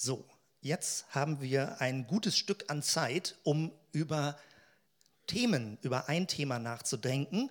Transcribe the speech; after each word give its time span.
So, 0.00 0.24
jetzt 0.60 1.06
haben 1.10 1.40
wir 1.40 1.80
ein 1.80 2.06
gutes 2.06 2.36
Stück 2.38 2.66
an 2.68 2.84
Zeit, 2.84 3.34
um 3.42 3.72
über 3.90 4.38
Themen, 5.26 5.76
über 5.82 6.08
ein 6.08 6.28
Thema 6.28 6.60
nachzudenken. 6.60 7.50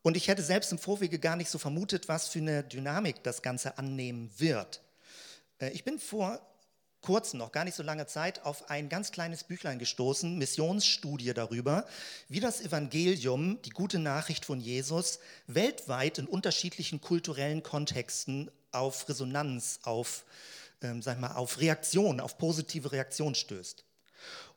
Und 0.00 0.16
ich 0.16 0.28
hätte 0.28 0.42
selbst 0.42 0.72
im 0.72 0.78
Vorwege 0.78 1.18
gar 1.18 1.36
nicht 1.36 1.50
so 1.50 1.58
vermutet, 1.58 2.08
was 2.08 2.28
für 2.28 2.38
eine 2.38 2.64
Dynamik 2.64 3.22
das 3.24 3.42
Ganze 3.42 3.76
annehmen 3.76 4.30
wird. 4.38 4.80
Äh, 5.58 5.68
ich 5.72 5.84
bin 5.84 5.98
vor 5.98 6.40
kurzem, 7.02 7.38
noch 7.40 7.52
gar 7.52 7.64
nicht 7.64 7.74
so 7.74 7.82
lange 7.82 8.06
Zeit, 8.06 8.42
auf 8.46 8.70
ein 8.70 8.88
ganz 8.88 9.12
kleines 9.12 9.44
Büchlein 9.44 9.78
gestoßen, 9.78 10.38
Missionsstudie 10.38 11.34
darüber, 11.34 11.86
wie 12.30 12.40
das 12.40 12.62
Evangelium, 12.62 13.60
die 13.66 13.70
gute 13.70 13.98
Nachricht 13.98 14.46
von 14.46 14.60
Jesus, 14.60 15.18
weltweit 15.46 16.16
in 16.16 16.26
unterschiedlichen 16.26 17.02
kulturellen 17.02 17.62
Kontexten 17.62 18.50
auf 18.70 19.10
Resonanz, 19.10 19.80
auf 19.82 20.24
ähm, 20.82 21.02
sag 21.02 21.20
mal, 21.20 21.34
auf 21.34 21.60
Reaktion, 21.60 22.20
auf 22.20 22.38
positive 22.38 22.92
Reaktion 22.92 23.34
stößt. 23.34 23.84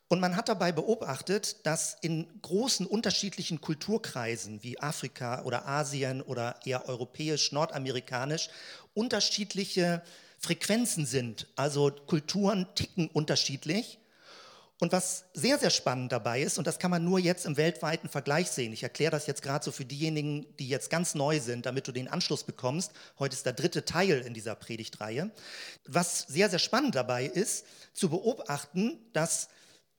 Und 0.07 0.20
man 0.20 0.35
hat 0.35 0.49
dabei 0.49 0.71
beobachtet, 0.71 1.65
dass 1.65 1.98
in 2.01 2.27
großen 2.41 2.85
unterschiedlichen 2.85 3.59
Kulturkreisen 3.59 4.61
wie 4.61 4.79
Afrika 4.79 5.41
oder 5.43 5.67
Asien 5.67 6.21
oder 6.21 6.59
eher 6.63 6.88
europäisch, 6.88 7.51
nordamerikanisch 7.51 8.49
unterschiedliche 8.93 10.03
Frequenzen 10.38 11.07
sind. 11.07 11.48
Also 11.55 11.91
Kulturen 11.91 12.67
ticken 12.76 13.07
unterschiedlich 13.07 13.98
und 14.81 14.91
was 14.91 15.25
sehr, 15.34 15.57
sehr 15.57 15.70
spannend 15.70 16.11
dabei 16.11 16.41
ist, 16.41 16.57
und 16.57 16.67
das 16.67 16.79
kann 16.79 16.91
man 16.91 17.03
nur 17.03 17.17
jetzt 17.17 17.45
im 17.45 17.55
weltweiten 17.55 18.09
Vergleich 18.09 18.52
sehen, 18.52 18.73
ich 18.73 18.84
erkläre 18.84 19.11
das 19.11 19.25
jetzt 19.25 19.41
gerade 19.41 19.63
so 19.63 19.71
für 19.71 19.85
diejenigen, 19.85 20.45
die 20.57 20.67
jetzt 20.67 20.89
ganz 20.89 21.15
neu 21.15 21.39
sind, 21.39 21.65
damit 21.65 21.88
du 21.88 21.93
den 21.93 22.09
Anschluss 22.09 22.43
bekommst. 22.43 22.91
Heute 23.17 23.35
ist 23.35 23.45
der 23.45 23.53
dritte 23.53 23.85
Teil 23.85 24.20
in 24.21 24.34
dieser 24.34 24.55
Predigtreihe. 24.55 25.31
Was 25.88 26.21
sehr, 26.27 26.49
sehr 26.49 26.59
spannend 26.59 26.95
dabei 26.95 27.25
ist, 27.25 27.65
zu 27.93 28.09
beobachten, 28.09 28.99
dass 29.13 29.48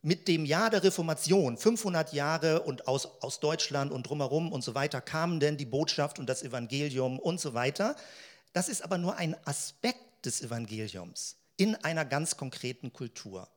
mit 0.02 0.29
dem 0.29 0.45
Jahr 0.45 0.69
der 0.69 0.85
Reformation, 0.85 1.57
500 1.57 2.13
Jahre 2.13 2.63
und 2.63 2.87
aus, 2.87 3.07
aus 3.23 3.41
Deutschland 3.41 3.91
und 3.93 4.04
drumherum 4.04 4.52
und 4.52 4.63
so 4.63 4.74
weiter, 4.74 5.01
kamen 5.01 5.41
denn 5.41 5.57
die 5.57 5.65
Botschaft 5.65 6.19
und 6.19 6.29
das 6.29 6.43
Evangelium 6.43 7.19
und 7.19 7.41
so 7.41 7.54
weiter. 7.54 7.97
Das 8.52 8.69
ist 8.69 8.82
aber 8.82 8.99
nur 8.99 9.16
ein 9.16 9.37
Aspekt 9.47 10.27
des 10.27 10.43
Evangeliums 10.43 11.37
in 11.57 11.74
einer 11.77 12.04
ganz 12.04 12.37
konkreten 12.37 12.93
Kultur. 12.93 13.49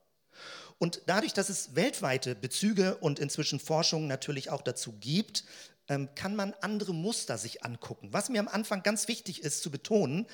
Und 0.80 1.02
dadurch, 1.06 1.34
dass 1.34 1.50
es 1.50 1.76
weltweite 1.76 2.36
Bezüge 2.36 2.98
und 2.98 3.20
inzwischen 3.20 3.60
Forschung 3.60 4.08
natürlich 4.08 4.50
auch 4.50 4.62
dazu 4.62 4.94
gibt, 4.94 5.44
ähm, 5.90 6.10
kann 6.16 6.36
man 6.36 6.54
andere 6.62 6.94
Muster 6.94 7.38
sich 7.38 7.64
angucken. 7.66 8.14
Was 8.14 8.30
mir 8.30 8.40
am 8.40 8.48
Anfang 8.48 8.82
ganz 8.82 9.08
wichtig 9.08 9.44
ist 9.44 9.62
zu 9.62 9.72
betonen, 9.72 10.26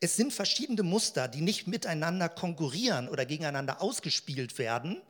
es 0.00 0.16
sind 0.16 0.32
verschiedene 0.32 0.82
Muster, 0.82 1.28
die 1.28 1.42
nicht 1.42 1.66
miteinander 1.66 2.28
konkurrieren 2.28 3.08
oder 3.08 3.26
gegeneinander 3.26 3.82
ausgespielt 3.82 4.56
werden, 4.58 5.02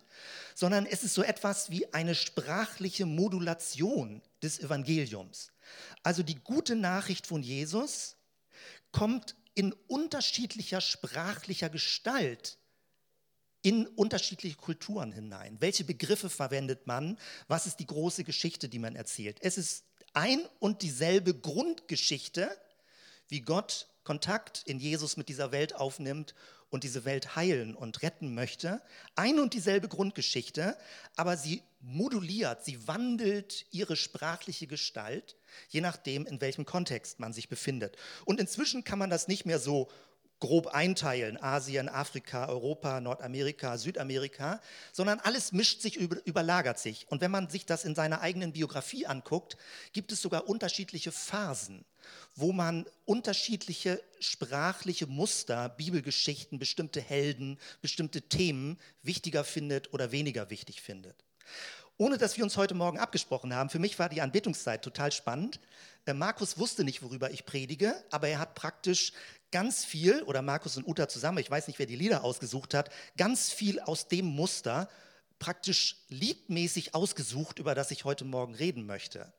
sondern 0.55 0.86
es 0.86 1.05
ist 1.05 1.14
so 1.14 1.22
etwas 1.22 1.70
wie 1.70 1.92
eine 1.92 2.14
sprachliche 2.14 3.06
Modulation 3.06 4.22
des 4.42 4.58
Evangeliums. 4.58 5.52
Also 6.02 6.22
die 6.22 6.36
gute 6.36 6.74
Nachricht 6.74 7.27
von 7.27 7.42
Jesus 7.42 8.16
kommt 8.91 9.36
in 9.55 9.72
unterschiedlicher 9.86 10.80
sprachlicher 10.80 11.68
Gestalt 11.68 12.58
in 13.62 13.86
unterschiedliche 13.86 14.56
Kulturen 14.56 15.12
hinein. 15.12 15.56
Welche 15.61 15.84
Begriffe 15.84 16.30
verwendet 16.30 16.86
man? 16.86 17.19
Was 17.48 17.67
ist 17.67 17.78
die 17.80 17.86
große 17.86 18.25
Geschichte, 18.25 18.69
die 18.69 18.78
man 18.78 18.97
erzählt? 18.97 19.39
Es 19.41 19.58
ist 19.58 19.84
ein 20.12 20.41
und 20.58 20.83
dieselbe 20.83 21.34
Grundgeschichte, 21.34 22.50
wie 23.28 23.42
Gott 23.42 23.89
Kontakt 24.02 24.62
in 24.67 24.80
Jesus 24.80 25.17
mit 25.17 25.28
dieser 25.28 25.52
Welt 25.52 25.75
aufnimmt 25.75 26.34
und 26.70 26.84
diese 26.84 27.05
Welt 27.05 27.36
heilen 27.36 27.75
und 27.75 28.02
retten 28.02 28.34
möchte. 28.34 28.80
Ein 29.14 29.39
und 29.39 29.55
dieselbe 29.55 29.89
Grundgeschichte, 29.89 30.77
aber 31.17 31.36
sie 31.36 31.62
moduliert, 31.80 32.64
sie 32.64 32.86
wandelt 32.86 33.67
ihre 33.70 33.97
sprachliche 33.97 34.67
Gestalt, 34.67 35.36
je 35.69 35.80
nachdem, 35.80 36.27
in 36.27 36.40
welchem 36.40 36.64
Kontext 36.64 37.20
man 37.20 37.33
sich 37.33 37.48
befindet. 37.48 37.96
Und 38.24 38.40
inzwischen 38.40 38.85
kann 38.85 38.98
man 38.98 39.11
das 39.11 39.29
nicht 39.29 39.46
mehr 39.46 39.58
so 39.58 39.90
grob 40.40 40.68
einteilen, 40.68 41.40
Asien, 41.40 41.89
Afrika, 41.89 42.48
Europa, 42.48 43.01
Nordamerika, 43.01 43.77
Südamerika, 43.77 44.61
sondern 44.92 45.20
alles 45.20 45.52
mischt 45.52 45.83
sich, 45.83 45.96
überlagert 45.96 46.78
sich. 46.78 47.06
Und 47.11 47.20
wenn 47.20 47.30
man 47.30 47.48
sich 47.48 47.67
das 47.67 47.84
in 47.84 47.95
seiner 47.95 48.23
eigenen 48.23 48.52
Biografie 48.52 49.06
anguckt, 49.06 49.56
gibt 49.92 50.12
es 50.12 50.23
sogar 50.23 50.48
unterschiedliche 50.48 51.12
Phasen, 51.12 51.84
wo 52.34 52.52
man 52.52 52.86
unterschiedliche 53.05 54.02
sprachliche 54.18 55.06
Muster, 55.06 55.68
Bibelgeschichten, 55.68 56.58
bestimmte 56.58 57.02
Helden, 57.02 57.58
bestimmte 57.83 58.23
Themen 58.23 58.79
wichtiger 59.02 59.45
findet 59.45 59.92
oder 59.92 60.11
weniger 60.11 60.48
wichtig 60.48 60.80
findet. 60.80 61.17
Ohne 62.00 62.17
dass 62.17 62.39
wir 62.39 62.45
uns 62.45 62.56
heute 62.56 62.73
Morgen 62.73 62.98
abgesprochen 62.98 63.55
haben, 63.55 63.68
für 63.68 63.79
mich 63.79 63.98
war 63.98 64.08
die 64.08 64.23
Anbetungszeit 64.23 64.80
total 64.80 65.12
spannend. 65.12 65.61
Äh, 66.06 66.14
Markus 66.14 66.58
wusste 66.58 66.84
nicht, 66.84 67.02
worüber 67.02 67.30
ich 67.30 67.44
predige, 67.44 67.94
aber 68.11 68.28
er 68.28 68.38
hat 68.38 68.55
praktisch 68.55 69.12
ganz 69.50 69.84
viel, 69.84 70.22
oder 70.22 70.42
Markus 70.42 70.77
und 70.77 70.86
Uta 70.86 71.08
zusammen, 71.08 71.38
ich 71.38 71.50
weiß 71.50 71.66
nicht, 71.66 71.78
wer 71.78 71.86
die 71.86 71.96
Lieder 71.96 72.24
ausgesucht 72.24 72.74
hat, 72.74 72.90
ganz 73.16 73.50
viel 73.50 73.80
aus 73.80 74.08
dem 74.08 74.27
Muster 74.27 74.88
praktisch 75.38 75.96
liedmäßig 76.08 76.94
ausgesucht, 76.94 77.58
über 77.58 77.74
das 77.74 77.90
ich 77.90 78.05
heute 78.05 78.24
Morgen 78.24 78.55
reden 78.55 78.86
möchte. 78.86 79.33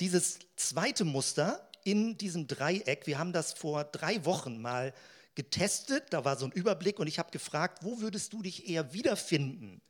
Dieses 0.00 0.38
zweite 0.56 1.04
Muster 1.04 1.68
in 1.84 2.16
diesem 2.16 2.46
Dreieck, 2.46 3.06
wir 3.06 3.18
haben 3.18 3.32
das 3.32 3.52
vor 3.52 3.84
drei 3.84 4.24
Wochen 4.24 4.62
mal 4.62 4.94
getestet, 5.34 6.04
da 6.10 6.24
war 6.24 6.36
so 6.36 6.46
ein 6.46 6.52
Überblick 6.52 6.98
und 6.98 7.06
ich 7.06 7.18
habe 7.18 7.30
gefragt, 7.30 7.80
wo 7.82 8.00
würdest 8.00 8.32
du 8.32 8.42
dich 8.42 8.68
eher 8.68 8.92
wiederfinden? 8.92 9.82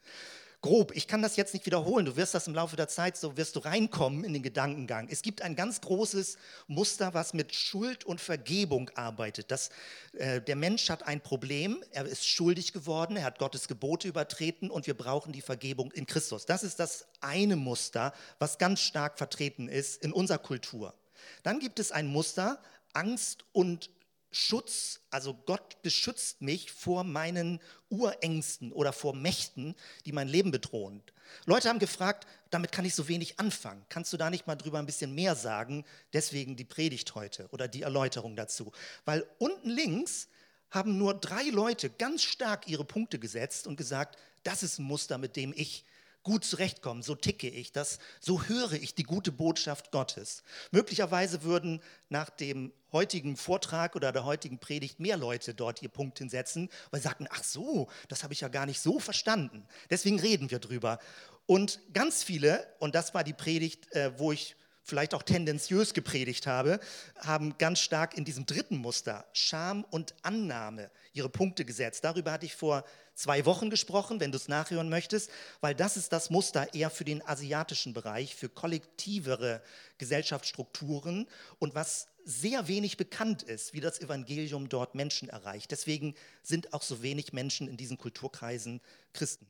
Grob, 0.65 0.97
ich 0.97 1.07
kann 1.07 1.21
das 1.21 1.37
jetzt 1.37 1.53
nicht 1.53 1.67
wiederholen, 1.67 2.07
du 2.07 2.17
wirst 2.17 2.35
das 2.35 2.47
im 2.47 2.55
Laufe 2.55 2.75
der 2.75 2.89
Zeit, 2.89 3.19
so 3.19 3.37
wirst 3.37 3.55
du 3.55 3.61
reinkommen 3.61 4.25
in 4.25 4.33
den 4.33 4.43
Gedankengang. 4.43 5.09
Es 5.11 5.21
gibt 5.21 5.43
ein 5.43 5.57
ganz 5.57 5.83
großes 5.83 6.39
Muster, 6.69 7.13
was 7.13 7.35
mit 7.35 7.55
Schuld 7.55 8.05
und 8.05 8.19
Vergebung 8.19 8.89
arbeitet. 8.95 9.51
Das, 9.51 9.69
äh, 10.15 10.41
der 10.41 10.57
Mensch 10.57 10.89
hat 10.89 11.03
ein 11.03 11.21
Problem, 11.21 11.85
er 11.91 12.07
ist 12.07 12.27
schuldig 12.27 12.73
geworden, 12.73 13.19
er 13.19 13.25
hat 13.25 13.39
Gottes 13.39 13.69
Gebote 13.69 14.09
übertreten 14.09 14.71
und 14.71 14.87
wir 14.87 14.95
brauchen 14.95 15.35
die 15.35 15.43
Vergebung 15.43 15.93
in 15.93 16.07
Christus. 16.07 16.47
Das 16.47 16.63
ist 16.63 16.81
das 16.81 17.09
eine 17.21 17.57
Muster, 17.57 18.15
was 18.39 18.57
ganz 18.57 18.81
stark 18.81 19.19
vertreten 19.19 19.69
ist 19.69 20.03
in 20.03 20.15
unserer 20.15 20.39
Kultur. 20.39 20.95
Dann 21.43 21.59
gibt 21.59 21.79
es 21.79 21.93
ein 21.93 22.07
Muster, 22.07 22.59
Angst 22.95 23.45
und 23.53 23.91
Schutz, 24.35 25.01
also 25.11 25.35
Gott 25.35 25.83
beschützt 25.83 26.43
mich 26.43 26.73
vor 26.73 27.05
meinen 27.05 27.61
Urängsten 27.89 28.73
oder 28.73 28.93
vor 28.93 29.15
Mächten, 29.15 29.75
die 30.07 30.13
mein 30.13 30.29
Leben 30.29 30.51
bedrohen. 30.51 31.03
Leute 31.47 31.69
haben 31.69 31.79
gefragt, 31.79 32.27
damit 32.51 32.73
kann 32.73 32.85
ich 32.85 32.95
so 32.95 33.09
wenig 33.09 33.39
anfangen. 33.41 33.85
Kannst 33.89 34.13
du 34.13 34.17
da 34.17 34.31
nicht 34.31 34.47
mal 34.47 34.57
drüber 34.57 34.79
ein 34.79 34.87
bisschen 34.87 35.15
mehr 35.15 35.35
sagen? 35.35 35.85
Deswegen 36.13 36.57
die 36.57 36.65
Predigt 36.65 37.15
heute 37.15 37.49
oder 37.51 37.69
die 37.69 37.83
Erläuterung 37.83 38.37
dazu. 38.37 38.73
Weil 39.05 39.27
unten 39.39 39.71
links 39.71 40.29
haben 40.71 40.99
nur 40.99 41.15
drei 41.15 41.45
Leute 41.45 41.89
ganz 41.89 42.23
stark 42.23 42.69
ihre 42.69 42.85
Punkte 42.85 43.19
gesetzt 43.19 43.67
und 43.67 43.77
gesagt, 43.77 44.19
das 44.43 44.63
ist 44.63 44.79
ein 44.79 44.85
Muster, 44.85 45.19
mit 45.19 45.37
dem 45.37 45.53
ich 45.57 45.85
gut 46.25 46.45
zurechtkommen, 46.45 47.03
so 47.03 47.15
ticke 47.15 47.49
ich 47.49 47.71
das, 47.71 47.99
so 48.19 48.43
höre 48.45 48.73
ich 48.73 48.95
die 48.95 49.05
gute 49.05 49.31
Botschaft 49.31 49.93
Gottes. 49.93 50.43
Möglicherweise 50.73 51.43
würden 51.45 51.81
nach 52.09 52.31
dem 52.31 52.73
heutigen 52.93 53.37
Vortrag 53.37 53.95
oder 53.95 54.11
der 54.11 54.25
heutigen 54.25 54.59
Predigt 54.59 54.99
mehr 54.99 55.17
Leute 55.17 55.55
dort 55.55 55.83
ihr 55.83 55.89
Punkt 55.91 56.19
hinsetzen, 56.19 56.71
weil 56.91 57.01
sie 57.01 57.09
sagten, 57.09 57.29
ach 57.31 57.45
so, 57.45 57.89
das 58.09 58.25
habe 58.25 58.33
ich 58.33 58.41
ja 58.41 58.49
gar 58.49 58.67
nicht 58.67 58.81
so 58.81 58.99
verstanden. 58.99 59.67
Deswegen 59.91 60.19
reden 60.19 60.51
wir 60.51 60.59
drüber. 60.59 60.99
Und 61.47 61.79
ganz 61.93 62.23
viele, 62.23 62.67
und 62.79 62.95
das 62.95 63.15
war 63.15 63.23
die 63.23 63.35
Predigt, 63.35 63.93
äh, 63.93 64.19
wo 64.19 64.33
ich 64.33 64.57
vielleicht 64.85 65.15
auch 65.15 65.23
tendenziös 65.23 65.95
gepredigt 65.95 66.47
habe, 66.47 66.79
haben 67.19 67.57
ganz 67.59 67.81
stark 67.81 68.17
in 68.17 68.25
diesem 68.25 68.47
dritten 68.47 68.77
Muster, 68.77 69.25
Scham 69.33 69.85
und 69.91 70.15
Annahme, 70.23 70.91
ihre 71.13 71.31
Punkte 71.31 71.65
gesetzt. 71.65 72.05
Darüber 72.05 72.33
hatte 72.33 72.47
ich 72.47 72.55
vor 72.55 72.85
zwei 73.15 73.45
Wochen 73.45 73.71
gesprochen, 73.71 74.21
wenn 74.21 74.33
du 74.33 74.37
es 74.37 74.49
nachhören 74.49 74.89
möchtest, 74.89 75.31
weil 75.61 75.75
das 75.75 75.97
ist 75.97 76.13
das 76.13 76.31
Muster 76.31 76.75
eher 76.75 76.91
für 76.91 77.05
den 77.05 77.27
asiatischen 77.27 77.95
Bereich, 77.95 78.35
für 78.35 78.49
kollektivere 78.49 79.63
Gesellschaftsstrukturen 79.99 81.27
und 81.59 81.75
was 81.75 82.09
sehr 82.25 82.69
wenig 82.69 82.97
bekannt 82.97 83.43
ist, 83.43 83.75
wie 83.75 83.81
das 83.81 84.01
Evangelium 84.01 84.69
dort 84.69 84.95
Menschen 84.95 85.29
erreicht. 85.29 85.71
Deswegen 85.71 86.15
sind 86.43 86.73
auch 86.73 86.83
so 86.83 87.03
wenig 87.03 87.33
Menschen 87.33 87.69
in 87.69 87.77
diesen 87.77 87.99
Kulturkreisen 87.99 88.81
Christen. 89.13 89.47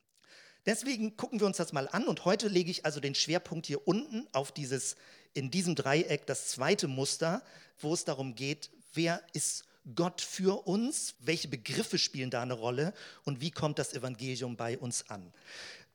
Deswegen 0.66 1.16
gucken 1.16 1.40
wir 1.40 1.46
uns 1.46 1.58
das 1.58 1.72
mal 1.72 1.88
an 1.88 2.06
und 2.08 2.24
heute 2.24 2.48
lege 2.48 2.70
ich 2.70 2.84
also 2.84 2.98
den 2.98 3.14
Schwerpunkt 3.14 3.66
hier 3.66 3.86
unten 3.86 4.26
auf 4.32 4.50
dieses 4.50 4.96
in 5.34 5.50
diesem 5.50 5.74
Dreieck 5.74 6.26
das 6.26 6.48
zweite 6.48 6.88
Muster, 6.88 7.42
wo 7.80 7.92
es 7.92 8.04
darum 8.04 8.34
geht, 8.34 8.70
wer 8.94 9.20
ist 9.32 9.64
Gott 9.94 10.20
für 10.20 10.66
uns, 10.66 11.14
welche 11.20 11.48
Begriffe 11.48 11.98
spielen 11.98 12.30
da 12.30 12.42
eine 12.42 12.54
Rolle 12.54 12.94
und 13.24 13.40
wie 13.40 13.50
kommt 13.50 13.78
das 13.78 13.92
Evangelium 13.92 14.56
bei 14.56 14.78
uns 14.78 15.10
an. 15.10 15.32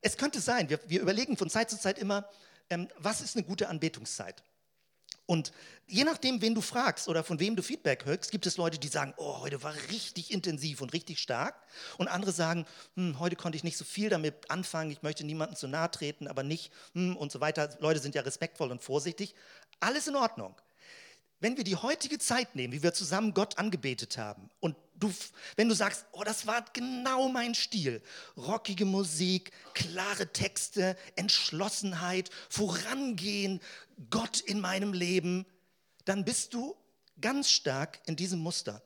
Es 0.02 0.18
könnte 0.18 0.40
sein, 0.40 0.70
wir, 0.70 0.80
wir 0.88 1.02
überlegen 1.02 1.38
von 1.38 1.50
Zeit 1.50 1.70
zu 1.70 1.80
Zeit 1.80 1.98
immer, 2.00 2.30
ähm, 2.70 2.88
was 2.98 3.22
ist 3.22 3.36
eine 3.36 3.46
gute 3.46 3.68
Anbetungszeit? 3.68 4.44
Und 5.30 5.52
je 5.86 6.06
nachdem, 6.06 6.42
wen 6.42 6.56
du 6.56 6.62
fragst 6.62 7.08
oder 7.08 7.24
von 7.24 7.40
wem 7.40 7.56
du 7.56 7.62
Feedback 7.62 8.06
hörst, 8.06 8.32
gibt 8.32 8.48
es 8.48 8.58
Leute, 8.58 8.80
die 8.80 8.88
sagen, 8.88 9.14
oh, 9.18 9.42
heute 9.42 9.62
war 9.62 9.76
richtig 9.92 10.32
intensiv 10.32 10.82
und 10.82 10.92
richtig 10.92 11.20
stark. 11.20 11.56
Und 12.00 12.08
andere 12.08 12.32
sagen, 12.32 12.66
hm, 12.96 13.20
heute 13.20 13.36
konnte 13.36 13.56
ich 13.56 13.64
nicht 13.64 13.78
so 13.78 13.86
viel 13.86 14.10
damit 14.10 14.50
anfangen, 14.50 14.90
ich 14.90 15.04
möchte 15.04 15.24
niemandem 15.24 15.56
zu 15.56 15.68
nahe 15.68 15.92
treten, 15.92 16.28
aber 16.28 16.42
nicht 16.42 16.72
hm, 16.94 17.16
und 17.16 17.32
so 17.32 17.42
weiter. 17.42 17.78
Leute 17.80 18.00
sind 18.00 18.16
ja 18.16 18.24
respektvoll 18.24 18.72
und 18.72 18.82
vorsichtig. 18.82 19.36
Alles 19.80 20.08
in 20.08 20.16
Ordnung. 20.16 20.56
Wenn 21.40 21.56
wir 21.56 21.64
die 21.64 21.76
heutige 21.76 22.20
Zeit 22.20 22.56
nehmen, 22.56 22.74
wie 22.74 22.84
wir 22.84 22.94
zusammen 22.94 23.34
Gott 23.34 23.58
angebetet 23.58 24.18
haben, 24.18 24.50
und 24.60 24.76
du, 24.96 25.14
wenn 25.56 25.70
du 25.70 25.76
sagst, 25.76 26.06
oh, 26.12 26.24
das 26.24 26.48
war 26.48 26.66
genau 26.74 27.30
mein 27.30 27.56
Stil, 27.56 28.02
rockige 28.36 28.86
Musik, 28.86 29.52
klare 29.74 30.32
Texte, 30.34 30.98
Entschlossenheit, 31.16 32.30
vorangehen, 32.50 33.62
Gott 34.10 34.42
in 34.42 34.60
meinem 34.60 34.94
Leben, 34.94 35.46
dann 36.06 36.26
bist 36.26 36.54
du 36.54 36.76
ganz 37.22 37.50
stark 37.50 38.00
in 38.06 38.16
diesem 38.16 38.40
Muster. 38.40 38.82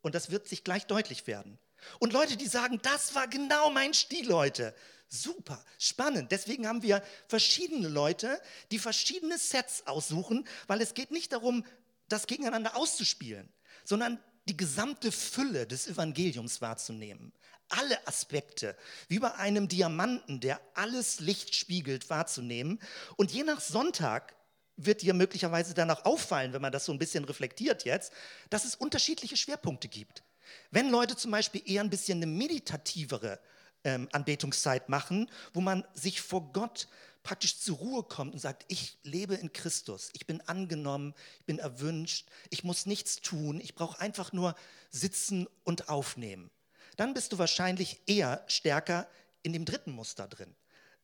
Und 0.00 0.14
das 0.14 0.30
wird 0.30 0.48
sich 0.48 0.64
gleich 0.64 0.86
deutlich 0.86 1.26
werden. 1.26 1.58
Und 1.98 2.12
Leute, 2.12 2.36
die 2.36 2.46
sagen, 2.46 2.78
das 2.82 3.14
war 3.14 3.28
genau 3.28 3.70
mein 3.70 3.94
Stil 3.94 4.32
heute. 4.32 4.74
Super, 5.14 5.64
spannend. 5.78 6.32
Deswegen 6.32 6.66
haben 6.66 6.82
wir 6.82 7.00
verschiedene 7.28 7.86
Leute, 7.86 8.40
die 8.72 8.80
verschiedene 8.80 9.38
Sets 9.38 9.86
aussuchen, 9.86 10.44
weil 10.66 10.80
es 10.80 10.94
geht 10.94 11.12
nicht 11.12 11.32
darum, 11.32 11.64
das 12.08 12.26
gegeneinander 12.26 12.76
auszuspielen, 12.76 13.48
sondern 13.84 14.18
die 14.48 14.56
gesamte 14.56 15.12
Fülle 15.12 15.68
des 15.68 15.86
Evangeliums 15.86 16.60
wahrzunehmen. 16.60 17.32
Alle 17.68 18.04
Aspekte, 18.08 18.76
wie 19.06 19.20
bei 19.20 19.32
einem 19.34 19.68
Diamanten, 19.68 20.40
der 20.40 20.60
alles 20.74 21.20
Licht 21.20 21.54
spiegelt, 21.54 22.10
wahrzunehmen. 22.10 22.80
Und 23.16 23.30
je 23.30 23.44
nach 23.44 23.60
Sonntag 23.60 24.34
wird 24.76 25.02
dir 25.02 25.14
möglicherweise 25.14 25.74
danach 25.74 26.04
auffallen, 26.04 26.52
wenn 26.52 26.60
man 26.60 26.72
das 26.72 26.86
so 26.86 26.92
ein 26.92 26.98
bisschen 26.98 27.24
reflektiert 27.24 27.84
jetzt, 27.84 28.12
dass 28.50 28.64
es 28.64 28.74
unterschiedliche 28.74 29.36
Schwerpunkte 29.36 29.86
gibt. 29.86 30.24
Wenn 30.72 30.90
Leute 30.90 31.14
zum 31.14 31.30
Beispiel 31.30 31.62
eher 31.64 31.82
ein 31.82 31.90
bisschen 31.90 32.18
eine 32.18 32.26
meditativere 32.26 33.38
ähm, 33.84 34.08
Anbetungszeit 34.12 34.88
machen, 34.88 35.30
wo 35.52 35.60
man 35.60 35.84
sich 35.94 36.20
vor 36.20 36.52
Gott 36.52 36.88
praktisch 37.22 37.58
zur 37.58 37.78
Ruhe 37.78 38.02
kommt 38.02 38.34
und 38.34 38.38
sagt, 38.38 38.64
ich 38.68 38.98
lebe 39.02 39.34
in 39.34 39.52
Christus, 39.52 40.10
ich 40.12 40.26
bin 40.26 40.40
angenommen, 40.42 41.14
ich 41.40 41.46
bin 41.46 41.58
erwünscht, 41.58 42.28
ich 42.50 42.64
muss 42.64 42.86
nichts 42.86 43.16
tun, 43.16 43.60
ich 43.60 43.74
brauche 43.74 44.00
einfach 44.00 44.32
nur 44.32 44.54
sitzen 44.90 45.48
und 45.64 45.88
aufnehmen. 45.88 46.50
Dann 46.96 47.14
bist 47.14 47.32
du 47.32 47.38
wahrscheinlich 47.38 48.00
eher 48.06 48.44
stärker 48.46 49.08
in 49.42 49.52
dem 49.52 49.64
dritten 49.64 49.92
Muster 49.92 50.28
drin, 50.28 50.54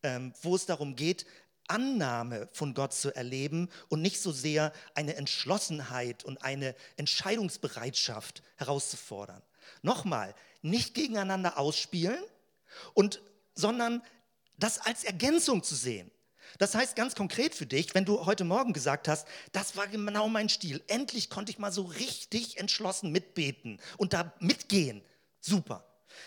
ähm, 0.03 0.33
wo 0.43 0.55
es 0.55 0.67
darum 0.67 0.95
geht, 0.95 1.27
Annahme 1.69 2.49
von 2.53 2.75
Gott 2.75 2.93
zu 2.93 3.15
erleben 3.15 3.69
und 3.89 4.03
nicht 4.03 4.21
so 4.21 4.33
sehr 4.33 4.73
eine 4.95 5.17
Entschlossenheit 5.17 6.25
und 6.25 6.43
eine 6.43 6.75
Entscheidungsbereitschaft 6.97 8.43
herauszufordern. 8.57 9.43
Nochmal, 9.83 10.35
nicht 10.63 10.95
gegeneinander 10.95 11.59
ausspielen, 11.59 12.23
und, 12.95 13.23
sondern 13.55 14.03
das 14.59 14.79
als 14.79 15.05
Ergänzung 15.05 15.63
zu 15.63 15.75
sehen. 15.75 16.11
Das 16.59 16.75
heißt 16.75 16.97
ganz 16.97 17.15
konkret 17.15 17.55
für 17.55 17.67
dich, 17.67 17.95
wenn 17.95 18.05
du 18.05 18.27
heute 18.27 18.45
Morgen 18.45 18.73
gesagt 18.73 19.09
hast, 19.09 19.27
das 19.53 19.77
war 19.77 19.87
genau 19.87 20.29
mein 20.29 20.49
Stil, 20.49 20.83
endlich 20.89 21.31
konnte 21.31 21.51
ich 21.53 21.59
mal 21.59 21.73
so 21.73 21.83
richtig 21.83 22.59
entschlossen 22.59 23.13
mitbeten 23.13 23.81
und 23.99 24.13
da 24.13 24.33
mitgehen. 24.41 25.03
Super. 25.41 25.87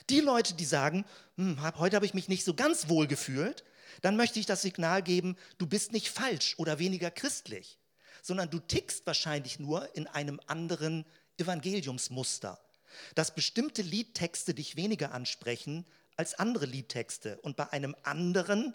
Die 0.10 0.22
Leute, 0.22 0.54
die 0.54 0.66
sagen, 0.66 1.06
hm, 1.36 1.62
heute 1.78 1.98
habe 1.98 2.06
ich 2.06 2.14
mich 2.14 2.30
nicht 2.30 2.46
so 2.46 2.54
ganz 2.54 2.88
wohl 2.88 3.08
gefühlt, 3.08 3.64
dann 4.02 4.16
möchte 4.16 4.40
ich 4.40 4.46
das 4.46 4.62
Signal 4.62 5.04
geben, 5.04 5.36
du 5.58 5.68
bist 5.68 5.92
nicht 5.92 6.10
falsch 6.10 6.56
oder 6.58 6.80
weniger 6.80 7.12
christlich, 7.12 7.80
sondern 8.22 8.50
du 8.50 8.60
tickst 8.60 9.06
wahrscheinlich 9.06 9.60
nur 9.60 9.94
in 9.96 10.08
einem 10.08 10.40
anderen 10.48 11.06
Evangeliumsmuster. 11.38 12.60
Dass 13.16 13.36
bestimmte 13.36 13.82
Liedtexte 13.82 14.54
dich 14.54 14.76
weniger 14.76 15.14
ansprechen 15.14 15.86
als 16.18 16.36
andere 16.36 16.66
Liedtexte. 16.66 17.40
Und 17.42 17.56
bei 17.56 17.72
einem 17.72 17.96
anderen 18.04 18.74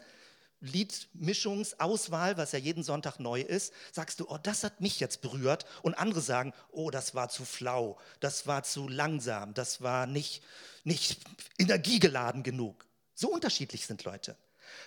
Liedmischungsauswahl, 0.60 2.36
was 2.36 2.52
ja 2.52 2.58
jeden 2.58 2.82
Sonntag 2.82 3.20
neu 3.20 3.40
ist, 3.40 3.72
sagst 3.92 4.20
du, 4.20 4.28
oh, 4.28 4.38
das 4.38 4.64
hat 4.64 4.80
mich 4.80 4.98
jetzt 5.00 5.20
berührt. 5.20 5.66
Und 5.82 5.94
andere 5.94 6.20
sagen, 6.20 6.52
oh, 6.70 6.90
das 6.90 7.14
war 7.14 7.28
zu 7.28 7.44
flau, 7.44 7.98
das 8.20 8.46
war 8.46 8.64
zu 8.64 8.88
langsam, 8.88 9.54
das 9.54 9.82
war 9.82 10.06
nicht, 10.06 10.42
nicht 10.84 11.20
energiegeladen 11.58 12.42
genug. 12.42 12.86
So 13.14 13.30
unterschiedlich 13.30 13.86
sind 13.86 14.04
Leute. 14.04 14.36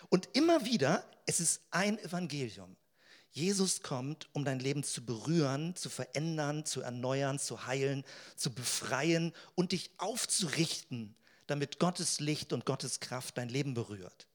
Und 0.10 0.30
immer 0.34 0.66
wieder, 0.66 1.04
es 1.26 1.40
ist 1.40 1.62
ein 1.72 1.98
Evangelium. 2.00 2.76
Jesus 3.34 3.82
kommt, 3.82 4.28
um 4.34 4.44
dein 4.44 4.60
Leben 4.60 4.84
zu 4.84 5.06
berühren, 5.06 5.76
zu 5.78 5.90
verändern, 5.90 6.66
zu 6.66 6.82
erneuern, 6.82 7.40
zu 7.40 7.66
heilen, 7.66 8.04
zu 8.36 8.54
befreien 8.54 9.34
und 9.56 9.72
dich 9.72 9.92
aufzurichten 9.98 11.16
damit 11.52 11.78
Gottes 11.78 12.20
Licht 12.20 12.54
und 12.54 12.66
Gottes 12.66 13.00
Kraft 13.00 13.38
dein 13.38 13.50
Leben 13.50 13.76
berührt. 13.76 14.28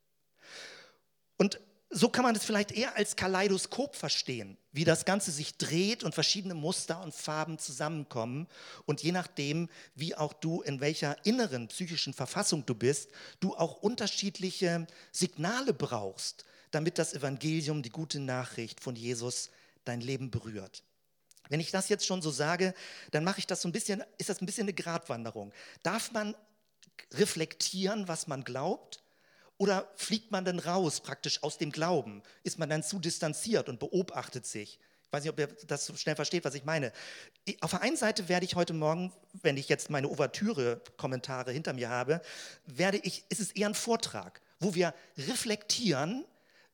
Und 1.36 1.58
so 1.90 2.08
kann 2.08 2.24
man 2.24 2.34
es 2.34 2.44
vielleicht 2.44 2.72
eher 2.72 2.96
als 2.96 3.16
Kaleidoskop 3.16 3.96
verstehen, 3.96 4.58
wie 4.72 4.84
das 4.84 5.04
Ganze 5.04 5.30
sich 5.30 5.56
dreht 5.56 6.04
und 6.04 6.14
verschiedene 6.14 6.54
Muster 6.54 7.00
und 7.00 7.14
Farben 7.14 7.58
zusammenkommen. 7.58 8.48
Und 8.86 9.02
je 9.02 9.12
nachdem, 9.12 9.68
wie 9.94 10.14
auch 10.14 10.32
du, 10.32 10.62
in 10.62 10.80
welcher 10.80 11.24
inneren 11.24 11.68
psychischen 11.68 12.12
Verfassung 12.12 12.66
du 12.66 12.74
bist, 12.74 13.10
du 13.40 13.54
auch 13.54 13.82
unterschiedliche 13.82 14.86
Signale 15.12 15.72
brauchst, 15.72 16.44
damit 16.70 16.98
das 16.98 17.14
Evangelium, 17.14 17.82
die 17.82 17.90
gute 17.90 18.20
Nachricht 18.20 18.80
von 18.80 18.96
Jesus 18.96 19.50
dein 19.84 20.00
Leben 20.00 20.30
berührt. 20.30 20.82
Wenn 21.48 21.60
ich 21.60 21.70
das 21.70 21.88
jetzt 21.88 22.04
schon 22.04 22.22
so 22.22 22.30
sage, 22.30 22.74
dann 23.12 23.24
mache 23.24 23.38
ich 23.38 23.46
das 23.46 23.62
so 23.62 23.68
ein 23.68 23.72
bisschen, 23.72 24.02
ist 24.18 24.28
das 24.28 24.42
ein 24.42 24.46
bisschen 24.46 24.64
eine 24.64 24.72
Gratwanderung. 24.72 25.52
Darf 25.82 26.12
man 26.12 26.34
reflektieren, 27.12 28.08
was 28.08 28.26
man 28.26 28.44
glaubt? 28.44 29.02
Oder 29.58 29.90
fliegt 29.96 30.30
man 30.30 30.44
dann 30.44 30.58
raus 30.58 31.00
praktisch 31.00 31.42
aus 31.42 31.58
dem 31.58 31.72
Glauben? 31.72 32.22
Ist 32.42 32.58
man 32.58 32.68
dann 32.68 32.82
zu 32.82 32.98
distanziert 32.98 33.68
und 33.68 33.78
beobachtet 33.78 34.46
sich? 34.46 34.78
Ich 35.02 35.12
weiß 35.12 35.22
nicht, 35.22 35.32
ob 35.32 35.38
ihr 35.38 35.46
das 35.66 35.86
so 35.86 35.96
schnell 35.96 36.16
versteht, 36.16 36.44
was 36.44 36.54
ich 36.54 36.64
meine. 36.64 36.92
Auf 37.60 37.70
der 37.70 37.80
einen 37.80 37.96
Seite 37.96 38.28
werde 38.28 38.44
ich 38.44 38.56
heute 38.56 38.74
Morgen, 38.74 39.12
wenn 39.32 39.56
ich 39.56 39.68
jetzt 39.68 39.88
meine 39.88 40.08
Ouvertüre-Kommentare 40.08 41.52
hinter 41.52 41.72
mir 41.72 41.88
habe, 41.88 42.20
werde 42.66 42.98
ich, 42.98 43.24
ist 43.28 43.40
es 43.40 43.52
eher 43.52 43.68
ein 43.68 43.74
Vortrag, 43.74 44.42
wo 44.58 44.74
wir 44.74 44.94
reflektieren, 45.16 46.26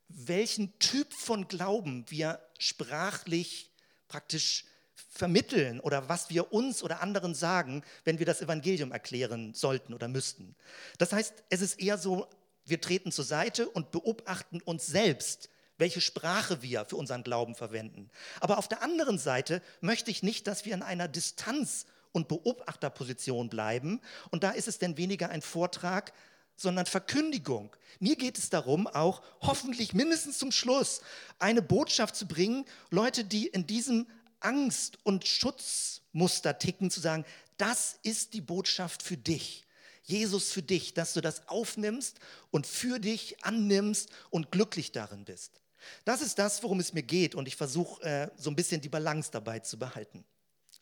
welchen 0.08 0.78
Typ 0.78 1.12
von 1.12 1.46
Glauben 1.46 2.04
wir 2.08 2.40
sprachlich 2.58 3.70
praktisch 4.08 4.64
vermitteln 5.10 5.80
oder 5.80 6.08
was 6.08 6.30
wir 6.30 6.52
uns 6.52 6.82
oder 6.82 7.02
anderen 7.02 7.34
sagen, 7.34 7.82
wenn 8.04 8.18
wir 8.18 8.26
das 8.26 8.42
Evangelium 8.42 8.92
erklären 8.92 9.54
sollten 9.54 9.94
oder 9.94 10.08
müssten. 10.08 10.54
Das 10.98 11.12
heißt, 11.12 11.44
es 11.50 11.60
ist 11.60 11.80
eher 11.80 11.98
so, 11.98 12.28
wir 12.64 12.80
treten 12.80 13.12
zur 13.12 13.24
Seite 13.24 13.68
und 13.68 13.90
beobachten 13.90 14.60
uns 14.62 14.86
selbst, 14.86 15.48
welche 15.78 16.00
Sprache 16.00 16.62
wir 16.62 16.84
für 16.84 16.96
unseren 16.96 17.24
Glauben 17.24 17.54
verwenden. 17.54 18.10
Aber 18.40 18.58
auf 18.58 18.68
der 18.68 18.82
anderen 18.82 19.18
Seite 19.18 19.62
möchte 19.80 20.10
ich 20.10 20.22
nicht, 20.22 20.46
dass 20.46 20.64
wir 20.64 20.74
in 20.74 20.82
einer 20.82 21.08
Distanz 21.08 21.86
und 22.12 22.28
Beobachterposition 22.28 23.48
bleiben. 23.48 24.00
Und 24.30 24.44
da 24.44 24.50
ist 24.50 24.68
es 24.68 24.78
denn 24.78 24.96
weniger 24.96 25.30
ein 25.30 25.42
Vortrag, 25.42 26.12
sondern 26.56 26.86
Verkündigung. 26.86 27.74
Mir 27.98 28.16
geht 28.16 28.38
es 28.38 28.50
darum, 28.50 28.86
auch 28.86 29.22
hoffentlich 29.40 29.94
mindestens 29.94 30.38
zum 30.38 30.52
Schluss 30.52 31.00
eine 31.38 31.62
Botschaft 31.62 32.14
zu 32.14 32.26
bringen, 32.26 32.64
Leute, 32.90 33.24
die 33.24 33.46
in 33.46 33.66
diesem 33.66 34.06
Angst 34.44 34.98
und 35.04 35.26
Schutzmuster 35.26 36.58
ticken, 36.58 36.90
zu 36.90 37.00
sagen, 37.00 37.24
das 37.56 37.98
ist 38.02 38.34
die 38.34 38.40
Botschaft 38.40 39.02
für 39.02 39.16
dich. 39.16 39.64
Jesus 40.04 40.50
für 40.50 40.62
dich, 40.62 40.94
dass 40.94 41.14
du 41.14 41.20
das 41.20 41.48
aufnimmst 41.48 42.18
und 42.50 42.66
für 42.66 42.98
dich 42.98 43.44
annimmst 43.44 44.10
und 44.30 44.50
glücklich 44.50 44.92
darin 44.92 45.24
bist. 45.24 45.60
Das 46.04 46.22
ist 46.22 46.38
das, 46.38 46.62
worum 46.62 46.80
es 46.80 46.92
mir 46.92 47.02
geht 47.02 47.34
und 47.34 47.46
ich 47.48 47.56
versuche 47.56 48.02
äh, 48.02 48.28
so 48.36 48.50
ein 48.50 48.56
bisschen 48.56 48.80
die 48.80 48.88
Balance 48.88 49.30
dabei 49.30 49.60
zu 49.60 49.78
behalten. 49.78 50.24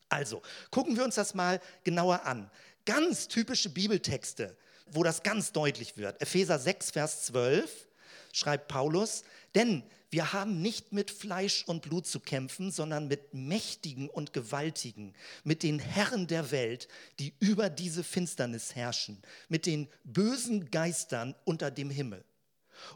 Also, 0.09 0.43
gucken 0.71 0.97
wir 0.97 1.05
uns 1.05 1.15
das 1.15 1.35
mal 1.35 1.61
genauer 1.85 2.25
an. 2.25 2.51
Ganz 2.85 3.29
typische 3.29 3.71
Bibeltexte, 3.71 4.57
wo 4.87 5.03
das 5.03 5.23
ganz 5.23 5.53
deutlich 5.53 5.97
wird. 5.97 6.21
Epheser 6.21 6.59
6, 6.59 6.91
Vers 6.91 7.27
12 7.27 7.89
schreibt 8.33 8.69
Paulus, 8.69 9.23
denn 9.55 9.85
wir 10.11 10.33
haben 10.33 10.61
nicht 10.61 10.93
mit 10.93 11.11
Fleisch 11.11 11.65
und 11.67 11.83
Blut 11.83 12.07
zu 12.07 12.19
kämpfen, 12.19 12.73
sondern 12.73 13.07
mit 13.07 13.33
Mächtigen 13.33 14.09
und 14.09 14.33
Gewaltigen, 14.33 15.15
mit 15.45 15.63
den 15.63 15.79
Herren 15.79 16.27
der 16.27 16.51
Welt, 16.51 16.89
die 17.21 17.33
über 17.39 17.71
diese 17.71 18.03
Finsternis 18.03 18.75
herrschen, 18.75 19.23
mit 19.49 19.67
den 19.67 19.89
bösen 20.03 20.71
Geistern 20.71 21.37
unter 21.45 21.71
dem 21.71 21.91
Himmel. 21.91 22.25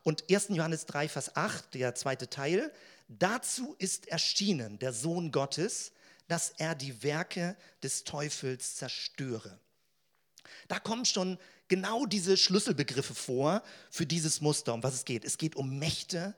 Und 0.03 0.25
1. 0.31 0.49
Johannes 0.51 0.87
3, 0.87 1.09
Vers 1.09 1.37
8, 1.37 1.75
der 1.75 1.95
zweite 1.95 2.29
Teil, 2.29 2.73
dazu 3.09 3.77
ist 3.79 4.09
erschienen 4.09 4.79
der 4.81 4.93
Sohn 4.93 5.31
Gottes, 5.31 5.93
dass 6.27 6.51
er 6.57 6.75
die 6.75 7.03
Werke 7.03 7.57
des 7.83 8.03
Teufels 8.03 8.77
zerstöre. 8.77 9.59
Da 10.69 10.81
kommen 10.81 11.05
schon 11.05 11.39
genau 11.69 12.07
diese 12.07 12.37
Schlüsselbegriffe 12.37 13.15
vor 13.15 13.63
für 13.91 14.07
dieses 14.07 14.41
Muster, 14.41 14.75
um 14.75 14.83
was 14.83 14.95
es 14.95 15.05
geht. 15.05 15.25
Es 15.25 15.39
geht 15.39 15.55
um 15.55 15.79
Mächte, 15.79 16.35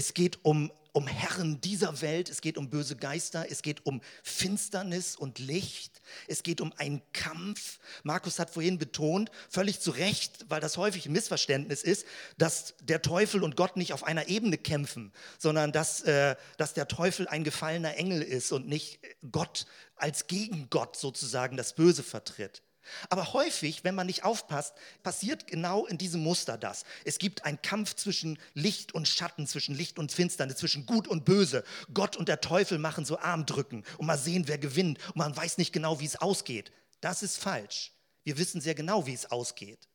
Es 0.00 0.14
geht 0.14 0.42
um, 0.46 0.72
um 0.92 1.06
Herren 1.06 1.60
dieser 1.60 2.00
Welt, 2.00 2.30
es 2.30 2.40
geht 2.40 2.56
um 2.56 2.70
böse 2.70 2.96
Geister, 2.96 3.44
es 3.50 3.60
geht 3.60 3.84
um 3.84 4.00
Finsternis 4.22 5.14
und 5.14 5.38
Licht, 5.38 6.00
es 6.26 6.42
geht 6.42 6.62
um 6.62 6.72
einen 6.78 7.02
Kampf. 7.12 7.78
Markus 8.02 8.38
hat 8.38 8.48
vorhin 8.48 8.78
betont, 8.78 9.30
völlig 9.50 9.78
zu 9.80 9.90
Recht, 9.90 10.46
weil 10.48 10.62
das 10.62 10.78
häufig 10.78 11.04
ein 11.04 11.12
Missverständnis 11.12 11.82
ist, 11.82 12.06
dass 12.38 12.76
der 12.80 13.02
Teufel 13.02 13.44
und 13.44 13.56
Gott 13.56 13.76
nicht 13.76 13.92
auf 13.92 14.02
einer 14.02 14.28
Ebene 14.28 14.56
kämpfen, 14.56 15.12
sondern 15.38 15.70
dass, 15.70 16.00
äh, 16.00 16.34
dass 16.56 16.72
der 16.72 16.88
Teufel 16.88 17.28
ein 17.28 17.44
gefallener 17.44 17.98
Engel 17.98 18.22
ist 18.22 18.52
und 18.52 18.66
nicht 18.66 19.00
Gott 19.30 19.66
als 19.96 20.28
Gegengott 20.28 20.96
sozusagen 20.96 21.58
das 21.58 21.74
Böse 21.74 22.02
vertritt. 22.02 22.62
Aber 23.08 23.32
häufig, 23.32 23.84
wenn 23.84 23.94
man 23.94 24.06
nicht 24.06 24.24
aufpasst, 24.24 24.74
passiert 25.02 25.46
genau 25.46 25.86
in 25.86 25.98
diesem 25.98 26.22
Muster 26.22 26.58
das. 26.58 26.84
Es 27.04 27.18
gibt 27.18 27.44
einen 27.44 27.60
Kampf 27.62 27.94
zwischen 27.94 28.38
Licht 28.54 28.92
und 28.92 29.08
Schatten, 29.08 29.46
zwischen 29.46 29.74
Licht 29.74 29.98
und 29.98 30.12
Finsternis, 30.12 30.56
zwischen 30.56 30.86
Gut 30.86 31.08
und 31.08 31.24
Böse. 31.24 31.64
Gott 31.92 32.16
und 32.16 32.28
der 32.28 32.40
Teufel 32.40 32.78
machen 32.78 33.04
so 33.04 33.18
Armdrücken 33.18 33.84
und 33.98 34.06
mal 34.06 34.18
sehen, 34.18 34.48
wer 34.48 34.58
gewinnt. 34.58 34.98
Und 35.08 35.16
man 35.16 35.36
weiß 35.36 35.58
nicht 35.58 35.72
genau, 35.72 36.00
wie 36.00 36.06
es 36.06 36.16
ausgeht. 36.16 36.72
Das 37.00 37.22
ist 37.22 37.38
falsch. 37.38 37.92
Wir 38.24 38.38
wissen 38.38 38.60
sehr 38.60 38.74
genau, 38.74 39.06
wie 39.06 39.14
es 39.14 39.30
ausgeht. 39.30 39.88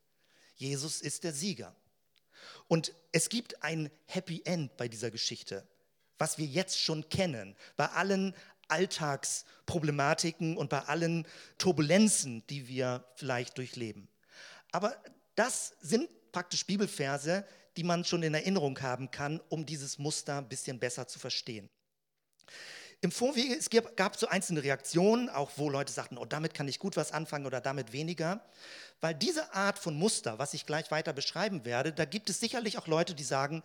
Jesus 0.56 1.00
ist 1.00 1.24
der 1.24 1.32
Sieger. 1.32 1.74
Und 2.68 2.92
es 3.12 3.28
gibt 3.28 3.62
ein 3.62 3.90
Happy 4.06 4.42
End 4.44 4.76
bei 4.76 4.88
dieser 4.88 5.10
Geschichte, 5.10 5.66
was 6.18 6.38
wir 6.38 6.46
jetzt 6.46 6.80
schon 6.80 7.08
kennen. 7.08 7.56
Bei 7.76 7.90
allen 7.90 8.34
Alltagsproblematiken 8.68 10.56
und 10.56 10.70
bei 10.70 10.80
allen 10.80 11.26
Turbulenzen, 11.58 12.46
die 12.48 12.68
wir 12.68 13.04
vielleicht 13.14 13.58
durchleben. 13.58 14.08
Aber 14.72 14.96
das 15.34 15.74
sind 15.80 16.08
praktisch 16.32 16.66
Bibelverse, 16.66 17.44
die 17.76 17.84
man 17.84 18.04
schon 18.04 18.22
in 18.22 18.34
Erinnerung 18.34 18.80
haben 18.80 19.10
kann, 19.10 19.40
um 19.48 19.66
dieses 19.66 19.98
Muster 19.98 20.38
ein 20.38 20.48
bisschen 20.48 20.78
besser 20.78 21.06
zu 21.06 21.18
verstehen. 21.18 21.68
Im 23.02 23.12
Vorwege, 23.12 23.54
es 23.54 23.68
gab 23.70 24.16
so 24.16 24.26
einzelne 24.26 24.62
Reaktionen, 24.62 25.28
auch 25.28 25.50
wo 25.56 25.68
Leute 25.68 25.92
sagten, 25.92 26.16
oh, 26.16 26.24
damit 26.24 26.54
kann 26.54 26.66
ich 26.66 26.78
gut 26.78 26.96
was 26.96 27.12
anfangen 27.12 27.44
oder 27.44 27.60
damit 27.60 27.92
weniger. 27.92 28.40
Weil 29.00 29.14
diese 29.14 29.52
Art 29.54 29.78
von 29.78 29.94
Muster, 29.94 30.38
was 30.38 30.54
ich 30.54 30.64
gleich 30.64 30.90
weiter 30.90 31.12
beschreiben 31.12 31.66
werde, 31.66 31.92
da 31.92 32.06
gibt 32.06 32.30
es 32.30 32.40
sicherlich 32.40 32.78
auch 32.78 32.86
Leute, 32.86 33.14
die 33.14 33.24
sagen, 33.24 33.62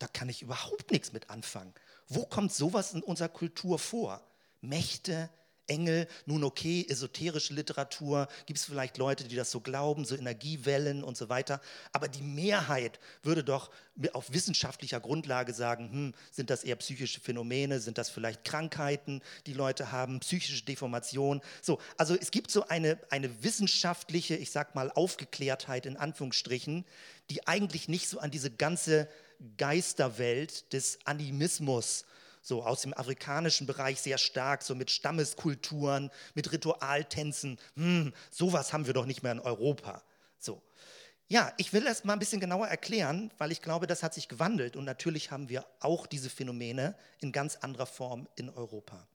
da 0.00 0.08
kann 0.08 0.28
ich 0.28 0.42
überhaupt 0.42 0.90
nichts 0.90 1.12
mit 1.12 1.30
anfangen. 1.30 1.72
Wo 2.08 2.26
kommt 2.26 2.52
sowas 2.52 2.92
in 2.92 3.02
unserer 3.02 3.28
Kultur 3.28 3.78
vor? 3.78 4.20
Mächte, 4.62 5.28
Engel, 5.68 6.08
nun 6.26 6.44
okay, 6.44 6.84
esoterische 6.88 7.54
Literatur, 7.54 8.28
gibt 8.46 8.58
es 8.58 8.64
vielleicht 8.64 8.98
Leute, 8.98 9.24
die 9.24 9.36
das 9.36 9.50
so 9.50 9.60
glauben, 9.60 10.04
so 10.04 10.16
Energiewellen 10.16 11.04
und 11.04 11.16
so 11.16 11.28
weiter. 11.28 11.60
Aber 11.92 12.08
die 12.08 12.22
Mehrheit 12.22 12.98
würde 13.22 13.44
doch 13.44 13.70
auf 14.12 14.32
wissenschaftlicher 14.32 15.00
Grundlage 15.00 15.54
sagen, 15.54 15.90
hm, 15.90 16.14
sind 16.30 16.50
das 16.50 16.64
eher 16.64 16.76
psychische 16.76 17.20
Phänomene, 17.20 17.80
sind 17.80 17.96
das 17.96 18.10
vielleicht 18.10 18.44
Krankheiten, 18.44 19.22
die 19.46 19.54
Leute 19.54 19.92
haben, 19.92 20.20
psychische 20.20 20.64
Deformation. 20.64 21.40
So, 21.60 21.78
also 21.96 22.16
es 22.16 22.30
gibt 22.30 22.50
so 22.50 22.66
eine, 22.66 22.98
eine 23.10 23.42
wissenschaftliche, 23.44 24.34
ich 24.36 24.50
sag 24.50 24.74
mal, 24.74 24.90
Aufgeklärtheit 24.90 25.86
in 25.86 25.96
Anführungsstrichen, 25.96 26.84
die 27.30 27.46
eigentlich 27.46 27.88
nicht 27.88 28.08
so 28.08 28.18
an 28.18 28.30
diese 28.30 28.50
ganze 28.50 29.08
Geisterwelt 29.56 30.72
des 30.72 30.98
Animismus 31.04 32.04
so 32.42 32.64
aus 32.64 32.82
dem 32.82 32.92
afrikanischen 32.92 33.66
Bereich 33.66 34.00
sehr 34.00 34.18
stark, 34.18 34.62
so 34.62 34.74
mit 34.74 34.90
Stammeskulturen, 34.90 36.10
mit 36.34 36.52
Ritualtänzen. 36.52 37.58
Hm, 37.76 38.12
sowas 38.30 38.72
haben 38.72 38.86
wir 38.86 38.92
doch 38.92 39.06
nicht 39.06 39.22
mehr 39.22 39.32
in 39.32 39.40
Europa. 39.40 40.02
So. 40.38 40.60
Ja, 41.28 41.52
ich 41.56 41.72
will 41.72 41.84
das 41.84 42.04
mal 42.04 42.12
ein 42.12 42.18
bisschen 42.18 42.40
genauer 42.40 42.66
erklären, 42.66 43.32
weil 43.38 43.52
ich 43.52 43.62
glaube, 43.62 43.86
das 43.86 44.02
hat 44.02 44.12
sich 44.12 44.28
gewandelt 44.28 44.76
und 44.76 44.84
natürlich 44.84 45.30
haben 45.30 45.48
wir 45.48 45.64
auch 45.80 46.06
diese 46.06 46.28
Phänomene 46.28 46.94
in 47.20 47.32
ganz 47.32 47.56
anderer 47.56 47.86
Form 47.86 48.28
in 48.36 48.50
Europa. 48.50 49.06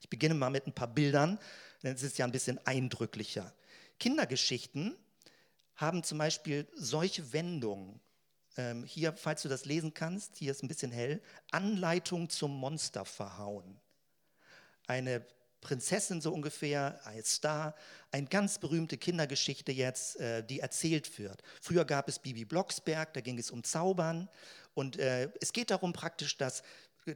Ich 0.00 0.08
beginne 0.08 0.34
mal 0.34 0.50
mit 0.50 0.66
ein 0.66 0.74
paar 0.74 0.88
Bildern, 0.88 1.38
denn 1.82 1.94
es 1.94 2.02
ist 2.02 2.18
ja 2.18 2.24
ein 2.24 2.32
bisschen 2.32 2.58
eindrücklicher. 2.66 3.54
Kindergeschichten 4.00 4.96
haben 5.76 6.02
zum 6.02 6.18
Beispiel 6.18 6.66
solche 6.74 7.32
Wendungen. 7.32 8.00
Ähm, 8.58 8.82
hier, 8.82 9.12
falls 9.12 9.42
du 9.42 9.48
das 9.48 9.64
lesen 9.64 9.94
kannst, 9.94 10.36
hier 10.36 10.50
ist 10.50 10.64
ein 10.64 10.68
bisschen 10.68 10.90
hell, 10.90 11.22
Anleitung 11.52 12.28
zum 12.28 12.50
Monster 12.58 13.04
verhauen. 13.04 13.80
Eine 14.88 15.24
Prinzessin 15.60 16.20
so 16.20 16.32
ungefähr, 16.32 17.00
ein 17.04 17.22
Star, 17.22 17.76
eine 18.10 18.26
ganz 18.26 18.58
berühmte 18.58 18.98
Kindergeschichte 18.98 19.70
jetzt, 19.70 20.16
äh, 20.16 20.42
die 20.42 20.58
erzählt 20.58 21.18
wird. 21.20 21.40
Früher 21.62 21.84
gab 21.84 22.08
es 22.08 22.18
Bibi 22.18 22.44
Blocksberg, 22.44 23.14
da 23.14 23.20
ging 23.20 23.38
es 23.38 23.52
um 23.52 23.62
Zaubern 23.62 24.28
und 24.74 24.98
äh, 24.98 25.30
es 25.40 25.52
geht 25.52 25.70
darum 25.70 25.92
praktisch, 25.92 26.36
dass, 26.36 26.64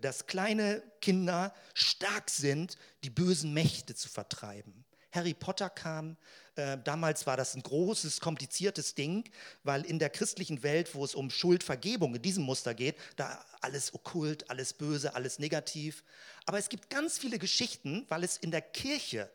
dass 0.01 0.27
kleine 0.27 0.81
Kinder 1.01 1.53
stark 1.75 2.31
sind, 2.31 2.77
die 3.03 3.11
bösen 3.11 3.53
Mächte 3.53 3.97
zu 3.97 4.09
vertreiben. 4.09 4.85
Harry 5.13 5.35
Potter 5.35 5.71
kam, 5.71 6.17
äh, 6.57 6.79
damals 6.85 7.27
war 7.27 7.37
das 7.37 7.55
ein 7.55 7.63
großes, 7.63 8.21
kompliziertes 8.21 8.95
Ding, 8.95 9.31
weil 9.63 9.85
in 9.85 9.99
der 9.99 10.11
christlichen 10.11 10.63
Welt, 10.63 10.95
wo 10.95 11.05
es 11.05 11.15
um 11.15 11.31
Schuldvergebung 11.31 12.15
in 12.15 12.23
diesem 12.23 12.45
Muster 12.45 12.75
geht, 12.75 12.97
da 13.17 13.45
alles 13.61 13.95
okkult, 13.95 14.51
alles 14.51 14.73
böse, 14.73 15.15
alles 15.15 15.39
negativ. 15.39 16.03
Aber 16.47 16.59
es 16.59 16.69
gibt 16.69 16.91
ganz 16.91 17.19
viele 17.19 17.39
Geschichten, 17.39 18.07
weil 18.09 18.25
es 18.25 18.37
in 18.37 18.51
der 18.51 18.63
Kirche 18.63 19.31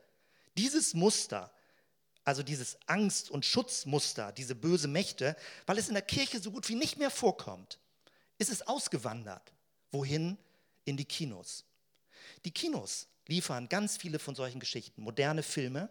dieses 0.57 0.93
Muster, 0.93 1.51
also 2.23 2.43
dieses 2.43 2.77
Angst- 2.87 3.31
und 3.31 3.45
Schutzmuster, 3.45 4.31
diese 4.31 4.55
böse 4.55 4.87
Mächte, 4.87 5.35
weil 5.65 5.77
es 5.77 5.87
in 5.87 5.93
der 5.93 6.03
Kirche 6.03 6.39
so 6.39 6.51
gut 6.51 6.67
wie 6.69 6.75
nicht 6.75 6.97
mehr 6.97 7.11
vorkommt, 7.11 7.79
ist 8.37 8.51
es 8.51 8.67
ausgewandert. 8.67 9.53
Wohin? 9.91 10.37
In 10.85 10.97
die 10.97 11.05
Kinos. 11.05 11.65
Die 12.45 12.51
Kinos 12.51 13.07
liefern 13.27 13.69
ganz 13.69 13.97
viele 13.97 14.19
von 14.19 14.35
solchen 14.35 14.59
Geschichten, 14.59 15.01
moderne 15.01 15.43
Filme, 15.43 15.89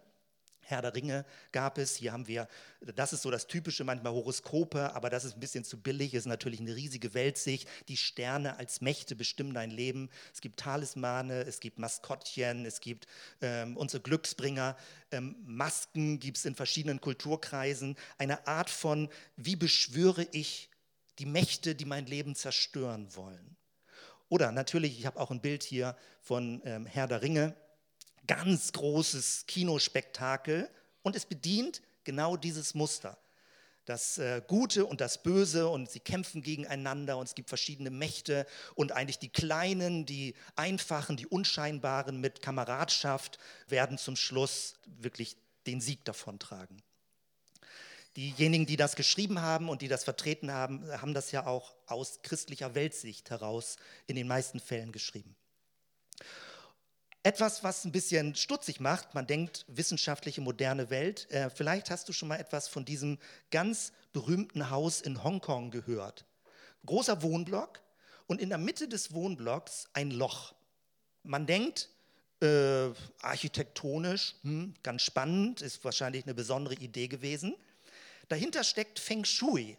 Herr 0.67 0.83
der 0.83 0.95
Ringe 0.95 1.25
gab 1.53 1.79
es. 1.79 1.95
Hier 1.97 2.13
haben 2.13 2.27
wir, 2.27 2.49
das 2.81 3.13
ist 3.13 3.23
so 3.23 3.31
das 3.31 3.47
typische, 3.47 3.85
manchmal 3.85 4.13
Horoskope, 4.13 4.95
aber 4.95 5.11
das 5.11 5.25
ist 5.25 5.35
ein 5.35 5.41
bisschen 5.41 5.63
zu 5.63 5.81
billig. 5.81 6.13
Es 6.13 6.21
ist 6.21 6.27
natürlich 6.27 6.61
eine 6.61 6.75
riesige 6.75 7.15
Weltsicht. 7.15 7.69
Die 7.89 7.97
Sterne 7.97 8.59
als 8.59 8.81
Mächte 8.81 9.15
bestimmen 9.15 9.55
dein 9.55 9.71
Leben. 9.71 10.11
Es 10.35 10.41
gibt 10.41 10.59
Talismane, 10.59 11.43
es 11.43 11.61
gibt 11.61 11.79
Maskottchen, 11.79 12.67
es 12.67 12.81
gibt 12.81 13.07
ähm, 13.41 13.77
unsere 13.77 14.03
Glücksbringer. 14.03 14.77
Ähm, 15.13 15.37
Masken 15.45 16.19
gibt 16.19 16.39
es 16.39 16.45
in 16.45 16.57
verschiedenen 16.57 17.01
Kulturkreisen. 17.01 17.97
Eine 18.19 18.49
Art 18.49 18.71
von, 18.71 19.09
wie 19.37 19.57
beschwöre 19.57 20.27
ich 20.33 20.69
die 21.21 21.27
Mächte, 21.27 21.77
die 21.77 21.85
mein 21.85 22.07
Leben 22.07 22.35
zerstören 22.35 23.15
wollen. 23.15 23.57
Oder 24.29 24.53
natürlich, 24.53 24.99
ich 24.99 25.07
habe 25.07 25.21
auch 25.21 25.31
ein 25.31 25.41
Bild 25.41 25.63
hier 25.63 25.97
von 26.21 26.61
ähm, 26.65 26.87
Herr 26.87 27.07
der 27.07 27.23
Ringe 27.23 27.55
ganz 28.27 28.73
großes 28.73 29.45
Kinospektakel 29.47 30.69
und 31.03 31.15
es 31.15 31.27
bedient 31.27 31.83
genau 32.05 32.37
dieses 32.37 32.75
Muster. 32.75 33.19
Das 33.85 34.19
äh, 34.19 34.43
Gute 34.49 34.85
und 34.85 35.01
das 35.01 35.23
Böse 35.23 35.69
und 35.69 35.89
sie 35.89 36.01
kämpfen 36.01 36.43
gegeneinander 36.43 37.19
und 37.19 37.29
es 37.29 37.37
gibt 37.37 37.49
verschiedene 37.49 37.91
Mächte 37.91 38.45
und 38.75 38.91
eigentlich 38.91 39.21
die 39.21 39.29
Kleinen, 39.29 40.07
die 40.07 40.35
Einfachen, 40.57 41.17
die 41.17 41.29
Unscheinbaren 41.29 42.21
mit 42.21 42.43
Kameradschaft 42.43 43.39
werden 43.69 43.97
zum 43.97 44.17
Schluss 44.17 44.75
wirklich 44.87 45.37
den 45.69 45.81
Sieg 45.81 46.05
davontragen. 46.05 46.83
Diejenigen, 48.17 48.65
die 48.65 48.77
das 48.77 48.97
geschrieben 48.97 49.43
haben 49.43 49.69
und 49.69 49.83
die 49.83 49.89
das 49.89 50.05
vertreten 50.05 50.51
haben, 50.51 50.91
haben 51.01 51.13
das 51.13 51.33
ja 51.33 51.47
auch 51.47 51.77
aus 51.87 52.21
christlicher 52.23 52.75
Weltsicht 52.75 53.29
heraus 53.29 53.77
in 54.07 54.17
den 54.17 54.27
meisten 54.27 54.59
Fällen 54.59 54.91
geschrieben. 54.91 55.37
Etwas, 57.23 57.63
was 57.65 57.85
ein 57.85 57.93
bisschen 57.93 58.35
stutzig 58.37 58.81
macht, 58.81 59.15
man 59.15 59.27
denkt 59.27 59.65
wissenschaftliche 59.69 60.41
moderne 60.41 60.91
Welt. 60.91 61.29
Äh, 61.31 61.51
vielleicht 61.51 61.91
hast 61.91 62.09
du 62.09 62.13
schon 62.13 62.29
mal 62.29 62.39
etwas 62.39 62.69
von 62.69 62.85
diesem 62.85 63.19
ganz 63.51 63.93
berühmten 64.13 64.71
Haus 64.71 65.01
in 65.01 65.23
Hongkong 65.23 65.71
gehört. 65.71 66.25
Großer 66.87 67.23
Wohnblock 67.23 67.83
und 68.29 68.41
in 68.41 68.49
der 68.49 68.59
Mitte 68.59 68.89
des 68.89 69.13
Wohnblocks 69.13 69.89
ein 69.93 70.13
Loch. 70.13 70.55
Man 71.25 71.47
denkt, 71.47 71.91
äh, 72.41 72.91
architektonisch, 73.21 74.37
hm, 74.43 74.75
ganz 74.83 75.03
spannend, 75.03 75.63
ist 75.63 75.85
wahrscheinlich 75.85 76.25
eine 76.25 76.35
besondere 76.35 76.77
Idee 76.77 77.09
gewesen. 77.09 77.57
Dahinter 78.29 78.65
steckt 78.65 78.99
Feng 78.99 79.25
Shui, 79.25 79.79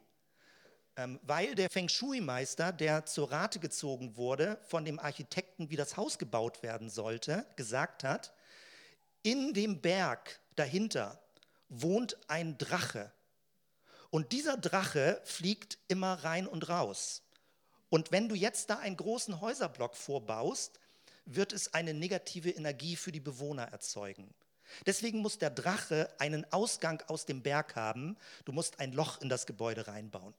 ähm, 0.95 1.19
weil 1.23 1.53
der 1.55 1.69
Feng 1.69 1.89
Shui-Meister, 1.89 2.71
der 2.71 3.05
zur 3.05 3.31
Rate 3.31 3.59
gezogen 3.59 4.15
wurde 4.15 4.59
von 4.67 4.85
dem 4.85 4.99
Architekten, 4.99 5.69
wie 5.69 5.75
das 5.75 5.97
Haus 5.97 6.17
gebaut 6.17 6.63
werden 6.63 6.89
sollte, 6.89 7.45
gesagt 7.55 8.03
hat, 8.03 8.33
in 9.21 9.53
dem 9.53 9.81
Berg 9.81 10.39
dahinter 10.55 11.21
wohnt 11.69 12.17
ein 12.29 12.57
Drache. 12.57 13.11
Und 14.09 14.31
dieser 14.31 14.55
Drache 14.55 15.21
fliegt 15.25 15.77
immer 15.87 16.13
rein 16.23 16.47
und 16.47 16.69
raus. 16.69 17.23
Und 17.89 18.11
wenn 18.11 18.29
du 18.29 18.35
jetzt 18.35 18.69
da 18.69 18.77
einen 18.79 18.97
großen 18.97 19.41
Häuserblock 19.41 19.95
vorbaust, 19.95 20.79
wird 21.25 21.51
es 21.51 21.73
eine 21.73 21.93
negative 21.93 22.49
Energie 22.49 22.95
für 22.95 23.11
die 23.11 23.19
Bewohner 23.19 23.63
erzeugen. 23.63 24.33
Deswegen 24.85 25.19
muss 25.19 25.37
der 25.37 25.49
Drache 25.49 26.09
einen 26.19 26.51
Ausgang 26.51 27.03
aus 27.07 27.25
dem 27.25 27.41
Berg 27.41 27.75
haben. 27.75 28.17
Du 28.45 28.51
musst 28.51 28.79
ein 28.79 28.93
Loch 28.93 29.21
in 29.21 29.29
das 29.29 29.45
Gebäude 29.45 29.87
reinbauen. 29.87 30.33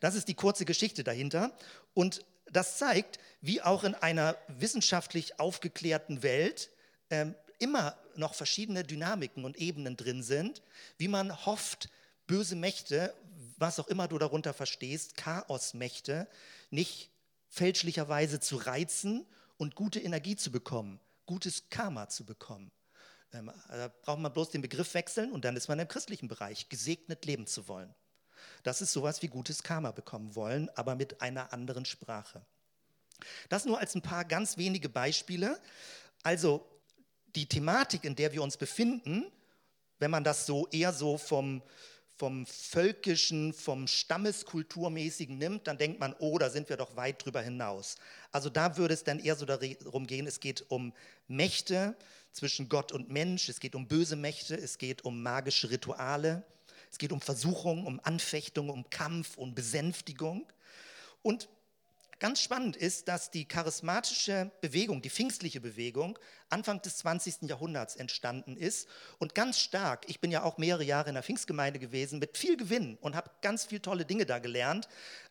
Das 0.00 0.14
ist 0.14 0.28
die 0.28 0.34
kurze 0.34 0.64
Geschichte 0.64 1.04
dahinter. 1.04 1.56
Und 1.94 2.24
das 2.46 2.78
zeigt, 2.78 3.18
wie 3.40 3.62
auch 3.62 3.84
in 3.84 3.94
einer 3.94 4.36
wissenschaftlich 4.48 5.38
aufgeklärten 5.38 6.22
Welt 6.22 6.70
ähm, 7.10 7.34
immer 7.58 7.96
noch 8.16 8.34
verschiedene 8.34 8.82
Dynamiken 8.82 9.44
und 9.44 9.56
Ebenen 9.56 9.96
drin 9.96 10.22
sind, 10.22 10.62
wie 10.98 11.08
man 11.08 11.46
hofft, 11.46 11.88
böse 12.26 12.56
Mächte, 12.56 13.14
was 13.56 13.78
auch 13.78 13.88
immer 13.88 14.08
du 14.08 14.18
darunter 14.18 14.54
verstehst, 14.54 15.16
Chaosmächte, 15.16 16.26
nicht 16.70 17.10
fälschlicherweise 17.48 18.40
zu 18.40 18.56
reizen 18.56 19.26
und 19.58 19.74
gute 19.74 20.00
Energie 20.00 20.36
zu 20.36 20.50
bekommen, 20.50 21.00
gutes 21.26 21.68
Karma 21.68 22.08
zu 22.08 22.24
bekommen. 22.24 22.70
Ähm, 23.32 23.50
da 23.68 23.88
braucht 23.88 24.20
man 24.20 24.32
bloß 24.32 24.50
den 24.50 24.62
Begriff 24.62 24.94
wechseln 24.94 25.32
und 25.32 25.44
dann 25.44 25.56
ist 25.56 25.68
man 25.68 25.78
im 25.78 25.88
christlichen 25.88 26.28
Bereich, 26.28 26.68
gesegnet 26.68 27.24
leben 27.24 27.46
zu 27.46 27.68
wollen. 27.68 27.94
Das 28.62 28.82
ist 28.82 28.92
sowas 28.92 29.22
wie 29.22 29.28
gutes 29.28 29.62
Karma 29.62 29.92
bekommen 29.92 30.34
wollen, 30.34 30.68
aber 30.74 30.94
mit 30.94 31.20
einer 31.20 31.52
anderen 31.52 31.84
Sprache. 31.84 32.44
Das 33.48 33.64
nur 33.64 33.78
als 33.78 33.94
ein 33.94 34.02
paar 34.02 34.24
ganz 34.24 34.56
wenige 34.56 34.88
Beispiele. 34.88 35.60
Also 36.22 36.66
die 37.34 37.46
Thematik, 37.46 38.04
in 38.04 38.16
der 38.16 38.32
wir 38.32 38.42
uns 38.42 38.56
befinden, 38.56 39.30
wenn 39.98 40.10
man 40.10 40.24
das 40.24 40.46
so 40.46 40.66
eher 40.68 40.92
so 40.92 41.18
vom, 41.18 41.62
vom 42.16 42.46
völkischen, 42.46 43.52
vom 43.52 43.86
stammeskulturmäßigen 43.86 45.38
nimmt, 45.38 45.66
dann 45.66 45.78
denkt 45.78 46.00
man, 46.00 46.14
oh, 46.18 46.38
da 46.38 46.50
sind 46.50 46.68
wir 46.68 46.76
doch 46.76 46.96
weit 46.96 47.24
drüber 47.24 47.42
hinaus. 47.42 47.96
Also 48.32 48.50
da 48.50 48.76
würde 48.76 48.94
es 48.94 49.04
dann 49.04 49.18
eher 49.18 49.36
so 49.36 49.46
darum 49.46 50.06
gehen, 50.06 50.26
es 50.26 50.40
geht 50.40 50.70
um 50.70 50.92
Mächte 51.28 51.96
zwischen 52.32 52.68
Gott 52.68 52.92
und 52.92 53.10
Mensch, 53.10 53.48
es 53.48 53.60
geht 53.60 53.74
um 53.74 53.88
böse 53.88 54.16
Mächte, 54.16 54.54
es 54.54 54.78
geht 54.78 55.04
um 55.04 55.22
magische 55.22 55.70
Rituale, 55.70 56.44
es 56.90 56.98
geht 56.98 57.12
um 57.12 57.20
Versuchung, 57.20 57.86
um 57.86 58.00
Anfechtung, 58.02 58.68
um 58.68 58.88
Kampf 58.90 59.36
und 59.36 59.54
Besänftigung. 59.54 60.46
Und 61.22 61.48
Ganz 62.20 62.42
spannend 62.42 62.76
ist, 62.76 63.08
dass 63.08 63.30
die 63.30 63.46
charismatische 63.46 64.50
Bewegung, 64.60 65.00
die 65.00 65.08
pfingstliche 65.08 65.58
Bewegung, 65.58 66.18
Anfang 66.50 66.82
des 66.82 66.98
20. 66.98 67.48
Jahrhunderts 67.48 67.96
entstanden 67.96 68.58
ist 68.58 68.90
und 69.18 69.34
ganz 69.34 69.58
stark, 69.58 70.04
ich 70.06 70.20
bin 70.20 70.30
ja 70.30 70.42
auch 70.42 70.58
mehrere 70.58 70.84
Jahre 70.84 71.08
in 71.08 71.14
der 71.14 71.22
Pfingstgemeinde 71.22 71.78
gewesen, 71.78 72.18
mit 72.18 72.36
viel 72.36 72.58
Gewinn 72.58 72.98
und 73.00 73.16
habe 73.16 73.30
ganz 73.40 73.64
viele 73.64 73.80
tolle 73.80 74.04
Dinge 74.04 74.26
da 74.26 74.38
gelernt. 74.38 74.86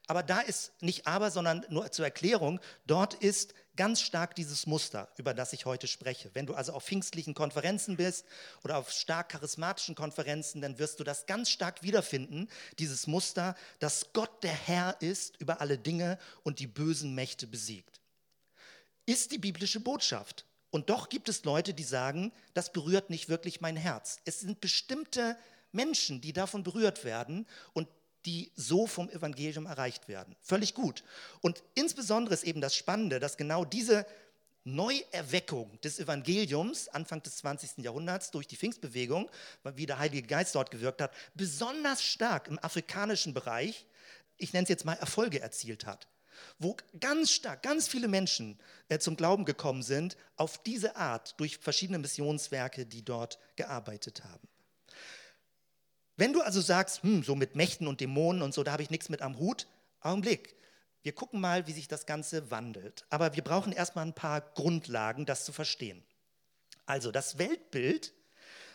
Aber 0.08 0.24
da 0.24 0.39
ist 0.39 0.82
nicht 0.82 1.06
aber, 1.06 1.29
sondern 1.29 1.63
nur 1.70 1.91
zur 1.91 2.06
Erklärung, 2.06 2.60
dort 2.88 3.13
ist 3.13 3.53
ganz 3.79 4.01
stark 4.01 4.36
dieses 4.36 4.67
Muster, 4.67 5.07
über 5.15 5.33
das 5.33 5.53
ich 5.53 5.65
heute 5.65 5.88
spreche. 5.88 6.29
Wenn 6.33 6.45
du 6.45 6.53
also 6.53 6.74
auf 6.74 6.83
pfingstlichen 6.83 7.33
Konferenzen 7.33 7.95
bist 7.95 8.25
oder 8.65 8.75
auf 8.75 8.91
stark 8.91 9.29
charismatischen 9.29 9.95
Konferenzen, 9.95 10.59
dann 10.59 10.79
wirst 10.79 11.00
du 11.00 11.05
das 11.05 11.27
ganz 11.27 11.50
stark 11.50 11.81
wiederfinden, 11.81 12.50
dieses 12.77 13.07
Muster, 13.07 13.55
dass 13.79 14.12
Gott 14.12 14.43
der 14.43 14.51
Herr 14.51 15.01
ist 15.01 15.39
über 15.39 15.62
alle 15.62 15.77
Dinge 15.77 16.19
und 16.43 16.59
die 16.59 16.67
bösen 16.67 17.15
Mächte 17.15 17.48
besiegt. 17.48 18.01
Ist 19.05 19.31
die 19.31 19.38
biblische 19.38 19.79
Botschaft. 19.79 20.45
Und 20.71 20.89
doch 20.89 21.07
gibt 21.07 21.29
es 21.29 21.45
Leute, 21.45 21.74
die 21.74 21.86
sagen, 21.86 22.33
das 22.53 22.74
berührt 22.74 23.09
nicht 23.09 23.29
wirklich 23.29 23.62
mein 23.62 23.77
Herz. 23.77 24.19
Es 24.25 24.41
sind 24.41 24.59
bestimmte 24.59 25.38
Menschen, 25.71 26.19
die 26.19 26.33
davon 26.33 26.63
berührt 26.63 27.05
werden 27.05 27.48
und 27.71 27.88
die 28.25 28.51
so 28.55 28.88
vom 28.88 29.09
Evangelium 29.09 29.65
erreicht 29.65 30.07
werden. 30.07 30.35
Völlig 30.41 30.73
gut. 30.73 31.03
Und 31.41 31.63
insbesondere 31.75 32.33
ist 32.33 32.43
eben 32.43 32.61
das 32.61 32.75
Spannende, 32.75 33.19
dass 33.19 33.38
genau 33.38 33.65
diese 33.65 34.05
Neuerweckung 34.65 35.79
des 35.81 35.99
Evangeliums 35.99 36.89
Anfang 36.89 37.23
des 37.23 37.38
20. 37.38 37.77
Jahrhunderts 37.77 38.31
durch 38.31 38.47
die 38.47 38.57
Pfingstbewegung, 38.57 39.29
wie 39.63 39.85
der 39.85 39.99
Heilige 39.99 40.27
Geist 40.27 40.55
dort 40.55 40.69
gewirkt 40.69 41.01
hat, 41.01 41.13
besonders 41.33 42.03
stark 42.03 42.47
im 42.47 42.59
afrikanischen 42.59 43.33
Bereich, 43.33 43.85
ich 44.38 44.53
nenne 44.53 44.63
es 44.63 44.69
jetzt 44.69 44.85
mal 44.85 44.93
Erfolge 44.93 45.41
erzielt 45.41 45.85
hat. 45.85 46.07
Wo 46.57 46.77
ganz 46.99 47.31
stark, 47.31 47.63
ganz 47.63 47.88
viele 47.88 48.07
Menschen 48.07 48.59
äh, 48.88 48.97
zum 48.99 49.17
Glauben 49.17 49.43
gekommen 49.43 49.83
sind, 49.83 50.15
auf 50.38 50.61
diese 50.63 50.95
Art 50.95 51.38
durch 51.38 51.57
verschiedene 51.57 51.99
Missionswerke, 51.99 52.85
die 52.85 53.03
dort 53.03 53.39
gearbeitet 53.57 54.23
haben. 54.23 54.47
Wenn 56.19 56.33
du 56.33 56.41
also 56.41 56.59
sagst, 56.59 57.01
hm, 57.03 57.23
so 57.23 57.33
mit 57.33 57.55
Mächten 57.55 57.88
und 57.88 58.01
Dämonen 58.01 58.41
und 58.41 58.53
so, 58.53 58.61
da 58.61 58.73
habe 58.73 58.83
ich 58.83 58.89
nichts 58.89 59.07
mit 59.07 59.21
am 59.21 59.39
Hut, 59.39 59.67
Augenblick. 60.01 60.53
Wir 61.01 61.13
gucken 61.13 61.39
mal, 61.39 61.65
wie 61.65 61.71
sich 61.71 61.88
das 61.88 62.05
Ganze 62.05 62.51
wandelt. 62.51 63.05
Aber 63.10 63.38
wir 63.38 63.41
brauchen 63.41 63.71
erstmal 63.71 64.05
ein 64.05 64.13
paar 64.13 64.41
Grundlagen, 64.41 65.25
das 65.25 65.45
zu 65.45 65.53
verstehen. 65.53 66.03
Also 66.86 67.13
das 67.13 67.38
Weltbild, 67.38 68.13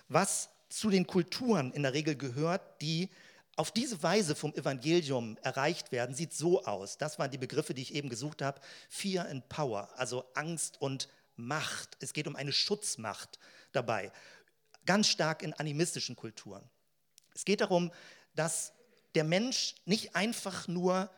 was 0.09 0.49
zu 0.71 0.89
den 0.89 1.07
Kulturen 1.07 1.71
in 1.73 1.83
der 1.83 1.93
Regel 1.93 2.17
gehört, 2.17 2.81
die 2.81 3.11
auf 3.57 3.71
diese 3.73 4.03
Weise 4.03 4.35
vom 4.35 4.55
Evangelium 4.55 5.37
erreicht 5.43 5.93
werden, 5.93 6.15
sieht 6.15 6.33
so 6.33 6.65
aus. 6.65 6.97
Das 6.97 7.19
waren 7.19 7.31
die 7.31 7.37
Begriffe, 7.37 7.75
die 7.75 7.83
ich 7.83 7.95
eben 7.95 8.09
gesucht 8.09 8.41
habe. 8.41 8.59
Fear 8.89 9.29
and 9.29 9.47
Power, 9.51 9.91
also 9.97 10.25
Angst 10.33 10.81
und 10.81 11.11
Macht. 11.37 11.99
Es 12.01 12.15
geht 12.15 12.27
um 12.27 12.37
eine 12.37 12.53
Schutzmacht 12.53 13.39
dabei. 13.73 14.13
Ganz 14.87 15.09
stark 15.09 15.43
in 15.43 15.53
animistischen 15.53 16.17
Kulturen. 16.17 16.71
Es 17.35 17.45
geht 17.45 17.61
darum, 17.61 17.93
dass 18.35 18.73
der 19.15 19.25
Mensch 19.25 19.75
nicht 19.85 20.17
einfach 20.17 20.69
nur 20.69 21.11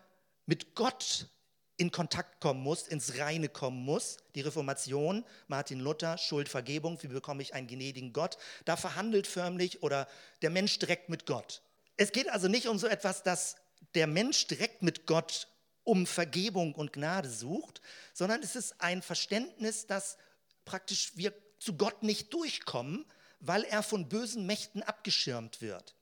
mit 0.47 0.75
Gott 0.75 1.29
in 1.77 1.91
Kontakt 1.91 2.41
kommen 2.41 2.63
muss, 2.63 2.89
ins 2.89 3.19
Reine 3.19 3.49
kommen 3.49 3.85
muss. 3.85 4.17
Die 4.35 4.41
Reformation, 4.41 5.25
Martin 5.47 5.81
Luther, 5.81 6.17
Schuldvergebung, 6.17 7.03
wie 7.03 7.09
bekomme 7.09 7.43
ich 7.43 7.55
einen 7.55 7.67
gnädigen 7.67 8.13
Gott? 8.13 8.39
Da 8.65 8.77
verhandelt 8.77 9.27
förmlich 9.27 9.83
oder 9.83 10.09
der 10.43 10.51
Mensch 10.51 10.79
direkt 10.79 11.09
mit 11.09 11.27
Gott. 11.27 11.63
Es 11.97 12.13
geht 12.13 12.31
also 12.31 12.49
nicht 12.49 12.67
um 12.67 12.79
so 12.79 12.87
etwas, 12.87 13.23
dass 13.23 13.57
der 13.95 14.07
Mensch 14.07 14.47
direkt 14.47 14.83
mit 14.83 15.07
Gott 15.07 15.49
um 15.85 16.07
Vergebung 16.07 16.75
und 16.75 16.93
Gnade 16.93 17.31
sucht, 17.31 17.81
sondern 18.13 18.43
es 18.43 18.57
ist 18.57 18.81
ein 18.81 19.03
Verständnis, 19.03 19.87
dass 19.87 20.17
praktisch 20.65 21.13
wir 21.15 21.33
zu 21.59 21.77
Gott 21.77 22.03
nicht 22.03 22.33
durchkommen, 22.33 23.05
weil 23.41 23.65
er 23.65 23.83
von 23.83 24.09
bösen 24.09 24.47
Mächten 24.47 24.83
abgeschirmt 24.83 25.61
wird. 25.61 25.96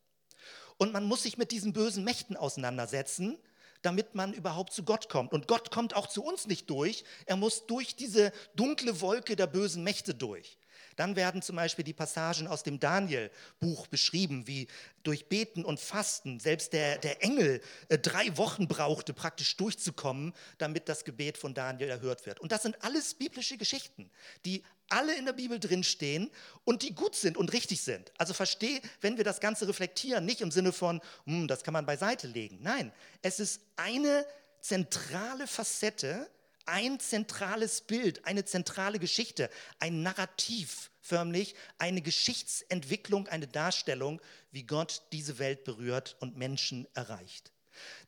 Und 0.76 0.92
man 0.92 1.04
muss 1.04 1.22
sich 1.22 1.38
mit 1.38 1.50
diesen 1.50 1.72
bösen 1.72 2.04
Mächten 2.04 2.36
auseinandersetzen, 2.36 3.38
damit 3.82 4.14
man 4.14 4.32
überhaupt 4.32 4.72
zu 4.72 4.82
Gott 4.82 5.08
kommt. 5.08 5.32
Und 5.32 5.46
Gott 5.46 5.70
kommt 5.70 5.94
auch 5.94 6.08
zu 6.08 6.24
uns 6.24 6.46
nicht 6.46 6.70
durch. 6.70 7.04
Er 7.26 7.36
muss 7.36 7.66
durch 7.66 7.94
diese 7.96 8.32
dunkle 8.56 9.00
Wolke 9.00 9.36
der 9.36 9.46
bösen 9.46 9.84
Mächte 9.84 10.14
durch. 10.14 10.58
Dann 10.96 11.16
werden 11.16 11.42
zum 11.42 11.56
Beispiel 11.56 11.84
die 11.84 11.92
Passagen 11.92 12.46
aus 12.46 12.62
dem 12.62 12.78
Daniel-Buch 12.78 13.86
beschrieben, 13.88 14.46
wie 14.46 14.68
durch 15.02 15.28
Beten 15.28 15.64
und 15.64 15.80
Fasten 15.80 16.40
selbst 16.40 16.72
der, 16.72 16.98
der 16.98 17.22
Engel 17.22 17.60
äh, 17.88 17.98
drei 17.98 18.36
Wochen 18.36 18.68
brauchte, 18.68 19.12
praktisch 19.12 19.56
durchzukommen, 19.56 20.32
damit 20.58 20.88
das 20.88 21.04
Gebet 21.04 21.36
von 21.36 21.54
Daniel 21.54 21.88
erhört 21.88 22.26
wird. 22.26 22.40
Und 22.40 22.52
das 22.52 22.62
sind 22.62 22.82
alles 22.84 23.14
biblische 23.14 23.58
Geschichten, 23.58 24.10
die 24.44 24.62
alle 24.88 25.16
in 25.16 25.24
der 25.24 25.32
Bibel 25.32 25.58
drinstehen 25.58 26.30
und 26.64 26.82
die 26.82 26.94
gut 26.94 27.16
sind 27.16 27.36
und 27.36 27.52
richtig 27.52 27.82
sind. 27.82 28.12
Also 28.18 28.34
verstehe, 28.34 28.80
wenn 29.00 29.16
wir 29.16 29.24
das 29.24 29.40
Ganze 29.40 29.66
reflektieren, 29.68 30.24
nicht 30.24 30.40
im 30.40 30.50
Sinne 30.50 30.72
von, 30.72 31.00
hm, 31.24 31.48
das 31.48 31.62
kann 31.64 31.72
man 31.72 31.86
beiseite 31.86 32.26
legen. 32.26 32.58
Nein, 32.62 32.92
es 33.22 33.40
ist 33.40 33.60
eine 33.76 34.26
zentrale 34.60 35.46
Facette 35.46 36.28
ein 36.66 36.98
zentrales 37.00 37.82
Bild, 37.82 38.24
eine 38.24 38.44
zentrale 38.44 38.98
Geschichte, 38.98 39.50
ein 39.78 40.02
Narrativ 40.02 40.90
förmlich, 41.00 41.54
eine 41.78 42.00
Geschichtsentwicklung, 42.00 43.28
eine 43.28 43.46
Darstellung, 43.46 44.20
wie 44.50 44.64
Gott 44.64 45.02
diese 45.12 45.38
Welt 45.38 45.64
berührt 45.64 46.16
und 46.20 46.36
Menschen 46.36 46.86
erreicht. 46.94 47.52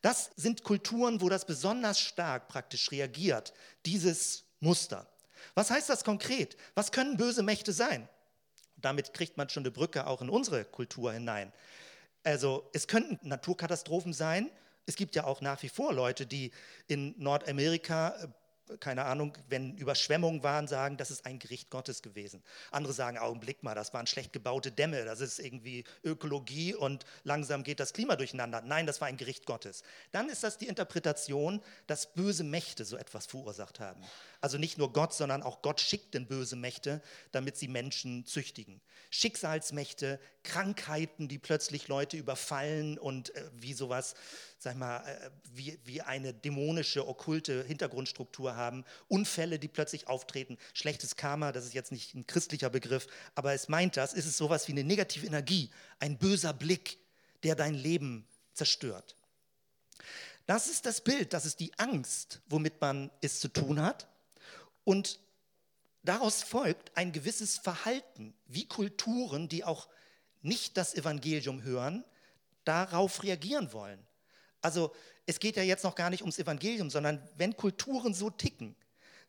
Das 0.00 0.30
sind 0.36 0.62
Kulturen, 0.62 1.20
wo 1.20 1.28
das 1.28 1.44
besonders 1.44 2.00
stark 2.00 2.48
praktisch 2.48 2.90
reagiert, 2.90 3.52
dieses 3.84 4.44
Muster. 4.60 5.10
Was 5.56 5.70
heißt 5.70 5.88
das 5.88 6.04
konkret? 6.04 6.56
Was 6.74 6.92
können 6.92 7.16
böse 7.16 7.42
Mächte 7.42 7.72
sein? 7.72 8.08
Damit 8.76 9.14
kriegt 9.14 9.38
man 9.38 9.48
schon 9.48 9.62
eine 9.62 9.70
Brücke 9.70 10.06
auch 10.06 10.20
in 10.20 10.28
unsere 10.28 10.66
Kultur 10.66 11.14
hinein. 11.14 11.50
Also 12.22 12.68
es 12.74 12.86
könnten 12.86 13.18
Naturkatastrophen 13.26 14.12
sein. 14.12 14.50
Es 14.84 14.96
gibt 14.96 15.16
ja 15.16 15.24
auch 15.24 15.40
nach 15.40 15.62
wie 15.62 15.70
vor 15.70 15.94
Leute, 15.94 16.26
die 16.26 16.52
in 16.88 17.14
Nordamerika 17.16 18.10
äh, 18.10 18.28
keine 18.80 19.04
Ahnung, 19.04 19.32
wenn 19.48 19.76
Überschwemmungen 19.76 20.42
waren, 20.42 20.66
sagen, 20.66 20.96
das 20.96 21.10
ist 21.10 21.24
ein 21.24 21.38
Gericht 21.38 21.70
Gottes 21.70 22.02
gewesen. 22.02 22.42
Andere 22.70 22.92
sagen, 22.92 23.18
Augenblick 23.18 23.62
mal, 23.62 23.74
das 23.74 23.94
waren 23.94 24.06
schlecht 24.06 24.32
gebaute 24.32 24.72
Dämme, 24.72 25.04
das 25.04 25.20
ist 25.20 25.38
irgendwie 25.38 25.84
Ökologie 26.02 26.74
und 26.74 27.04
langsam 27.22 27.62
geht 27.62 27.80
das 27.80 27.92
Klima 27.92 28.16
durcheinander. 28.16 28.62
Nein, 28.62 28.86
das 28.86 29.00
war 29.00 29.08
ein 29.08 29.16
Gericht 29.16 29.46
Gottes. 29.46 29.82
Dann 30.10 30.28
ist 30.28 30.42
das 30.42 30.58
die 30.58 30.66
Interpretation, 30.66 31.62
dass 31.86 32.12
böse 32.12 32.44
Mächte 32.44 32.84
so 32.84 32.96
etwas 32.96 33.26
verursacht 33.26 33.78
haben. 33.78 34.02
Also 34.40 34.58
nicht 34.58 34.78
nur 34.78 34.92
Gott, 34.92 35.14
sondern 35.14 35.42
auch 35.42 35.62
Gott 35.62 35.80
schickt 35.80 36.14
denn 36.14 36.26
böse 36.26 36.56
Mächte, 36.56 37.02
damit 37.32 37.56
sie 37.56 37.68
Menschen 37.68 38.24
züchtigen. 38.26 38.80
Schicksalsmächte, 39.10 40.20
Krankheiten, 40.42 41.28
die 41.28 41.38
plötzlich 41.38 41.88
Leute 41.88 42.16
überfallen 42.16 42.98
und 42.98 43.34
äh, 43.34 43.50
wie 43.54 43.72
sowas, 43.72 44.14
sag 44.58 44.76
mal, 44.76 44.98
äh, 45.06 45.30
wie, 45.52 45.78
wie 45.84 46.02
eine 46.02 46.34
dämonische, 46.34 47.06
okkulte 47.06 47.64
Hintergrundstruktur 47.64 48.56
haben. 48.56 48.84
Unfälle, 49.08 49.58
die 49.58 49.68
plötzlich 49.68 50.08
auftreten. 50.08 50.58
Schlechtes 50.74 51.16
Karma, 51.16 51.52
das 51.52 51.64
ist 51.64 51.74
jetzt 51.74 51.92
nicht 51.92 52.14
ein 52.14 52.26
christlicher 52.26 52.70
Begriff, 52.70 53.06
aber 53.34 53.54
es 53.54 53.68
meint 53.68 53.96
das, 53.96 54.12
ist 54.12 54.26
es 54.26 54.36
sowas 54.36 54.68
wie 54.68 54.72
eine 54.72 54.84
negative 54.84 55.26
Energie, 55.26 55.70
ein 55.98 56.18
böser 56.18 56.52
Blick, 56.52 56.98
der 57.42 57.54
dein 57.54 57.74
Leben 57.74 58.26
zerstört. 58.52 59.16
Das 60.46 60.68
ist 60.68 60.86
das 60.86 61.00
Bild, 61.00 61.32
das 61.32 61.44
ist 61.44 61.58
die 61.60 61.76
Angst, 61.78 62.40
womit 62.48 62.80
man 62.80 63.10
es 63.20 63.40
zu 63.40 63.48
tun 63.48 63.82
hat. 63.82 64.06
Und 64.86 65.18
daraus 66.04 66.44
folgt 66.44 66.96
ein 66.96 67.10
gewisses 67.10 67.58
Verhalten, 67.58 68.32
wie 68.46 68.68
Kulturen, 68.68 69.48
die 69.48 69.64
auch 69.64 69.88
nicht 70.42 70.76
das 70.76 70.94
Evangelium 70.94 71.64
hören, 71.64 72.04
darauf 72.62 73.24
reagieren 73.24 73.72
wollen. 73.72 73.98
Also 74.62 74.94
es 75.26 75.40
geht 75.40 75.56
ja 75.56 75.64
jetzt 75.64 75.82
noch 75.82 75.96
gar 75.96 76.08
nicht 76.08 76.20
ums 76.20 76.38
Evangelium, 76.38 76.88
sondern 76.88 77.20
wenn 77.36 77.56
Kulturen 77.56 78.14
so 78.14 78.30
ticken, 78.30 78.76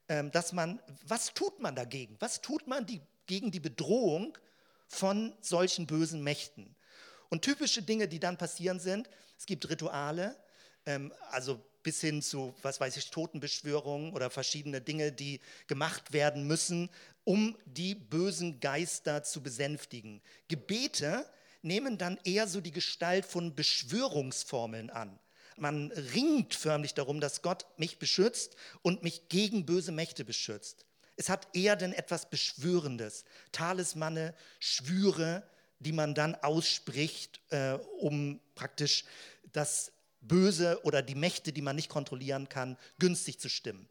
ähm, 0.09 0.29
dass 0.29 0.53
man, 0.53 0.79
was 1.07 1.33
tut 1.33 1.59
man 1.59 1.75
dagegen? 1.75 2.15
Was 2.19 2.41
tut 2.41 2.67
man 2.67 2.85
die, 2.85 3.01
gegen 3.25 3.49
die 3.49 3.59
Bedrohung 3.59 4.37
von 4.87 5.35
solchen 5.41 5.87
bösen 5.87 6.23
Mächten? 6.23 6.75
Und 7.29 7.41
typische 7.41 7.81
Dinge, 7.81 8.07
die 8.07 8.19
dann 8.19 8.37
passieren 8.37 8.79
sind, 8.79 9.09
es 9.39 9.47
gibt 9.47 9.67
Rituale, 9.67 10.37
ähm, 10.85 11.11
also 11.31 11.59
bis 11.87 12.01
hin 12.01 12.21
zu, 12.21 12.53
was 12.63 12.81
weiß 12.81 12.97
ich, 12.97 13.11
Totenbeschwörungen 13.11 14.11
oder 14.11 14.29
verschiedene 14.29 14.81
Dinge, 14.81 15.13
die 15.13 15.39
gemacht 15.67 16.11
werden 16.11 16.45
müssen, 16.45 16.89
um 17.23 17.57
die 17.65 17.95
bösen 17.95 18.59
Geister 18.59 19.23
zu 19.23 19.41
besänftigen. 19.41 20.21
Gebete 20.49 21.25
nehmen 21.61 21.97
dann 21.97 22.19
eher 22.25 22.45
so 22.49 22.59
die 22.59 22.73
Gestalt 22.73 23.25
von 23.25 23.55
Beschwörungsformeln 23.55 24.89
an. 24.89 25.17
Man 25.55 25.93
ringt 26.13 26.55
förmlich 26.55 26.93
darum, 26.93 27.21
dass 27.21 27.41
Gott 27.41 27.65
mich 27.77 27.99
beschützt 27.99 28.57
und 28.81 29.01
mich 29.01 29.29
gegen 29.29 29.65
böse 29.65 29.93
Mächte 29.93 30.25
beschützt. 30.25 30.85
Es 31.15 31.29
hat 31.29 31.47
eher 31.55 31.77
denn 31.77 31.93
etwas 31.93 32.29
Beschwörendes. 32.29 33.23
Talismanne, 33.53 34.35
Schwüre, 34.59 35.47
die 35.79 35.93
man 35.93 36.15
dann 36.15 36.35
ausspricht, 36.35 37.39
äh, 37.49 37.75
um 37.99 38.41
praktisch 38.55 39.05
das 39.53 39.93
Böse 40.27 40.79
oder 40.83 41.01
die 41.01 41.15
Mächte, 41.15 41.53
die 41.53 41.61
man 41.61 41.75
nicht 41.75 41.89
kontrollieren 41.89 42.49
kann, 42.49 42.77
günstig 42.99 43.39
zu 43.39 43.49
stimmen. 43.49 43.89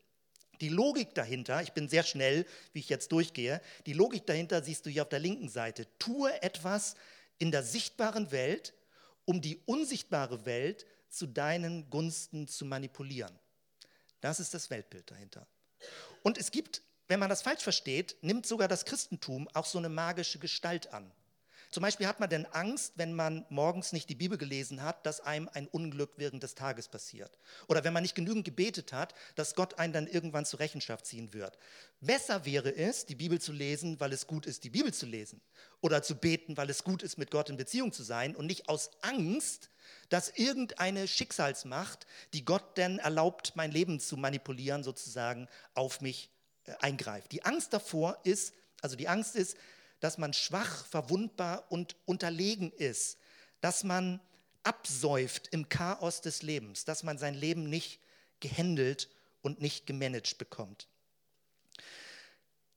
Die 0.60 0.68
Logik 0.68 1.14
dahinter, 1.14 1.62
ich 1.62 1.72
bin 1.72 1.88
sehr 1.88 2.02
schnell, 2.02 2.46
wie 2.72 2.78
ich 2.80 2.88
jetzt 2.88 3.12
durchgehe, 3.12 3.60
die 3.84 3.92
Logik 3.92 4.26
dahinter 4.26 4.62
siehst 4.62 4.86
du 4.86 4.90
hier 4.90 5.02
auf 5.02 5.08
der 5.08 5.18
linken 5.18 5.48
Seite. 5.48 5.86
Tue 5.98 6.42
etwas 6.42 6.94
in 7.38 7.50
der 7.50 7.62
sichtbaren 7.62 8.32
Welt, 8.32 8.72
um 9.24 9.40
die 9.40 9.60
unsichtbare 9.66 10.46
Welt 10.46 10.86
zu 11.08 11.26
deinen 11.26 11.90
Gunsten 11.90 12.48
zu 12.48 12.64
manipulieren. 12.64 13.38
Das 14.20 14.40
ist 14.40 14.54
das 14.54 14.70
Weltbild 14.70 15.10
dahinter. 15.10 15.46
Und 16.22 16.38
es 16.38 16.50
gibt, 16.50 16.82
wenn 17.08 17.20
man 17.20 17.28
das 17.28 17.42
falsch 17.42 17.62
versteht, 17.62 18.16
nimmt 18.22 18.46
sogar 18.46 18.68
das 18.68 18.84
Christentum 18.84 19.48
auch 19.52 19.66
so 19.66 19.78
eine 19.78 19.88
magische 19.88 20.38
Gestalt 20.38 20.92
an. 20.92 21.12
Zum 21.70 21.82
Beispiel 21.82 22.06
hat 22.06 22.20
man 22.20 22.30
denn 22.30 22.46
Angst, 22.46 22.94
wenn 22.96 23.12
man 23.14 23.44
morgens 23.48 23.92
nicht 23.92 24.08
die 24.08 24.14
Bibel 24.14 24.38
gelesen 24.38 24.82
hat, 24.82 25.04
dass 25.04 25.20
einem 25.20 25.48
ein 25.52 25.66
Unglück 25.66 26.12
während 26.16 26.42
des 26.42 26.54
Tages 26.54 26.88
passiert. 26.88 27.38
Oder 27.68 27.84
wenn 27.84 27.92
man 27.92 28.02
nicht 28.02 28.14
genügend 28.14 28.44
gebetet 28.44 28.92
hat, 28.92 29.14
dass 29.34 29.54
Gott 29.54 29.78
einen 29.78 29.92
dann 29.92 30.06
irgendwann 30.06 30.44
zur 30.44 30.60
Rechenschaft 30.60 31.06
ziehen 31.06 31.32
wird. 31.32 31.58
Besser 32.00 32.44
wäre 32.44 32.74
es, 32.74 33.06
die 33.06 33.14
Bibel 33.14 33.40
zu 33.40 33.52
lesen, 33.52 33.98
weil 34.00 34.12
es 34.12 34.26
gut 34.26 34.46
ist, 34.46 34.64
die 34.64 34.70
Bibel 34.70 34.92
zu 34.92 35.06
lesen. 35.06 35.40
Oder 35.80 36.02
zu 36.02 36.14
beten, 36.14 36.56
weil 36.56 36.70
es 36.70 36.84
gut 36.84 37.02
ist, 37.02 37.18
mit 37.18 37.30
Gott 37.30 37.50
in 37.50 37.56
Beziehung 37.56 37.92
zu 37.92 38.02
sein 38.02 38.36
und 38.36 38.46
nicht 38.46 38.68
aus 38.68 38.90
Angst, 39.02 39.70
dass 40.08 40.30
irgendeine 40.30 41.08
Schicksalsmacht, 41.08 42.06
die 42.32 42.44
Gott 42.44 42.76
denn 42.76 42.98
erlaubt, 42.98 43.52
mein 43.54 43.70
Leben 43.70 44.00
zu 44.00 44.16
manipulieren, 44.16 44.82
sozusagen 44.82 45.48
auf 45.74 46.00
mich 46.00 46.30
äh, 46.64 46.74
eingreift. 46.80 47.32
Die 47.32 47.44
Angst 47.44 47.72
davor 47.72 48.18
ist, 48.24 48.54
also 48.82 48.96
die 48.96 49.08
Angst 49.08 49.36
ist, 49.36 49.56
dass 50.06 50.18
man 50.18 50.32
schwach, 50.32 50.86
verwundbar 50.86 51.66
und 51.68 51.96
unterlegen 52.04 52.70
ist, 52.70 53.18
dass 53.60 53.82
man 53.82 54.20
absäuft 54.62 55.48
im 55.48 55.68
Chaos 55.68 56.20
des 56.20 56.42
Lebens, 56.42 56.84
dass 56.84 57.02
man 57.02 57.18
sein 57.18 57.34
Leben 57.34 57.68
nicht 57.68 58.00
gehandelt 58.38 59.10
und 59.42 59.60
nicht 59.60 59.84
gemanagt 59.84 60.38
bekommt. 60.38 60.86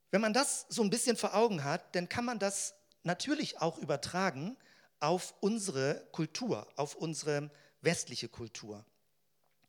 Wenn 0.10 0.22
man 0.22 0.34
das 0.34 0.66
so 0.70 0.82
ein 0.82 0.90
bisschen 0.90 1.18
vor 1.18 1.36
Augen 1.36 1.64
hat, 1.64 1.96
dann 1.96 2.10
kann 2.10 2.26
man 2.26 2.40
das 2.40 2.74
natürlich 3.04 3.62
auch 3.62 3.78
übertragen 3.78 4.58
auf 5.00 5.36
unsere 5.40 6.08
Kultur, 6.12 6.68
auf 6.78 6.96
unsere 6.96 7.52
westliche 7.82 8.28
Kultur. 8.28 8.84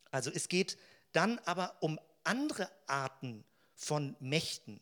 Also 0.09 0.31
es 0.31 0.49
geht 0.49 0.79
dann 1.11 1.37
aber 1.45 1.75
um 1.79 1.99
andere 2.23 2.71
Arten 2.87 3.45
von 3.75 4.15
Mächten. 4.19 4.81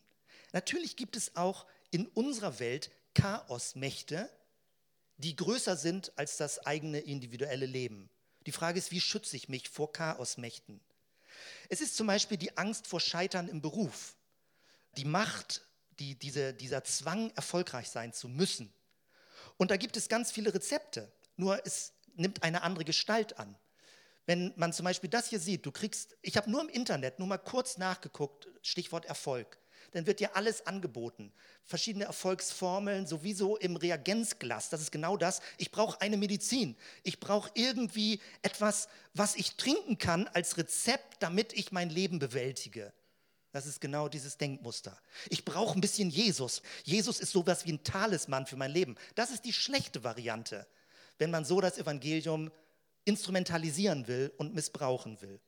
Natürlich 0.52 0.96
gibt 0.96 1.14
es 1.16 1.36
auch 1.36 1.66
in 1.90 2.06
unserer 2.06 2.58
Welt 2.60 2.90
Chaosmächte, 3.14 4.30
die 5.16 5.36
größer 5.36 5.76
sind 5.76 6.12
als 6.16 6.36
das 6.36 6.60
eigene 6.60 7.00
individuelle 7.00 7.66
Leben. 7.66 8.08
Die 8.46 8.52
Frage 8.52 8.78
ist, 8.78 8.90
wie 8.90 9.00
schütze 9.00 9.36
ich 9.36 9.48
mich 9.48 9.68
vor 9.68 9.92
Chaosmächten? 9.92 10.80
Es 11.68 11.80
ist 11.80 11.96
zum 11.96 12.06
Beispiel 12.06 12.38
die 12.38 12.56
Angst 12.56 12.86
vor 12.86 13.00
Scheitern 13.00 13.48
im 13.48 13.60
Beruf, 13.60 14.16
die 14.96 15.04
Macht, 15.04 15.62
die, 15.98 16.18
diese, 16.18 16.54
dieser 16.54 16.84
Zwang, 16.84 17.30
erfolgreich 17.36 17.90
sein 17.90 18.12
zu 18.12 18.28
müssen. 18.28 18.72
Und 19.56 19.70
da 19.70 19.76
gibt 19.76 19.96
es 19.96 20.08
ganz 20.08 20.32
viele 20.32 20.54
Rezepte, 20.54 21.12
nur 21.36 21.64
es 21.66 21.92
nimmt 22.14 22.42
eine 22.42 22.62
andere 22.62 22.84
Gestalt 22.84 23.38
an. 23.38 23.58
Wenn 24.26 24.52
man 24.56 24.72
zum 24.72 24.84
Beispiel 24.84 25.10
das 25.10 25.28
hier 25.28 25.40
sieht, 25.40 25.66
du 25.66 25.72
kriegst, 25.72 26.16
ich 26.22 26.36
habe 26.36 26.50
nur 26.50 26.60
im 26.60 26.68
Internet 26.68 27.18
nur 27.18 27.28
mal 27.28 27.38
kurz 27.38 27.78
nachgeguckt, 27.78 28.48
Stichwort 28.62 29.04
Erfolg 29.04 29.59
dann 29.92 30.06
wird 30.06 30.20
dir 30.20 30.36
alles 30.36 30.66
angeboten. 30.66 31.32
Verschiedene 31.64 32.04
Erfolgsformeln, 32.04 33.06
sowieso 33.06 33.56
im 33.56 33.76
Reagenzglas. 33.76 34.70
Das 34.70 34.80
ist 34.80 34.92
genau 34.92 35.16
das. 35.16 35.40
Ich 35.58 35.70
brauche 35.70 36.00
eine 36.00 36.16
Medizin. 36.16 36.76
Ich 37.02 37.20
brauche 37.20 37.50
irgendwie 37.54 38.20
etwas, 38.42 38.88
was 39.14 39.36
ich 39.36 39.56
trinken 39.56 39.98
kann 39.98 40.28
als 40.28 40.56
Rezept, 40.56 41.22
damit 41.22 41.52
ich 41.52 41.72
mein 41.72 41.90
Leben 41.90 42.18
bewältige. 42.18 42.92
Das 43.52 43.66
ist 43.66 43.80
genau 43.80 44.08
dieses 44.08 44.38
Denkmuster. 44.38 44.96
Ich 45.28 45.44
brauche 45.44 45.76
ein 45.76 45.80
bisschen 45.80 46.08
Jesus. 46.08 46.62
Jesus 46.84 47.18
ist 47.18 47.32
sowas 47.32 47.66
wie 47.66 47.72
ein 47.72 47.82
Talisman 47.82 48.46
für 48.46 48.56
mein 48.56 48.70
Leben. 48.70 48.96
Das 49.16 49.30
ist 49.30 49.44
die 49.44 49.52
schlechte 49.52 50.04
Variante, 50.04 50.66
wenn 51.18 51.30
man 51.30 51.44
so 51.44 51.60
das 51.60 51.76
Evangelium 51.76 52.52
instrumentalisieren 53.04 54.06
will 54.06 54.32
und 54.36 54.54
missbrauchen 54.54 55.20
will. 55.20 55.40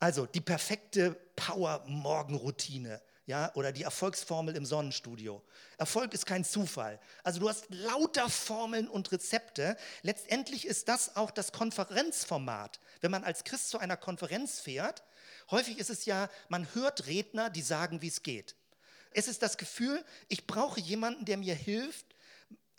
Also 0.00 0.26
die 0.26 0.40
perfekte 0.40 1.12
Power-Morgenroutine 1.36 3.00
ja, 3.30 3.52
oder 3.54 3.70
die 3.70 3.84
Erfolgsformel 3.84 4.56
im 4.56 4.66
Sonnenstudio. 4.66 5.40
Erfolg 5.78 6.12
ist 6.14 6.26
kein 6.26 6.44
Zufall. 6.44 6.98
Also 7.22 7.38
du 7.38 7.48
hast 7.48 7.66
lauter 7.70 8.28
Formeln 8.28 8.88
und 8.88 9.12
Rezepte. 9.12 9.76
Letztendlich 10.02 10.66
ist 10.66 10.88
das 10.88 11.14
auch 11.14 11.30
das 11.30 11.52
Konferenzformat. 11.52 12.80
Wenn 13.00 13.12
man 13.12 13.22
als 13.22 13.44
Christ 13.44 13.70
zu 13.70 13.78
einer 13.78 13.96
Konferenz 13.96 14.58
fährt, 14.58 15.04
häufig 15.50 15.78
ist 15.78 15.90
es 15.90 16.06
ja, 16.06 16.28
man 16.48 16.66
hört 16.74 17.06
Redner, 17.06 17.50
die 17.50 17.62
sagen, 17.62 18.02
wie 18.02 18.08
es 18.08 18.24
geht. 18.24 18.56
Es 19.12 19.28
ist 19.28 19.42
das 19.42 19.56
Gefühl, 19.56 20.04
ich 20.28 20.48
brauche 20.48 20.80
jemanden, 20.80 21.24
der 21.24 21.36
mir 21.36 21.54
hilft, 21.54 22.06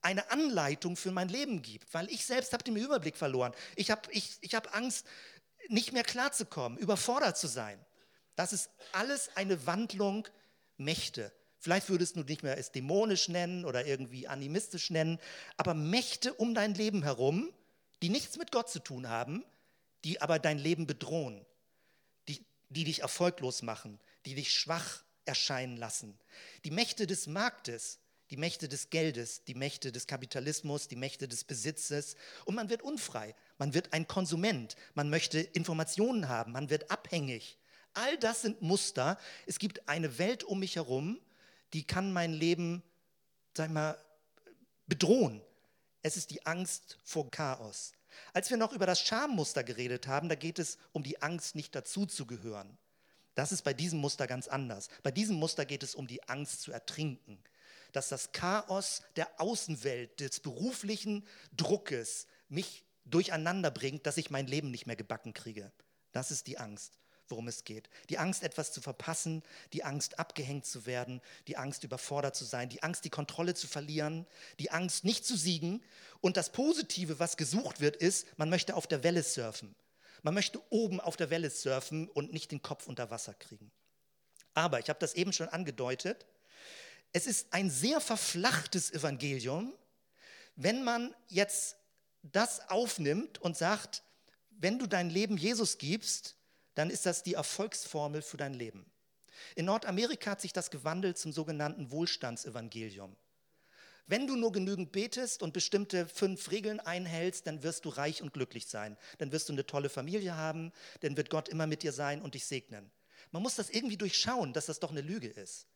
eine 0.01 0.31
Anleitung 0.31 0.97
für 0.97 1.11
mein 1.11 1.29
Leben 1.29 1.61
gibt, 1.61 1.93
weil 1.93 2.11
ich 2.11 2.25
selbst 2.25 2.51
habe 2.51 2.63
den 2.63 2.75
Überblick 2.75 3.15
verloren. 3.15 3.53
Ich 3.77 3.89
habe 3.89 4.01
ich, 4.11 4.37
ich 4.41 4.53
hab 4.53 4.75
Angst, 4.75 5.05
nicht 5.69 5.93
mehr 5.93 6.03
klarzukommen, 6.03 6.77
überfordert 6.77 7.37
zu 7.37 7.47
sein. 7.47 7.79
Das 8.35 8.51
ist 8.51 8.69
alles 8.91 9.29
eine 9.35 9.65
Wandlung 9.65 10.27
Mächte. 10.83 11.31
Vielleicht 11.57 11.89
würdest 11.89 12.15
du 12.15 12.23
nicht 12.23 12.43
mehr 12.43 12.57
es 12.57 12.71
dämonisch 12.71 13.29
nennen 13.29 13.65
oder 13.65 13.85
irgendwie 13.85 14.27
animistisch 14.27 14.89
nennen, 14.89 15.19
aber 15.57 15.73
Mächte 15.73 16.33
um 16.33 16.53
dein 16.53 16.73
Leben 16.73 17.03
herum, 17.03 17.53
die 18.01 18.09
nichts 18.09 18.37
mit 18.37 18.51
Gott 18.51 18.69
zu 18.69 18.79
tun 18.79 19.07
haben, 19.07 19.45
die 20.03 20.21
aber 20.21 20.39
dein 20.39 20.57
Leben 20.57 20.87
bedrohen, 20.87 21.45
die, 22.27 22.43
die 22.69 22.83
dich 22.83 23.01
erfolglos 23.01 23.61
machen, 23.61 23.99
die 24.25 24.35
dich 24.35 24.51
schwach 24.51 25.03
erscheinen 25.25 25.77
lassen. 25.77 26.17
Die 26.65 26.71
Mächte 26.71 27.05
des 27.05 27.27
Marktes, 27.27 27.99
die 28.31 28.37
Mächte 28.37 28.69
des 28.69 28.89
Geldes, 28.89 29.43
die 29.43 29.55
Mächte 29.55 29.91
des 29.91 30.07
Kapitalismus, 30.07 30.87
die 30.87 30.95
Mächte 30.95 31.27
des 31.27 31.43
Besitzes. 31.43 32.15
Und 32.45 32.55
man 32.55 32.69
wird 32.69 32.81
unfrei, 32.81 33.35
man 33.57 33.73
wird 33.73 33.93
ein 33.93 34.07
Konsument, 34.07 34.75
man 34.93 35.09
möchte 35.09 35.39
Informationen 35.39 36.29
haben, 36.29 36.53
man 36.53 36.69
wird 36.69 36.89
abhängig. 36.89 37.59
All 37.93 38.17
das 38.17 38.41
sind 38.41 38.61
Muster. 38.61 39.17
Es 39.45 39.59
gibt 39.59 39.87
eine 39.89 40.17
Welt 40.17 40.43
um 40.43 40.59
mich 40.59 40.75
herum, 40.75 41.19
die 41.73 41.83
kann 41.83 42.13
mein 42.13 42.33
Leben, 42.33 42.83
sag 43.55 43.69
mal, 43.69 43.97
bedrohen. 44.87 45.41
Es 46.01 46.17
ist 46.17 46.31
die 46.31 46.45
Angst 46.45 46.97
vor 47.03 47.29
Chaos. 47.31 47.93
Als 48.33 48.49
wir 48.49 48.57
noch 48.57 48.73
über 48.73 48.85
das 48.85 49.01
Schammuster 49.01 49.63
geredet 49.63 50.07
haben, 50.07 50.29
da 50.29 50.35
geht 50.35 50.59
es 50.59 50.77
um 50.91 51.03
die 51.03 51.21
Angst, 51.21 51.55
nicht 51.55 51.75
dazuzugehören. 51.75 52.77
Das 53.35 53.51
ist 53.51 53.63
bei 53.63 53.73
diesem 53.73 53.99
Muster 53.99 54.27
ganz 54.27 54.47
anders. 54.47 54.89
Bei 55.03 55.11
diesem 55.11 55.37
Muster 55.37 55.65
geht 55.65 55.83
es 55.83 55.95
um 55.95 56.07
die 56.07 56.23
Angst 56.27 56.61
zu 56.61 56.71
ertrinken. 56.71 57.41
Dass 57.93 58.09
das 58.09 58.31
Chaos 58.31 59.03
der 59.15 59.39
Außenwelt, 59.39 60.19
des 60.19 60.39
beruflichen 60.39 61.25
Druckes 61.55 62.25
mich 62.49 62.85
durcheinander 63.05 63.71
bringt, 63.71 64.05
dass 64.05 64.17
ich 64.17 64.29
mein 64.29 64.47
Leben 64.47 64.71
nicht 64.71 64.87
mehr 64.87 64.95
gebacken 64.95 65.33
kriege. 65.33 65.71
Das 66.11 66.31
ist 66.31 66.47
die 66.47 66.57
Angst 66.57 67.00
worum 67.31 67.47
es 67.47 67.63
geht. 67.63 67.89
Die 68.09 68.17
Angst, 68.17 68.43
etwas 68.43 68.71
zu 68.71 68.81
verpassen, 68.81 69.43
die 69.73 69.83
Angst, 69.83 70.19
abgehängt 70.19 70.65
zu 70.65 70.85
werden, 70.85 71.21
die 71.47 71.57
Angst, 71.57 71.83
überfordert 71.83 72.35
zu 72.35 72.45
sein, 72.45 72.69
die 72.69 72.83
Angst, 72.83 73.05
die 73.05 73.09
Kontrolle 73.09 73.53
zu 73.53 73.67
verlieren, 73.67 74.27
die 74.59 74.71
Angst, 74.71 75.03
nicht 75.03 75.25
zu 75.25 75.35
siegen. 75.35 75.83
Und 76.19 76.37
das 76.37 76.51
Positive, 76.51 77.19
was 77.19 77.37
gesucht 77.37 77.81
wird, 77.81 77.95
ist, 77.95 78.27
man 78.37 78.49
möchte 78.49 78.75
auf 78.75 78.87
der 78.87 79.03
Welle 79.03 79.23
surfen. 79.23 79.75
Man 80.21 80.33
möchte 80.33 80.61
oben 80.69 80.99
auf 80.99 81.17
der 81.17 81.29
Welle 81.29 81.49
surfen 81.49 82.07
und 82.09 82.31
nicht 82.31 82.51
den 82.51 82.61
Kopf 82.61 82.87
unter 82.87 83.09
Wasser 83.09 83.33
kriegen. 83.33 83.71
Aber, 84.53 84.79
ich 84.79 84.89
habe 84.89 84.99
das 84.99 85.13
eben 85.13 85.33
schon 85.33 85.49
angedeutet, 85.49 86.25
es 87.13 87.27
ist 87.27 87.53
ein 87.53 87.69
sehr 87.69 87.99
verflachtes 87.99 88.91
Evangelium, 88.91 89.73
wenn 90.55 90.83
man 90.83 91.13
jetzt 91.27 91.77
das 92.21 92.69
aufnimmt 92.69 93.39
und 93.39 93.57
sagt, 93.57 94.03
wenn 94.49 94.77
du 94.77 94.87
dein 94.87 95.09
Leben 95.09 95.37
Jesus 95.37 95.77
gibst, 95.77 96.35
dann 96.75 96.89
ist 96.89 97.05
das 97.05 97.23
die 97.23 97.33
Erfolgsformel 97.33 98.21
für 98.21 98.37
dein 98.37 98.53
Leben. 98.53 98.85
In 99.55 99.65
Nordamerika 99.65 100.31
hat 100.31 100.41
sich 100.41 100.53
das 100.53 100.71
gewandelt 100.71 101.17
zum 101.17 101.31
sogenannten 101.31 101.91
Wohlstandsevangelium. 101.91 103.15
Wenn 104.07 104.27
du 104.27 104.35
nur 104.35 104.51
genügend 104.51 104.91
betest 104.91 105.41
und 105.41 105.53
bestimmte 105.53 106.07
fünf 106.07 106.51
Regeln 106.51 106.79
einhältst, 106.79 107.47
dann 107.47 107.63
wirst 107.63 107.85
du 107.85 107.89
reich 107.89 108.21
und 108.21 108.33
glücklich 108.33 108.67
sein. 108.67 108.97
Dann 109.19 109.31
wirst 109.31 109.47
du 109.47 109.53
eine 109.53 109.65
tolle 109.65 109.89
Familie 109.89 110.35
haben, 110.35 110.73
dann 110.99 111.15
wird 111.15 111.29
Gott 111.29 111.47
immer 111.47 111.67
mit 111.67 111.83
dir 111.83 111.93
sein 111.93 112.21
und 112.21 112.33
dich 112.33 112.45
segnen. 112.45 112.91
Man 113.31 113.41
muss 113.41 113.55
das 113.55 113.69
irgendwie 113.69 113.97
durchschauen, 113.97 114.53
dass 114.53 114.65
das 114.65 114.79
doch 114.79 114.91
eine 114.91 115.01
Lüge 115.01 115.27
ist. 115.27 115.67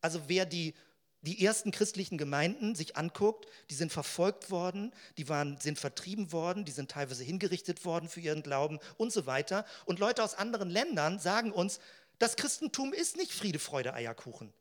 Also 0.00 0.22
wer 0.26 0.46
die, 0.46 0.74
die 1.22 1.44
ersten 1.44 1.70
christlichen 1.70 2.18
Gemeinden 2.18 2.74
sich 2.74 2.96
anguckt, 2.96 3.46
die 3.70 3.74
sind 3.74 3.92
verfolgt 3.92 4.50
worden, 4.50 4.92
die 5.16 5.28
waren, 5.28 5.56
sind 5.58 5.78
vertrieben 5.78 6.32
worden, 6.32 6.64
die 6.64 6.72
sind 6.72 6.90
teilweise 6.90 7.22
hingerichtet 7.22 7.84
worden 7.84 8.08
für 8.08 8.20
ihren 8.20 8.42
Glauben 8.42 8.80
und 8.96 9.12
so 9.12 9.24
weiter. 9.24 9.64
Und 9.84 10.00
Leute 10.00 10.24
aus 10.24 10.34
anderen 10.34 10.68
Ländern 10.68 11.20
sagen 11.20 11.52
uns, 11.52 11.78
das 12.18 12.36
Christentum 12.36 12.92
ist 12.92 13.16
nicht 13.16 13.32
Friede, 13.32 13.60
Freude, 13.60 13.94
Eierkuchen. 13.94 14.52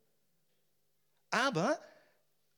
Aber 1.32 1.80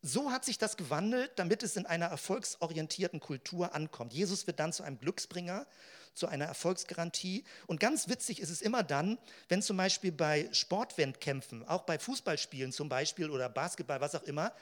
so 0.02 0.32
hat 0.32 0.44
sich 0.44 0.58
das 0.58 0.76
gewandelt, 0.76 1.32
damit 1.38 1.64
es 1.64 1.78
in 1.78 1.86
einer 1.86 2.08
erfolgsorientierten 2.08 3.22
Kultur 3.22 3.74
ankommt. 3.74 4.12
Jesus 4.12 4.48
wird 4.48 4.60
dann 4.60 4.74
zu 4.74 4.84
einem 4.84 5.00
Glücksbringer, 5.00 5.66
zu 6.14 6.28
einer 6.28 6.46
Erfolgsgarantie. 6.46 7.44
Und 7.68 7.80
ganz 7.80 8.08
witzig 8.10 8.40
ist 8.40 8.50
es 8.50 8.62
immer 8.62 8.84
dann, 8.84 9.18
wenn 9.50 9.62
zum 9.62 9.78
Beispiel 9.78 10.12
bei 10.12 10.50
Sportwettkämpfen, 10.52 11.68
auch 11.68 11.84
bei 11.84 12.00
Fußballspielen 12.00 12.72
zum 12.72 12.90
Beispiel 12.90 13.30
oder 13.30 13.50
Basketball, 13.50 14.02
was 14.02 14.16
auch 14.16 14.24
immer, 14.24 14.54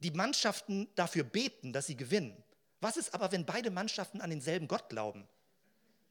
die 0.00 0.10
Mannschaften 0.10 0.88
dafür 0.94 1.24
beten, 1.24 1.72
dass 1.72 1.86
sie 1.86 1.96
gewinnen. 1.96 2.42
Was 2.80 2.96
ist 2.96 3.14
aber, 3.14 3.32
wenn 3.32 3.46
beide 3.46 3.70
Mannschaften 3.70 4.20
an 4.20 4.30
denselben 4.30 4.68
Gott 4.68 4.88
glauben? 4.88 5.26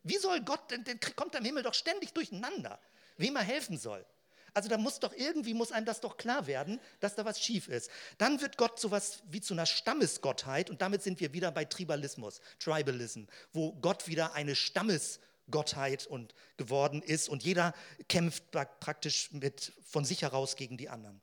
Wie 0.03 0.17
soll 0.17 0.41
Gott, 0.41 0.71
denn, 0.71 0.84
denn 0.84 0.99
kommt 1.15 1.36
am 1.36 1.45
Himmel 1.45 1.63
doch 1.63 1.73
ständig 1.73 2.13
durcheinander, 2.13 2.79
wem 3.17 3.36
er 3.36 3.43
helfen 3.43 3.77
soll. 3.77 4.06
Also 4.54 4.70
da 4.70 4.78
muss 4.78 5.00
doch 5.00 5.13
irgendwie, 5.13 5.54
muss 5.54 5.72
einem 5.72 5.86
das 5.86 6.00
doch 6.00 6.18
klar 6.18 6.46
werden, 6.46 6.80
dass 7.00 7.16
da 7.16 7.26
was 7.26 7.42
schief 7.42 7.68
ist. 7.68 7.89
Dann 8.18 8.39
wird 8.42 8.58
Gott 8.58 8.80
sowas 8.80 9.24
wie 9.28 9.42
zu 9.42 9.54
einer 9.54 9.66
Stammesgottheit 9.66 10.70
und 10.70 10.82
damit 10.82 11.02
sind 11.02 11.20
wir 11.20 11.34
wieder 11.34 11.52
bei 11.52 11.66
Tribalismus, 11.66 12.39
Tribalism, 12.60 13.24
wo 13.52 13.74
Gott 13.74 14.08
wieder 14.08 14.34
eine 14.34 14.56
Stammesgottheit 14.56 16.06
und 16.06 16.36
geworden 16.58 17.02
ist 17.02 17.30
und 17.30 17.44
jeder 17.44 17.74
kämpft 18.08 18.52
praktisch 18.52 19.32
mit, 19.32 19.74
von 19.86 20.06
sich 20.06 20.22
heraus 20.22 20.56
gegen 20.56 20.78
die 20.78 20.89
anderen. 20.89 21.22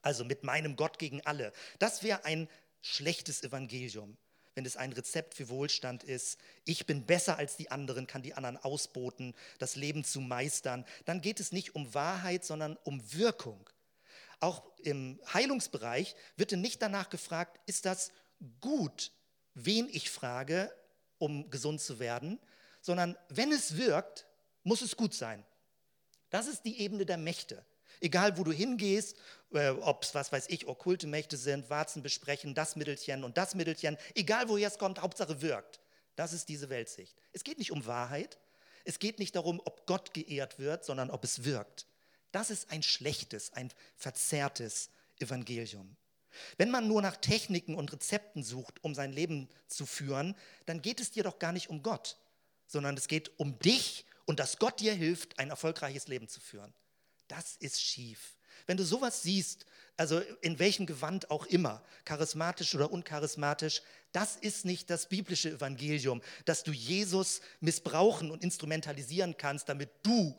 Also 0.00 0.24
mit 0.24 0.44
meinem 0.44 0.76
Gott 0.76 0.98
gegen 0.98 1.20
alle. 1.26 1.52
Das 1.78 2.02
wäre 2.02 2.24
ein 2.24 2.48
schlechtes 2.80 3.42
Evangelium 3.42 4.16
wenn 4.56 4.64
es 4.64 4.78
ein 4.78 4.92
Rezept 4.94 5.34
für 5.34 5.50
Wohlstand 5.50 6.02
ist, 6.02 6.40
ich 6.64 6.86
bin 6.86 7.04
besser 7.04 7.36
als 7.36 7.56
die 7.56 7.70
anderen, 7.70 8.06
kann 8.06 8.22
die 8.22 8.32
anderen 8.32 8.56
ausboten, 8.56 9.34
das 9.58 9.76
Leben 9.76 10.02
zu 10.02 10.20
meistern, 10.20 10.86
dann 11.04 11.20
geht 11.20 11.40
es 11.40 11.52
nicht 11.52 11.74
um 11.74 11.92
Wahrheit, 11.92 12.42
sondern 12.42 12.78
um 12.82 13.12
Wirkung. 13.12 13.68
Auch 14.40 14.64
im 14.78 15.20
Heilungsbereich 15.32 16.16
wird 16.36 16.52
nicht 16.52 16.80
danach 16.80 17.10
gefragt, 17.10 17.60
ist 17.66 17.84
das 17.84 18.12
gut, 18.62 19.12
wen 19.52 19.88
ich 19.90 20.10
frage, 20.10 20.74
um 21.18 21.50
gesund 21.50 21.82
zu 21.82 21.98
werden, 21.98 22.40
sondern 22.80 23.14
wenn 23.28 23.52
es 23.52 23.76
wirkt, 23.76 24.26
muss 24.62 24.80
es 24.80 24.96
gut 24.96 25.12
sein. 25.12 25.44
Das 26.30 26.46
ist 26.46 26.62
die 26.64 26.80
Ebene 26.80 27.04
der 27.04 27.18
Mächte. 27.18 27.62
Egal, 28.00 28.38
wo 28.38 28.44
du 28.44 28.52
hingehst, 28.52 29.16
äh, 29.52 29.70
ob 29.70 30.04
es, 30.04 30.14
was 30.14 30.32
weiß 30.32 30.46
ich, 30.48 30.66
okkulte 30.66 31.06
Mächte 31.06 31.36
sind, 31.36 31.70
Warzen 31.70 32.02
besprechen, 32.02 32.54
das 32.54 32.76
Mittelchen 32.76 33.24
und 33.24 33.36
das 33.36 33.54
Mittelchen, 33.54 33.96
egal 34.14 34.48
wo 34.48 34.56
es 34.56 34.78
kommt, 34.78 35.00
Hauptsache 35.00 35.40
wirkt. 35.42 35.80
Das 36.16 36.32
ist 36.32 36.48
diese 36.48 36.70
Weltsicht. 36.70 37.16
Es 37.32 37.44
geht 37.44 37.58
nicht 37.58 37.72
um 37.72 37.86
Wahrheit, 37.86 38.38
es 38.84 38.98
geht 38.98 39.18
nicht 39.18 39.34
darum, 39.34 39.60
ob 39.64 39.86
Gott 39.86 40.14
geehrt 40.14 40.58
wird, 40.58 40.84
sondern 40.84 41.10
ob 41.10 41.24
es 41.24 41.44
wirkt. 41.44 41.86
Das 42.32 42.50
ist 42.50 42.70
ein 42.70 42.82
schlechtes, 42.82 43.52
ein 43.52 43.72
verzerrtes 43.96 44.90
Evangelium. 45.18 45.96
Wenn 46.58 46.70
man 46.70 46.86
nur 46.86 47.02
nach 47.02 47.16
Techniken 47.16 47.74
und 47.74 47.92
Rezepten 47.92 48.42
sucht, 48.42 48.82
um 48.84 48.94
sein 48.94 49.12
Leben 49.12 49.48
zu 49.68 49.86
führen, 49.86 50.36
dann 50.66 50.82
geht 50.82 51.00
es 51.00 51.10
dir 51.10 51.22
doch 51.22 51.38
gar 51.38 51.52
nicht 51.52 51.70
um 51.70 51.82
Gott, 51.82 52.18
sondern 52.66 52.96
es 52.96 53.08
geht 53.08 53.38
um 53.38 53.58
dich 53.58 54.04
und 54.26 54.38
dass 54.38 54.58
Gott 54.58 54.80
dir 54.80 54.94
hilft, 54.94 55.38
ein 55.38 55.50
erfolgreiches 55.50 56.08
Leben 56.08 56.28
zu 56.28 56.40
führen. 56.40 56.74
Das 57.28 57.56
ist 57.56 57.80
schief. 57.80 58.35
Wenn 58.66 58.76
du 58.76 58.84
sowas 58.84 59.22
siehst, 59.22 59.64
also 59.96 60.20
in 60.40 60.58
welchem 60.58 60.86
Gewand 60.86 61.30
auch 61.30 61.46
immer, 61.46 61.82
charismatisch 62.04 62.74
oder 62.74 62.90
uncharismatisch, 62.90 63.82
das 64.12 64.36
ist 64.36 64.64
nicht 64.64 64.90
das 64.90 65.08
biblische 65.08 65.50
Evangelium, 65.50 66.20
dass 66.44 66.64
du 66.64 66.72
Jesus 66.72 67.40
missbrauchen 67.60 68.30
und 68.30 68.42
instrumentalisieren 68.42 69.36
kannst, 69.36 69.68
damit 69.68 69.90
du 70.02 70.38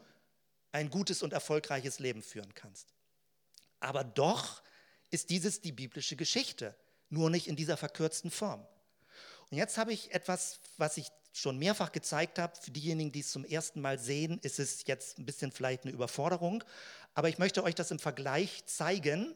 ein 0.72 0.90
gutes 0.90 1.24
und 1.24 1.34
erfolgreiches 1.34 2.00
Leben 2.00 2.22
führen 2.22 2.54
kannst. 2.54 2.94
Aber 3.80 4.04
doch 4.04 4.62
ist 5.10 5.30
dieses 5.30 5.62
die 5.62 5.72
biblische 5.72 6.16
Geschichte, 6.16 6.76
nur 7.10 7.30
nicht 7.30 7.48
in 7.48 7.56
dieser 7.56 7.78
verkürzten 7.78 8.30
Form. 8.30 8.66
Und 9.50 9.58
jetzt 9.58 9.78
habe 9.78 9.94
ich 9.94 10.13
etwas, 10.13 10.60
was 10.78 10.98
ich 10.98 11.08
schon 11.39 11.58
mehrfach 11.58 11.91
gezeigt 11.91 12.39
habe. 12.39 12.54
Für 12.60 12.71
diejenigen, 12.71 13.12
die 13.12 13.19
es 13.21 13.32
zum 13.32 13.45
ersten 13.45 13.82
Mal 13.82 14.00
sehen, 14.00 14.39
ist 14.41 14.60
es 14.60 14.86
jetzt 14.86 15.19
ein 15.19 15.26
bisschen 15.26 15.52
vielleicht 15.52 15.84
eine 15.84 15.93
Überforderung. 15.93 16.63
Aber 17.13 17.30
ich 17.30 17.38
möchte 17.38 17.63
euch 17.63 17.76
das 17.76 17.91
im 17.91 18.00
Vergleich 18.00 18.65
zeigen, 18.65 19.36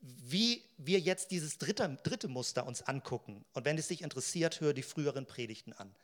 wie 0.00 0.62
wir 0.76 1.00
jetzt 1.00 1.30
dieses 1.30 1.58
dritte, 1.58 1.98
dritte 2.02 2.28
Muster 2.28 2.66
uns 2.66 2.82
angucken. 2.82 3.44
Und 3.52 3.64
wenn 3.64 3.78
es 3.78 3.88
dich 3.88 4.02
interessiert, 4.02 4.60
hör 4.60 4.72
die 4.72 4.82
früheren 4.82 5.26
Predigten 5.26 5.72
an. 5.72 5.94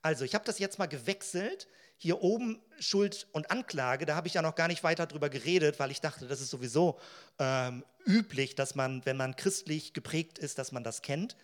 Also, 0.00 0.24
ich 0.24 0.34
habe 0.34 0.44
das 0.44 0.58
jetzt 0.58 0.78
mal 0.78 0.86
gewechselt. 0.86 1.68
Hier 1.96 2.20
oben 2.20 2.60
Schuld 2.80 3.28
und 3.30 3.52
Anklage, 3.52 4.06
da 4.06 4.16
habe 4.16 4.26
ich 4.26 4.34
ja 4.34 4.42
noch 4.42 4.56
gar 4.56 4.66
nicht 4.66 4.82
weiter 4.82 5.06
drüber 5.06 5.28
geredet, 5.28 5.78
weil 5.78 5.92
ich 5.92 6.00
dachte, 6.00 6.26
das 6.26 6.40
ist 6.40 6.50
sowieso 6.50 6.98
ähm, 7.38 7.84
üblich, 8.04 8.56
dass 8.56 8.74
man, 8.74 9.06
wenn 9.06 9.16
man 9.16 9.36
christlich 9.36 9.92
geprägt 9.92 10.38
ist, 10.38 10.58
dass 10.58 10.72
man 10.72 10.82
das 10.82 11.02
kennt. 11.02 11.36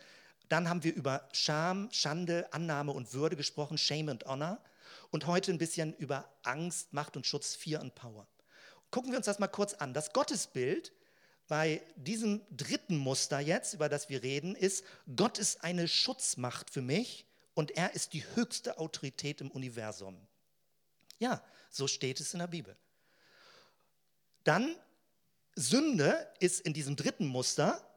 Dann 0.48 0.68
haben 0.68 0.84
wir 0.84 0.94
über 0.94 1.28
Scham, 1.32 1.88
Schande, 1.92 2.52
Annahme 2.52 2.92
und 2.92 3.12
Würde 3.12 3.36
gesprochen, 3.36 3.78
Shame 3.78 4.08
and 4.08 4.24
Honor. 4.26 4.62
Und 5.10 5.26
heute 5.26 5.52
ein 5.52 5.58
bisschen 5.58 5.94
über 5.94 6.30
Angst, 6.42 6.92
Macht 6.92 7.16
und 7.16 7.26
Schutz, 7.26 7.54
Fear 7.54 7.80
and 7.80 7.94
Power. 7.94 8.26
Gucken 8.90 9.10
wir 9.10 9.18
uns 9.18 9.26
das 9.26 9.38
mal 9.38 9.48
kurz 9.48 9.74
an. 9.74 9.94
Das 9.94 10.12
Gottesbild 10.12 10.92
bei 11.46 11.82
diesem 11.96 12.42
dritten 12.50 12.96
Muster 12.96 13.40
jetzt, 13.40 13.74
über 13.74 13.88
das 13.88 14.08
wir 14.08 14.22
reden, 14.22 14.54
ist, 14.54 14.84
Gott 15.16 15.38
ist 15.38 15.64
eine 15.64 15.88
Schutzmacht 15.88 16.70
für 16.70 16.82
mich 16.82 17.26
und 17.54 17.70
er 17.72 17.94
ist 17.94 18.12
die 18.12 18.24
höchste 18.34 18.78
Autorität 18.78 19.40
im 19.40 19.50
Universum. 19.50 20.16
Ja, 21.18 21.42
so 21.70 21.88
steht 21.88 22.20
es 22.20 22.32
in 22.34 22.40
der 22.40 22.46
Bibel. 22.46 22.76
Dann 24.44 24.76
Sünde 25.54 26.30
ist 26.38 26.60
in 26.60 26.72
diesem 26.72 26.96
dritten 26.96 27.26
Muster 27.26 27.87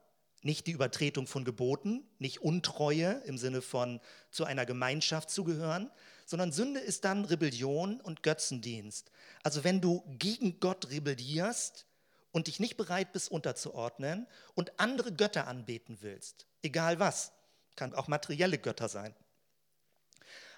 nicht 0.43 0.67
die 0.67 0.71
Übertretung 0.71 1.27
von 1.27 1.45
Geboten, 1.45 2.08
nicht 2.19 2.41
Untreue 2.41 3.21
im 3.25 3.38
Sinne 3.38 3.62
von 3.62 3.99
zu 4.32 4.45
einer 4.45 4.65
Gemeinschaft 4.65 5.30
zugehören, 5.30 5.91
sondern 6.25 6.51
Sünde 6.51 6.80
ist 6.80 7.06
dann 7.06 7.25
Rebellion 7.25 7.99
und 8.01 8.23
Götzendienst. 8.23 9.12
Also 9.43 9.63
wenn 9.63 9.82
du 9.82 10.04
gegen 10.17 10.60
Gott 10.60 10.89
rebellierst 10.89 11.86
und 12.32 12.47
dich 12.47 12.60
nicht 12.60 12.77
bereit 12.77 13.12
bist 13.12 13.30
unterzuordnen 13.30 14.27
und 14.56 14.80
andere 14.80 15.13
Götter 15.13 15.47
anbeten 15.47 15.97
willst, 16.01 16.47
egal 16.63 16.99
was, 16.99 17.34
kann 17.75 17.93
auch 17.93 18.08
materielle 18.08 18.58
Götter 18.58 18.89
sein. 18.89 19.15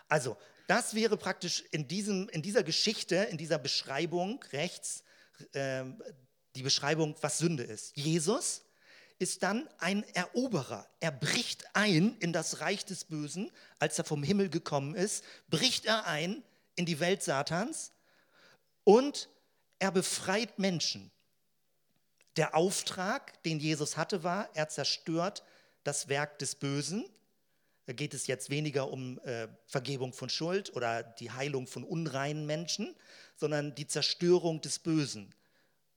Also 0.08 0.38
das 0.68 0.94
wäre 0.94 1.18
praktisch 1.18 1.64
in, 1.72 1.88
diesem, 1.88 2.30
in 2.30 2.42
dieser 2.42 2.64
Geschichte, 2.64 3.16
in 3.16 3.38
dieser 3.38 3.58
Beschreibung 3.58 4.44
rechts, 4.52 5.04
äh, 5.54 5.84
die 6.56 6.64
Beschreibung, 6.64 7.16
was 7.22 7.40
Sünde 7.40 7.64
ist. 7.64 7.96
Jesus 7.98 8.64
ist 9.24 9.42
dann 9.42 9.70
ein 9.78 10.04
Eroberer. 10.14 10.86
Er 11.00 11.12
bricht 11.12 11.66
ein 11.74 12.18
in 12.20 12.34
das 12.34 12.60
Reich 12.60 12.84
des 12.84 13.06
Bösen, 13.06 13.50
als 13.80 13.98
er 13.98 14.04
vom 14.04 14.22
Himmel 14.22 14.50
gekommen 14.50 14.96
ist, 14.96 15.24
bricht 15.48 15.86
er 15.86 16.06
ein 16.08 16.44
in 16.76 16.86
die 16.86 17.00
Welt 17.00 17.24
Satans 17.24 17.94
und 18.84 19.30
er 19.80 19.94
befreit 19.94 20.60
Menschen. 20.60 21.10
Der 22.36 22.54
Auftrag, 22.54 23.42
den 23.44 23.62
Jesus 23.62 23.96
hatte, 23.96 24.26
war, 24.26 24.50
er 24.56 24.68
zerstört 24.68 25.44
das 25.86 26.10
Werk 26.10 26.38
des 26.40 26.56
Bösen. 26.56 27.06
Da 27.86 27.94
geht 27.94 28.14
es 28.14 28.28
jetzt 28.28 28.50
weniger 28.50 28.92
um 28.92 29.20
äh, 29.20 29.48
Vergebung 29.68 30.12
von 30.12 30.28
Schuld 30.28 30.76
oder 30.76 31.02
die 31.02 31.32
Heilung 31.32 31.66
von 31.66 31.86
unreinen 31.86 32.46
Menschen, 32.46 32.94
sondern 33.38 33.74
die 33.74 33.88
Zerstörung 33.88 34.60
des 34.60 34.80
Bösen. 34.80 35.34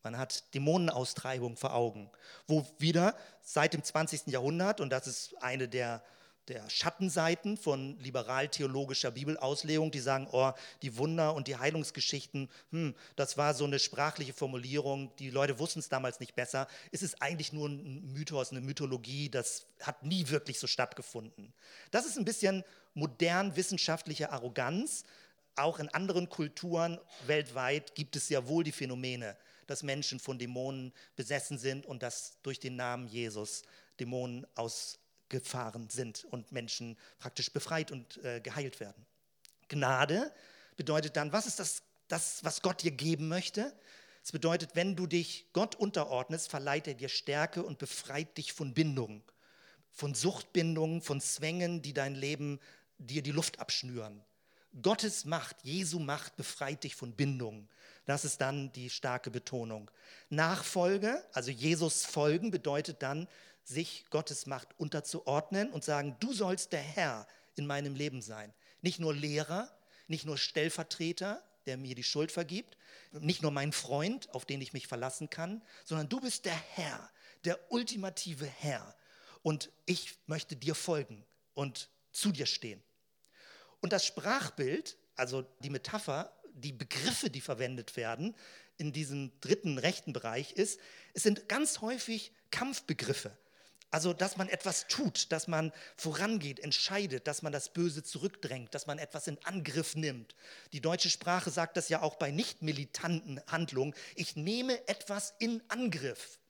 Man 0.07 0.19
hat 0.19 0.55
Dämonenaustreibung 0.55 1.57
vor 1.57 1.75
Augen, 1.75 2.09
wo 2.47 2.65
wieder 2.79 3.17
seit 3.43 3.75
dem 3.75 3.83
20. 3.83 4.29
Jahrhundert, 4.29 4.81
und 4.81 4.91
das 4.91 5.09
ist 5.09 5.35
eine 5.43 5.67
der 5.67 6.01
der 6.47 6.71
Schattenseiten 6.71 7.57
von 7.57 7.99
liberal-theologischer 7.99 9.11
Bibelauslegung, 9.11 9.91
die 9.91 9.99
sagen, 9.99 10.29
oh, 10.31 10.53
die 10.81 10.97
Wunder 10.97 11.35
und 11.35 11.49
die 11.49 11.57
Heilungsgeschichten, 11.57 12.49
hm, 12.71 12.95
das 13.17 13.37
war 13.37 13.53
so 13.53 13.65
eine 13.65 13.81
sprachliche 13.81 14.33
Formulierung, 14.33 15.11
die 15.17 15.31
Leute 15.31 15.59
wussten 15.59 15.81
es 15.81 15.89
damals 15.89 16.21
nicht 16.21 16.37
besser. 16.37 16.69
Es 16.93 17.03
ist 17.03 17.21
eigentlich 17.21 17.53
nur 17.53 17.69
ein 17.69 18.13
Mythos, 18.13 18.53
eine 18.53 18.61
Mythologie, 18.61 19.29
das 19.29 19.67
hat 19.81 20.05
nie 20.05 20.29
wirklich 20.29 20.61
so 20.61 20.69
stattgefunden. 20.69 21.53
Das 21.91 22.07
ist 22.07 22.17
ein 22.17 22.25
bisschen 22.25 22.63
modern 22.95 23.57
wissenschaftliche 23.57 24.31
Arroganz. 24.31 25.03
Auch 25.57 25.81
in 25.81 25.89
anderen 25.89 26.29
Kulturen 26.29 27.01
weltweit 27.27 27.97
gibt 27.97 28.15
es 28.15 28.29
ja 28.29 28.47
wohl 28.47 28.63
die 28.63 28.71
Phänomene, 28.71 29.37
dass 29.67 29.83
Menschen 29.83 30.21
von 30.21 30.39
Dämonen 30.39 30.93
besessen 31.17 31.59
sind 31.59 31.87
und 31.87 32.03
dass 32.03 32.39
durch 32.43 32.61
den 32.61 32.77
Namen 32.77 33.09
Jesus 33.09 33.63
Dämonen 33.99 34.47
aus 34.55 34.99
gefahren 35.29 35.89
sind 35.91 36.25
und 36.31 36.53
Menschen 36.53 36.97
praktisch 37.19 37.51
befreit 37.51 37.91
und 37.91 38.23
äh, 38.25 38.41
geheilt 38.41 38.81
werden. 38.81 39.05
Gnade 39.69 40.33
bedeutet 40.77 41.17
dann, 41.17 41.33
was 41.33 41.47
ist 41.47 41.59
das, 41.59 41.83
das, 42.09 42.45
was 42.45 42.63
Gott 42.63 42.83
dir 42.83 42.93
geben 42.93 43.29
möchte? 43.29 43.77
Es 44.23 44.33
bedeutet, 44.33 44.71
wenn 44.75 44.97
du 44.97 45.07
dich 45.07 45.47
Gott 45.53 45.75
unterordnest, 45.75 46.49
verleiht 46.49 46.87
er 46.87 46.95
dir 46.95 47.09
Stärke 47.09 47.63
und 47.63 47.79
befreit 47.79 48.37
dich 48.39 48.53
von 48.53 48.75
Bindungen, 48.75 49.23
von 49.91 50.15
Suchtbindungen, 50.15 51.01
von 51.01 51.21
Zwängen, 51.21 51.83
die 51.83 51.93
dein 51.93 52.15
Leben 52.15 52.61
dir 52.99 53.23
die 53.23 53.33
Luft 53.33 53.61
abschnüren. 53.61 54.23
Gottes 54.83 55.25
Macht, 55.25 55.57
Jesu 55.63 55.99
Macht 55.99 56.37
befreit 56.37 56.85
dich 56.85 56.95
von 56.95 57.13
Bindungen. 57.13 57.69
Das 58.05 58.25
ist 58.25 58.41
dann 58.41 58.73
die 58.73 58.91
starke 58.91 59.31
Betonung. 59.31 59.91
Nachfolge, 60.29 61.25
also 61.33 61.51
Jesus 61.51 62.05
folgen, 62.05 62.51
bedeutet 62.51 63.03
dann, 63.03 63.29
sich 63.65 64.05
Gottes 64.11 64.47
Macht 64.47 64.69
unterzuordnen 64.79 65.71
und 65.73 65.83
sagen, 65.83 66.17
du 66.21 66.33
sollst 66.33 66.73
der 66.73 66.81
Herr 66.81 67.27
in 67.57 67.67
meinem 67.67 67.97
Leben 67.97 68.23
sein. 68.23 68.55
Nicht 68.81 69.01
nur 69.01 69.13
Lehrer, 69.13 69.77
nicht 70.07 70.25
nur 70.25 70.39
Stellvertreter, 70.39 71.43
der 71.67 71.77
mir 71.77 71.97
die 71.97 72.05
Schuld 72.05 72.31
vergibt, 72.31 72.77
nicht 73.13 73.43
nur 73.43 73.51
mein 73.51 73.73
Freund, 73.73 74.33
auf 74.35 74.45
den 74.45 74.61
ich 74.61 74.73
mich 74.73 74.87
verlassen 74.87 75.31
kann, 75.31 75.63
sondern 75.85 76.09
du 76.09 76.21
bist 76.21 76.45
der 76.45 76.55
Herr, 76.55 77.11
der 77.45 77.59
ultimative 77.73 78.47
Herr. 78.47 78.95
Und 79.43 79.71
ich 79.85 80.17
möchte 80.27 80.55
dir 80.55 80.77
folgen 80.77 81.25
und 81.55 81.89
zu 82.13 82.31
dir 82.31 82.47
stehen. 82.47 82.83
Und 83.87 83.93
das 83.93 84.05
Sprachbild, 84.05 84.99
also 85.15 85.43
die 85.61 85.71
Metapher, 85.71 86.33
die 86.55 86.73
Begriffe, 86.73 87.31
die 87.31 87.41
verwendet 87.41 87.97
werden 87.97 88.35
in 88.79 88.93
diesem 88.93 89.31
dritten 89.41 89.79
rechten 89.79 90.13
Bereich 90.13 90.55
ist, 90.55 90.81
es 91.15 91.23
sind 91.23 91.49
ganz 91.49 91.83
häufig 91.83 92.33
Kampfbegriffe. 92.51 93.39
Also, 93.93 94.13
dass 94.13 94.39
man 94.39 94.49
etwas 94.49 94.89
tut, 94.89 95.31
dass 95.31 95.47
man 95.47 95.71
vorangeht, 95.97 96.59
entscheidet, 96.59 97.29
dass 97.29 97.43
man 97.43 97.53
das 97.53 97.69
Böse 97.69 98.03
zurückdrängt, 98.03 98.75
dass 98.75 98.89
man 98.89 98.99
etwas 98.99 99.29
in 99.29 99.39
Angriff 99.45 99.95
nimmt. 99.95 100.35
Die 100.73 100.81
deutsche 100.81 101.09
Sprache 101.09 101.51
sagt 101.51 101.77
das 101.77 101.89
ja 101.89 102.03
auch 102.03 102.17
bei 102.17 102.33
nicht 102.33 102.63
militanten 102.63 103.41
Handlungen. 103.47 103.95
Ich 104.17 104.35
nehme 104.35 104.89
etwas 104.89 105.33
in 105.39 105.63
Angriff. 105.69 106.41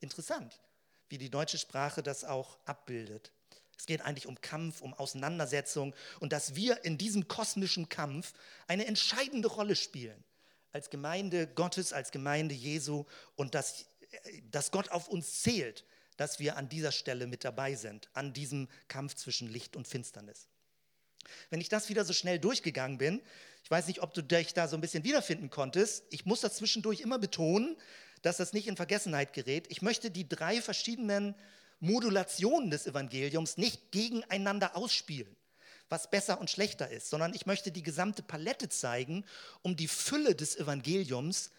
Interessant, 0.00 0.60
wie 1.08 1.16
die 1.16 1.30
deutsche 1.30 1.56
Sprache 1.56 2.02
das 2.02 2.24
auch 2.24 2.58
abbildet. 2.66 3.32
Es 3.78 3.86
geht 3.86 4.02
eigentlich 4.02 4.26
um 4.26 4.40
Kampf, 4.40 4.80
um 4.82 4.92
Auseinandersetzung 4.92 5.94
und 6.20 6.32
dass 6.32 6.54
wir 6.54 6.84
in 6.84 6.98
diesem 6.98 7.28
kosmischen 7.28 7.88
Kampf 7.88 8.34
eine 8.66 8.86
entscheidende 8.86 9.48
Rolle 9.48 9.76
spielen. 9.76 10.22
Als 10.72 10.90
Gemeinde 10.90 11.46
Gottes, 11.46 11.92
als 11.92 12.10
Gemeinde 12.10 12.54
Jesu 12.54 13.06
und 13.36 13.54
dass, 13.54 13.86
dass 14.50 14.70
Gott 14.70 14.90
auf 14.90 15.08
uns 15.08 15.42
zählt 15.42 15.84
dass 16.18 16.40
wir 16.40 16.56
an 16.56 16.68
dieser 16.68 16.92
Stelle 16.92 17.26
mit 17.26 17.44
dabei 17.44 17.76
sind, 17.76 18.10
an 18.12 18.34
diesem 18.34 18.68
Kampf 18.88 19.14
zwischen 19.14 19.48
Licht 19.48 19.76
und 19.76 19.88
Finsternis. 19.88 20.48
Wenn 21.48 21.60
ich 21.60 21.68
das 21.68 21.88
wieder 21.88 22.04
so 22.04 22.12
schnell 22.12 22.38
durchgegangen 22.38 22.98
bin, 22.98 23.22
ich 23.62 23.70
weiß 23.70 23.86
nicht, 23.86 24.02
ob 24.02 24.14
du 24.14 24.22
dich 24.22 24.52
da 24.52 24.66
so 24.66 24.76
ein 24.76 24.80
bisschen 24.80 25.04
wiederfinden 25.04 25.48
konntest, 25.48 26.04
ich 26.10 26.26
muss 26.26 26.40
das 26.40 26.56
zwischendurch 26.56 27.00
immer 27.00 27.18
betonen, 27.18 27.76
dass 28.22 28.38
das 28.38 28.52
nicht 28.52 28.66
in 28.66 28.76
Vergessenheit 28.76 29.32
gerät. 29.32 29.66
Ich 29.70 29.80
möchte 29.80 30.10
die 30.10 30.28
drei 30.28 30.60
verschiedenen 30.60 31.36
Modulationen 31.80 32.70
des 32.70 32.86
Evangeliums 32.86 33.56
nicht 33.56 33.92
gegeneinander 33.92 34.76
ausspielen, 34.76 35.36
was 35.88 36.10
besser 36.10 36.40
und 36.40 36.50
schlechter 36.50 36.90
ist, 36.90 37.08
sondern 37.10 37.34
ich 37.34 37.46
möchte 37.46 37.70
die 37.70 37.82
gesamte 37.82 38.22
Palette 38.22 38.68
zeigen, 38.68 39.24
um 39.62 39.76
die 39.76 39.88
Fülle 39.88 40.34
des 40.34 40.56
Evangeliums 40.56 41.50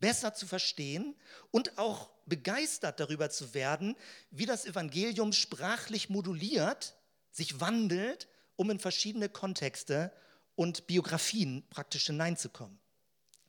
besser 0.00 0.34
zu 0.34 0.46
verstehen 0.46 1.14
und 1.50 1.78
auch 1.78 2.10
begeistert 2.26 3.00
darüber 3.00 3.30
zu 3.30 3.54
werden, 3.54 3.96
wie 4.30 4.46
das 4.46 4.66
Evangelium 4.66 5.32
sprachlich 5.32 6.08
moduliert, 6.08 6.94
sich 7.30 7.60
wandelt, 7.60 8.28
um 8.56 8.70
in 8.70 8.78
verschiedene 8.78 9.28
Kontexte 9.28 10.12
und 10.56 10.86
Biografien 10.86 11.64
praktisch 11.70 12.06
hineinzukommen. 12.06 12.78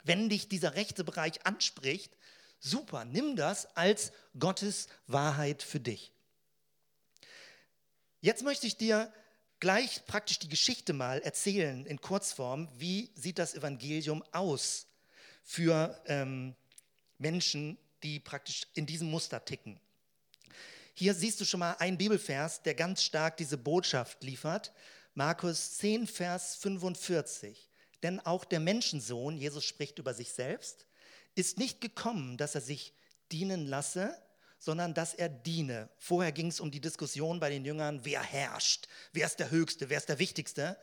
Wenn 0.03 0.29
dich 0.29 0.47
dieser 0.47 0.75
rechte 0.75 1.03
Bereich 1.03 1.45
anspricht, 1.45 2.15
super, 2.59 3.05
nimm 3.05 3.35
das 3.35 3.75
als 3.75 4.11
Gottes 4.37 4.87
Wahrheit 5.07 5.63
für 5.63 5.79
dich. 5.79 6.13
Jetzt 8.21 8.43
möchte 8.43 8.67
ich 8.67 8.77
dir 8.77 9.11
gleich 9.59 10.05
praktisch 10.05 10.39
die 10.39 10.49
Geschichte 10.49 10.93
mal 10.93 11.19
erzählen 11.21 11.85
in 11.85 12.01
Kurzform. 12.01 12.69
Wie 12.77 13.11
sieht 13.15 13.39
das 13.39 13.53
Evangelium 13.55 14.23
aus 14.31 14.87
für 15.43 16.01
ähm, 16.05 16.55
Menschen, 17.17 17.77
die 18.03 18.19
praktisch 18.19 18.67
in 18.73 18.85
diesem 18.85 19.09
Muster 19.09 19.43
ticken. 19.43 19.79
Hier 20.93 21.13
siehst 21.13 21.39
du 21.39 21.45
schon 21.45 21.59
mal 21.59 21.73
einen 21.79 21.97
Bibelvers, 21.97 22.61
der 22.63 22.75
ganz 22.75 23.03
stark 23.03 23.37
diese 23.37 23.57
Botschaft 23.57 24.23
liefert. 24.23 24.73
Markus 25.13 25.77
10, 25.77 26.07
Vers 26.07 26.55
45. 26.57 27.69
Denn 28.03 28.19
auch 28.19 28.45
der 28.45 28.59
Menschensohn, 28.59 29.37
Jesus 29.37 29.65
spricht 29.65 29.99
über 29.99 30.13
sich 30.13 30.31
selbst, 30.31 30.85
ist 31.35 31.57
nicht 31.57 31.81
gekommen, 31.81 32.37
dass 32.37 32.55
er 32.55 32.61
sich 32.61 32.93
dienen 33.31 33.65
lasse, 33.65 34.17
sondern 34.59 34.93
dass 34.93 35.13
er 35.13 35.29
diene. 35.29 35.89
Vorher 35.97 36.31
ging 36.31 36.47
es 36.47 36.59
um 36.59 36.69
die 36.69 36.81
Diskussion 36.81 37.39
bei 37.39 37.49
den 37.49 37.65
Jüngern, 37.65 38.01
wer 38.03 38.21
herrscht, 38.21 38.87
wer 39.13 39.25
ist 39.25 39.39
der 39.39 39.49
Höchste, 39.49 39.89
wer 39.89 39.97
ist 39.97 40.09
der 40.09 40.19
Wichtigste. 40.19 40.77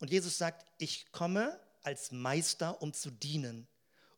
Und 0.00 0.10
Jesus 0.10 0.38
sagt, 0.38 0.66
ich 0.78 1.12
komme 1.12 1.60
als 1.82 2.10
Meister, 2.10 2.82
um 2.82 2.92
zu 2.92 3.10
dienen 3.10 3.68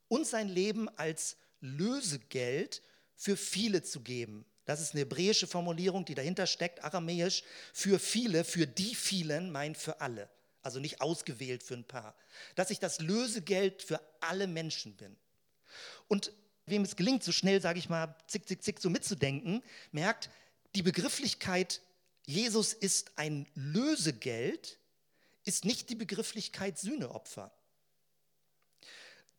und 0.07 0.25
sein 0.25 0.49
Leben 0.49 0.89
als 0.97 1.37
Lösegeld 1.59 2.81
für 3.15 3.37
viele 3.37 3.83
zu 3.83 4.01
geben. 4.01 4.45
Das 4.65 4.79
ist 4.79 4.93
eine 4.93 5.01
hebräische 5.01 5.47
Formulierung, 5.47 6.05
die 6.05 6.15
dahinter 6.15 6.47
steckt, 6.47 6.83
aramäisch, 6.83 7.43
für 7.73 7.99
viele, 7.99 8.43
für 8.43 8.67
die 8.67 8.95
vielen, 8.95 9.51
meint 9.51 9.77
für 9.77 10.01
alle. 10.01 10.29
Also 10.61 10.79
nicht 10.79 11.01
ausgewählt 11.01 11.63
für 11.63 11.73
ein 11.73 11.83
paar. 11.83 12.15
Dass 12.55 12.69
ich 12.69 12.79
das 12.79 12.99
Lösegeld 12.99 13.81
für 13.81 13.99
alle 14.19 14.47
Menschen 14.47 14.95
bin. 14.95 15.17
Und 16.07 16.31
wem 16.65 16.83
es 16.83 16.95
gelingt, 16.95 17.23
so 17.23 17.31
schnell, 17.31 17.61
sage 17.61 17.79
ich 17.79 17.89
mal, 17.89 18.15
zick, 18.27 18.47
zick, 18.47 18.63
zick, 18.63 18.79
so 18.79 18.89
mitzudenken, 18.89 19.63
merkt, 19.91 20.29
die 20.75 20.83
Begrifflichkeit, 20.83 21.81
Jesus 22.25 22.73
ist 22.73 23.11
ein 23.17 23.47
Lösegeld, 23.55 24.77
ist 25.43 25.65
nicht 25.65 25.89
die 25.89 25.95
Begrifflichkeit 25.95 26.77
Sühneopfer 26.77 27.51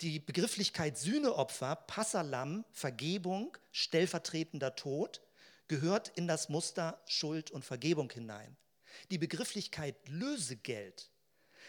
die 0.03 0.19
Begrifflichkeit 0.19 0.99
Sühneopfer, 0.99 1.77
Passalam, 1.77 2.65
Vergebung, 2.73 3.57
stellvertretender 3.71 4.75
Tod, 4.75 5.23
gehört 5.69 6.09
in 6.17 6.27
das 6.27 6.49
Muster 6.49 7.01
Schuld 7.07 7.51
und 7.53 7.65
Vergebung 7.65 8.11
hinein. 8.11 8.57
Die 9.11 9.19
Begrifflichkeit 9.19 9.97
Lösegeld, 10.09 11.11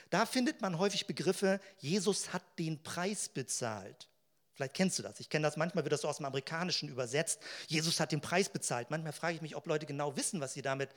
da 0.10 0.26
findet 0.26 0.62
man 0.62 0.80
häufig 0.80 1.06
Begriffe, 1.06 1.62
Jesus 1.78 2.34
hat 2.34 2.44
den 2.60 2.82
Preis 2.82 3.30
bezahlt. 3.30 4.10
Vielleicht 4.56 4.76
kennst 4.76 5.00
du 5.00 5.04
das. 5.04 5.20
Ich 5.20 5.30
kenne 5.30 5.48
das, 5.48 5.58
manchmal 5.58 5.84
wird 5.84 5.94
das 5.94 6.02
so 6.02 6.08
aus 6.08 6.18
dem 6.18 6.26
Amerikanischen 6.26 6.90
übersetzt. 6.90 7.40
Jesus 7.68 8.00
hat 8.00 8.12
den 8.12 8.22
Preis 8.22 8.50
bezahlt. 8.50 8.92
Manchmal 8.92 9.14
frage 9.14 9.36
ich 9.36 9.42
mich, 9.42 9.56
ob 9.56 9.66
Leute 9.66 9.86
genau 9.86 10.16
wissen, 10.16 10.42
was 10.42 10.54
sie 10.54 10.62
damit, 10.62 10.90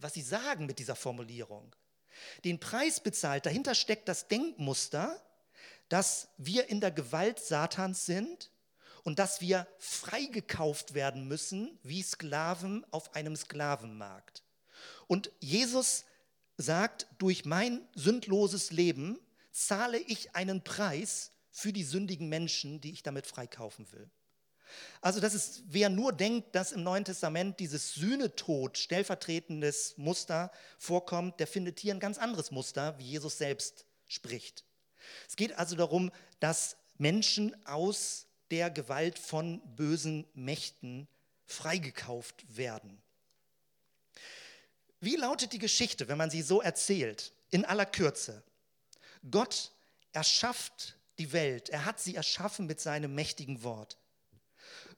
was 0.00 0.14
sie 0.14 0.22
sagen 0.22 0.66
mit 0.66 0.78
dieser 0.78 0.96
Formulierung. 0.96 1.74
Den 2.44 2.58
Preis 2.58 3.00
bezahlt, 3.00 3.46
dahinter 3.46 3.74
steckt 3.74 4.08
das 4.08 4.26
Denkmuster, 4.26 5.22
dass 5.88 6.28
wir 6.36 6.68
in 6.68 6.80
der 6.80 6.90
Gewalt 6.90 7.38
Satans 7.38 8.06
sind 8.06 8.50
und 9.04 9.20
dass 9.20 9.40
wir 9.40 9.68
freigekauft 9.78 10.94
werden 10.94 11.28
müssen 11.28 11.78
wie 11.84 12.02
Sklaven 12.02 12.84
auf 12.90 13.14
einem 13.14 13.36
Sklavenmarkt. 13.36 14.42
Und 15.06 15.30
Jesus 15.38 16.04
sagt, 16.56 17.06
durch 17.18 17.44
mein 17.44 17.86
sündloses 17.94 18.72
Leben 18.72 19.20
zahle 19.52 19.98
ich 19.98 20.34
einen 20.34 20.64
Preis 20.64 21.30
für 21.56 21.72
die 21.72 21.84
sündigen 21.84 22.28
Menschen, 22.28 22.82
die 22.82 22.92
ich 22.92 23.02
damit 23.02 23.26
freikaufen 23.26 23.90
will. 23.90 24.10
Also 25.00 25.20
das 25.20 25.32
ist, 25.32 25.62
wer 25.68 25.88
nur 25.88 26.12
denkt, 26.12 26.54
dass 26.54 26.72
im 26.72 26.82
Neuen 26.82 27.06
Testament 27.06 27.60
dieses 27.60 27.94
Sühnetod 27.94 28.76
stellvertretendes 28.76 29.96
Muster 29.96 30.52
vorkommt, 30.76 31.40
der 31.40 31.46
findet 31.46 31.80
hier 31.80 31.94
ein 31.94 32.00
ganz 32.00 32.18
anderes 32.18 32.50
Muster, 32.50 32.98
wie 32.98 33.04
Jesus 33.04 33.38
selbst 33.38 33.86
spricht. 34.06 34.66
Es 35.26 35.36
geht 35.36 35.58
also 35.58 35.76
darum, 35.76 36.12
dass 36.40 36.76
Menschen 36.98 37.56
aus 37.66 38.26
der 38.50 38.68
Gewalt 38.70 39.18
von 39.18 39.62
bösen 39.76 40.26
Mächten 40.34 41.08
freigekauft 41.46 42.44
werden. 42.54 43.00
Wie 45.00 45.16
lautet 45.16 45.54
die 45.54 45.58
Geschichte, 45.58 46.06
wenn 46.08 46.18
man 46.18 46.28
sie 46.30 46.42
so 46.42 46.60
erzählt, 46.60 47.32
in 47.50 47.64
aller 47.64 47.86
Kürze? 47.86 48.42
Gott 49.30 49.72
erschafft 50.12 50.95
die 51.18 51.32
Welt, 51.32 51.68
er 51.68 51.84
hat 51.84 52.00
sie 52.00 52.14
erschaffen 52.14 52.66
mit 52.66 52.80
seinem 52.80 53.14
mächtigen 53.14 53.62
Wort. 53.62 53.98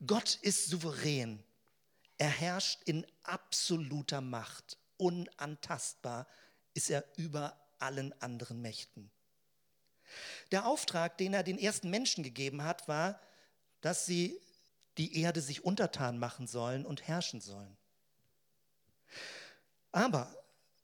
Gott 0.07 0.37
ist 0.43 0.69
souverän, 0.69 1.43
er 2.19 2.31
herrscht 2.31 2.83
in 2.85 3.07
absoluter 3.23 4.21
Macht, 4.21 4.77
unantastbar 4.97 6.27
ist 6.75 6.91
er 6.91 7.05
über 7.17 7.61
allen 7.79 8.13
anderen 8.21 8.61
Mächten. 8.61 9.11
Der 10.51 10.67
Auftrag, 10.67 11.19
den 11.19 11.35
er 11.35 11.43
den 11.43 11.59
ersten 11.59 11.91
Menschen 11.91 12.25
gegeben 12.25 12.65
hat, 12.65 12.89
war, 12.89 13.21
dass 13.81 14.07
sie 14.07 14.41
die 14.97 15.21
Erde 15.21 15.41
sich 15.41 15.65
untertan 15.65 16.19
machen 16.19 16.47
sollen 16.47 16.85
und 16.85 17.07
herrschen 17.07 17.41
sollen. 17.41 17.77
Aber 19.93 20.35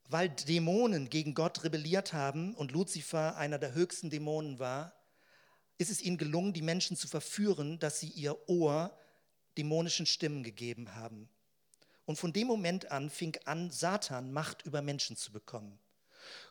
weil 0.09 0.29
Dämonen 0.29 1.11
gegen 1.11 1.35
Gott 1.35 1.65
rebelliert 1.65 2.13
haben 2.13 2.55
und 2.55 2.73
Luzifer 2.73 3.37
einer 3.37 3.59
der 3.59 3.73
höchsten 3.73 4.11
Dämonen 4.11 4.59
war, 4.59 4.95
ist 5.79 5.91
es 5.91 6.01
ihnen 6.01 6.19
gelungen, 6.19 6.53
die 6.53 6.63
Menschen 6.63 6.97
zu 6.97 7.09
verführen, 7.09 7.79
dass 7.79 8.01
sie 8.01 8.09
ihr 8.09 8.49
Ohr 8.49 8.97
dämonischen 9.57 10.07
Stimmen 10.07 10.43
gegeben 10.43 10.95
haben. 10.95 11.29
Und 12.07 12.19
von 12.19 12.33
dem 12.33 12.47
Moment 12.47 12.91
an 12.91 13.11
fing 13.11 13.37
an, 13.45 13.71
Satan 13.71 14.33
Macht 14.33 14.67
über 14.67 14.83
Menschen 14.83 15.17
zu 15.17 15.33
bekommen. 15.33 15.79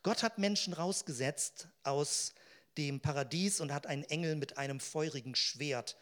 Gott 0.02 0.24
hat 0.24 0.38
Menschen 0.38 0.74
rausgesetzt 0.74 1.68
aus 1.84 2.34
dem 2.78 3.00
Paradies 3.00 3.60
und 3.60 3.72
hat 3.72 3.88
einen 3.88 4.04
Engel 4.04 4.36
mit 4.36 4.58
einem 4.58 4.80
feurigen 4.80 5.36
Schwert 5.36 5.98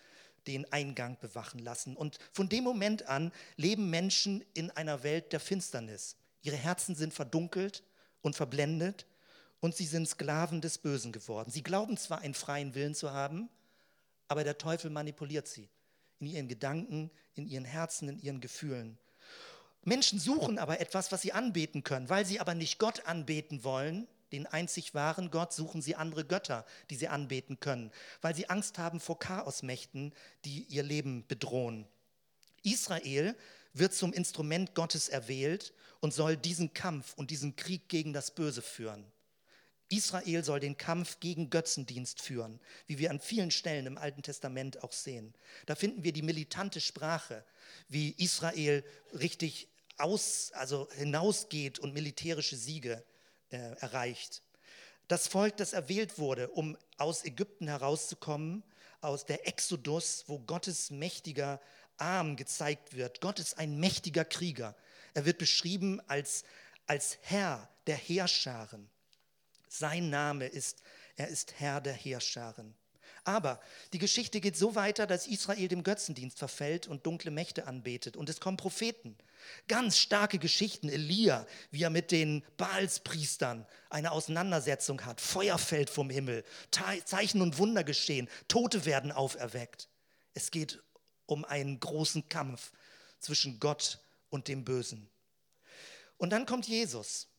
den 0.47 0.71
Eingang 0.71 1.17
bewachen 1.19 1.59
lassen. 1.59 1.95
Und 1.95 2.17
von 2.31 2.49
dem 2.49 2.63
Moment 2.63 3.07
an 3.07 3.31
leben 3.57 3.89
Menschen 3.89 4.43
in 4.53 4.71
einer 4.71 5.03
Welt 5.03 5.33
der 5.33 5.39
Finsternis. 5.39 6.15
Ihre 6.41 6.55
Herzen 6.55 6.95
sind 6.95 7.13
verdunkelt 7.13 7.83
und 8.21 8.35
verblendet 8.35 9.05
und 9.61 9.75
sie 9.75 9.85
sind 9.85 10.09
Sklaven 10.09 10.59
des 10.59 10.77
Bösen 10.77 11.13
geworden. 11.13 11.49
Sie 11.49 11.63
glauben 11.63 11.95
zwar 11.95 12.19
einen 12.19 12.33
freien 12.33 12.75
Willen 12.75 12.95
zu 12.95 13.11
haben, 13.11 13.49
aber 14.27 14.43
der 14.43 14.57
Teufel 14.57 14.89
manipuliert 14.89 15.47
sie 15.47 15.69
in 16.19 16.27
ihren 16.27 16.47
Gedanken, 16.47 17.09
in 17.35 17.47
ihren 17.47 17.65
Herzen, 17.65 18.09
in 18.09 18.19
ihren 18.19 18.41
Gefühlen. 18.41 18.97
Menschen 19.83 20.19
suchen 20.19 20.59
aber 20.59 20.79
etwas, 20.79 21.11
was 21.11 21.21
sie 21.21 21.33
anbeten 21.33 21.83
können. 21.83 22.09
Weil 22.09 22.25
sie 22.25 22.39
aber 22.39 22.53
nicht 22.53 22.77
Gott 22.77 23.05
anbeten 23.05 23.63
wollen, 23.63 24.07
den 24.31 24.45
einzig 24.45 24.93
wahren 24.93 25.31
Gott, 25.31 25.53
suchen 25.53 25.81
sie 25.81 25.95
andere 25.95 26.23
Götter, 26.23 26.65
die 26.89 26.95
sie 26.95 27.07
anbeten 27.07 27.59
können. 27.59 27.91
Weil 28.21 28.35
sie 28.35 28.49
Angst 28.49 28.77
haben 28.77 28.99
vor 28.99 29.19
Chaosmächten, 29.19 30.13
die 30.45 30.63
ihr 30.65 30.83
Leben 30.83 31.25
bedrohen. 31.27 31.87
Israel 32.63 33.35
wird 33.73 33.93
zum 33.93 34.13
Instrument 34.13 34.75
Gottes 34.75 35.09
erwählt 35.09 35.73
und 35.99 36.13
soll 36.13 36.37
diesen 36.37 36.73
Kampf 36.73 37.13
und 37.15 37.31
diesen 37.31 37.55
Krieg 37.55 37.89
gegen 37.89 38.13
das 38.13 38.31
Böse 38.31 38.61
führen. 38.61 39.10
Israel 39.91 40.43
soll 40.43 40.59
den 40.59 40.77
Kampf 40.77 41.19
gegen 41.19 41.49
Götzendienst 41.49 42.21
führen, 42.21 42.59
wie 42.87 42.97
wir 42.97 43.11
an 43.11 43.19
vielen 43.19 43.51
Stellen 43.51 43.85
im 43.85 43.97
Alten 43.97 44.23
Testament 44.23 44.83
auch 44.83 44.93
sehen. 44.93 45.33
Da 45.65 45.75
finden 45.75 46.03
wir 46.03 46.13
die 46.13 46.21
militante 46.21 46.79
Sprache, 46.79 47.43
wie 47.87 48.11
Israel 48.17 48.83
richtig 49.13 49.67
aus, 49.97 50.51
also 50.53 50.89
hinausgeht 50.93 51.79
und 51.79 51.93
militärische 51.93 52.55
Siege 52.55 53.03
äh, 53.49 53.57
erreicht. 53.57 54.41
Das 55.07 55.27
Volk, 55.27 55.57
das 55.57 55.73
erwählt 55.73 56.17
wurde, 56.19 56.49
um 56.49 56.77
aus 56.97 57.25
Ägypten 57.25 57.67
herauszukommen, 57.67 58.63
aus 59.01 59.25
der 59.25 59.47
Exodus, 59.47 60.23
wo 60.27 60.39
Gottes 60.39 60.91
mächtiger 60.91 61.59
Arm 61.97 62.35
gezeigt 62.35 62.95
wird. 62.95 63.21
Gott 63.21 63.39
ist 63.39 63.57
ein 63.57 63.79
mächtiger 63.79 64.25
Krieger. 64.25 64.75
Er 65.13 65.25
wird 65.25 65.37
beschrieben 65.37 65.99
als, 66.07 66.43
als 66.87 67.17
Herr 67.21 67.69
der 67.87 67.97
Heerscharen. 67.97 68.89
Sein 69.73 70.09
Name 70.09 70.47
ist, 70.47 70.83
er 71.15 71.29
ist 71.29 71.53
Herr 71.57 71.79
der 71.79 71.93
Heerscharen. 71.93 72.75
Aber 73.23 73.61
die 73.93 73.99
Geschichte 73.99 74.41
geht 74.41 74.57
so 74.57 74.75
weiter, 74.75 75.07
dass 75.07 75.27
Israel 75.27 75.69
dem 75.69 75.83
Götzendienst 75.83 76.37
verfällt 76.37 76.87
und 76.87 77.05
dunkle 77.05 77.31
Mächte 77.31 77.67
anbetet. 77.67 78.17
Und 78.17 78.27
es 78.27 78.41
kommen 78.41 78.57
Propheten. 78.57 79.17
Ganz 79.69 79.97
starke 79.97 80.39
Geschichten. 80.39 80.89
Elia, 80.89 81.47
wie 81.69 81.83
er 81.83 81.89
mit 81.89 82.11
den 82.11 82.43
Baalspriestern 82.57 83.65
eine 83.89 84.11
Auseinandersetzung 84.11 85.05
hat. 85.05 85.21
Feuer 85.21 85.57
fällt 85.57 85.89
vom 85.89 86.09
Himmel. 86.09 86.43
Zeichen 87.05 87.41
und 87.41 87.57
Wunder 87.57 87.85
geschehen. 87.85 88.27
Tote 88.49 88.83
werden 88.83 89.13
auferweckt. 89.13 89.87
Es 90.33 90.51
geht 90.51 90.83
um 91.27 91.45
einen 91.45 91.79
großen 91.79 92.27
Kampf 92.27 92.73
zwischen 93.19 93.61
Gott 93.61 93.99
und 94.29 94.49
dem 94.49 94.65
Bösen. 94.65 95.09
Und 96.17 96.31
dann 96.31 96.45
kommt 96.45 96.67
Jesus. 96.67 97.29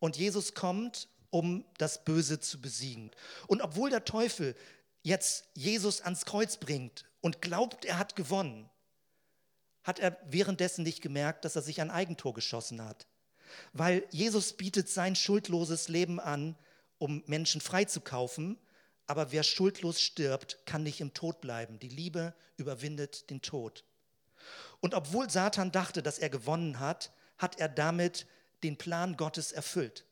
Und 0.00 0.16
Jesus 0.16 0.52
kommt 0.52 1.08
um 1.30 1.64
das 1.78 2.04
Böse 2.04 2.40
zu 2.40 2.60
besiegen. 2.60 3.10
Und 3.46 3.62
obwohl 3.62 3.90
der 3.90 4.04
Teufel 4.04 4.54
jetzt 5.02 5.48
Jesus 5.54 6.00
ans 6.00 6.24
Kreuz 6.24 6.56
bringt 6.56 7.04
und 7.20 7.42
glaubt, 7.42 7.84
er 7.84 7.98
hat 7.98 8.16
gewonnen, 8.16 8.68
hat 9.82 9.98
er 9.98 10.18
währenddessen 10.28 10.82
nicht 10.82 11.00
gemerkt, 11.00 11.44
dass 11.44 11.56
er 11.56 11.62
sich 11.62 11.80
ein 11.80 11.90
Eigentor 11.90 12.34
geschossen 12.34 12.84
hat. 12.84 13.06
Weil 13.72 14.04
Jesus 14.10 14.54
bietet 14.54 14.88
sein 14.88 15.14
schuldloses 15.14 15.88
Leben 15.88 16.18
an, 16.18 16.56
um 16.98 17.22
Menschen 17.26 17.60
freizukaufen, 17.60 18.58
aber 19.06 19.30
wer 19.30 19.44
schuldlos 19.44 20.00
stirbt, 20.00 20.58
kann 20.66 20.82
nicht 20.82 21.00
im 21.00 21.14
Tod 21.14 21.40
bleiben. 21.40 21.78
Die 21.78 21.88
Liebe 21.88 22.34
überwindet 22.56 23.30
den 23.30 23.40
Tod. 23.42 23.84
Und 24.80 24.94
obwohl 24.94 25.30
Satan 25.30 25.70
dachte, 25.70 26.02
dass 26.02 26.18
er 26.18 26.30
gewonnen 26.30 26.80
hat, 26.80 27.12
hat 27.38 27.58
er 27.60 27.68
damit 27.68 28.26
den 28.62 28.76
Plan 28.76 29.16
Gottes 29.16 29.52
erfüllt. 29.52 30.04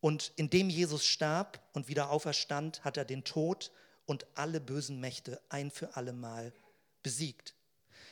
Und 0.00 0.32
indem 0.36 0.70
Jesus 0.70 1.04
starb 1.04 1.60
und 1.72 1.88
wieder 1.88 2.10
auferstand, 2.10 2.84
hat 2.84 2.96
er 2.96 3.04
den 3.04 3.24
Tod 3.24 3.70
und 4.06 4.26
alle 4.34 4.60
bösen 4.60 4.98
Mächte 4.98 5.40
ein 5.50 5.70
für 5.70 5.96
allemal 5.96 6.52
besiegt. 7.02 7.54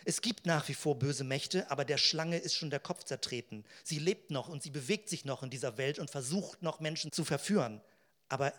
Es 0.05 0.21
gibt 0.21 0.47
nach 0.47 0.69
wie 0.69 0.75
vor 0.75 0.99
böse 0.99 1.25
Mächte, 1.25 1.71
aber 1.71 1.85
der 1.85 1.99
Schlange 1.99 2.39
ist 2.39 2.55
schon 2.55 2.71
der 2.71 2.81
Kopf 2.81 3.05
zertreten. 3.05 3.65
Sie 3.85 3.99
lebt 3.99 4.31
noch 4.31 4.49
und 4.49 4.63
sie 4.63 4.71
bewegt 4.71 5.09
sich 5.09 5.25
noch 5.25 5.43
in 5.43 5.51
dieser 5.51 5.77
Welt 5.77 5.99
und 5.99 6.11
versucht 6.11 6.63
noch 6.63 6.81
Menschen 6.81 7.11
zu 7.13 7.25
verführen. 7.25 7.81
Aber 8.29 8.53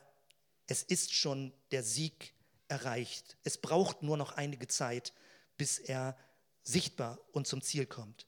es 0.67 0.83
ist 0.83 1.13
schon 1.13 1.53
der 1.71 1.83
Sieg 1.83 2.33
erreicht. 2.67 3.37
Es 3.43 3.57
braucht 3.57 4.03
nur 4.03 4.17
noch 4.17 4.33
einige 4.33 4.67
Zeit, 4.67 5.13
bis 5.57 5.79
er 5.79 6.17
sichtbar 6.63 7.19
und 7.31 7.47
zum 7.47 7.61
Ziel 7.61 7.85
kommt. 7.85 8.27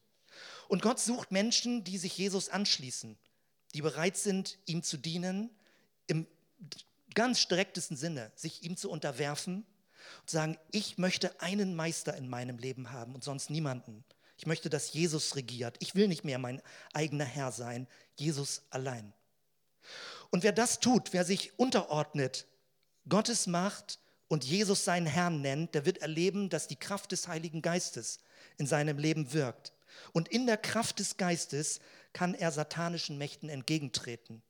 Und 0.67 0.81
Gott 0.81 0.99
sucht 0.99 1.31
Menschen, 1.31 1.83
die 1.83 1.97
sich 1.97 2.17
Jesus 2.17 2.49
anschließen 2.49 3.17
die 3.71 3.81
bereit 3.81 4.17
sind, 4.17 4.57
ihm 4.65 4.83
zu 4.83 4.97
dienen, 4.97 5.49
im 6.07 6.27
ganz 7.13 7.39
strektesten 7.39 7.97
Sinne, 7.97 8.31
sich 8.35 8.63
ihm 8.63 8.77
zu 8.77 8.89
unterwerfen 8.89 9.65
und 10.21 10.29
sagen, 10.29 10.57
ich 10.71 10.97
möchte 10.97 11.39
einen 11.41 11.75
Meister 11.75 12.15
in 12.15 12.29
meinem 12.29 12.57
Leben 12.57 12.91
haben 12.91 13.15
und 13.15 13.23
sonst 13.23 13.49
niemanden. 13.49 14.03
Ich 14.37 14.45
möchte, 14.47 14.69
dass 14.69 14.93
Jesus 14.93 15.35
regiert. 15.35 15.77
Ich 15.79 15.93
will 15.93 16.07
nicht 16.07 16.23
mehr 16.23 16.39
mein 16.39 16.61
eigener 16.93 17.25
Herr 17.25 17.51
sein, 17.51 17.87
Jesus 18.15 18.63
allein. 18.71 19.13
Und 20.31 20.43
wer 20.43 20.51
das 20.51 20.79
tut, 20.79 21.13
wer 21.13 21.25
sich 21.25 21.57
unterordnet, 21.59 22.47
Gottes 23.07 23.47
Macht 23.47 23.99
und 24.27 24.43
Jesus 24.43 24.85
seinen 24.85 25.07
Herrn 25.07 25.41
nennt, 25.41 25.75
der 25.75 25.85
wird 25.85 25.99
erleben, 25.99 26.49
dass 26.49 26.67
die 26.67 26.75
Kraft 26.75 27.11
des 27.11 27.27
Heiligen 27.27 27.61
Geistes 27.61 28.19
in 28.57 28.65
seinem 28.65 28.97
Leben 28.97 29.33
wirkt. 29.33 29.73
Und 30.13 30.29
in 30.29 30.45
der 30.45 30.57
Kraft 30.57 30.99
des 30.99 31.17
Geistes 31.17 31.79
kann 32.13 32.33
er 32.33 32.51
satanischen 32.51 33.17
Mächten 33.17 33.49
entgegentreten. 33.49 34.41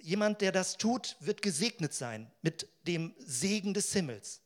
Jemand, 0.00 0.40
der 0.40 0.52
das 0.52 0.76
tut, 0.76 1.16
wird 1.20 1.42
gesegnet 1.42 1.92
sein 1.92 2.30
mit 2.42 2.68
dem 2.86 3.14
Segen 3.18 3.74
des 3.74 3.92
Himmels. 3.92 4.40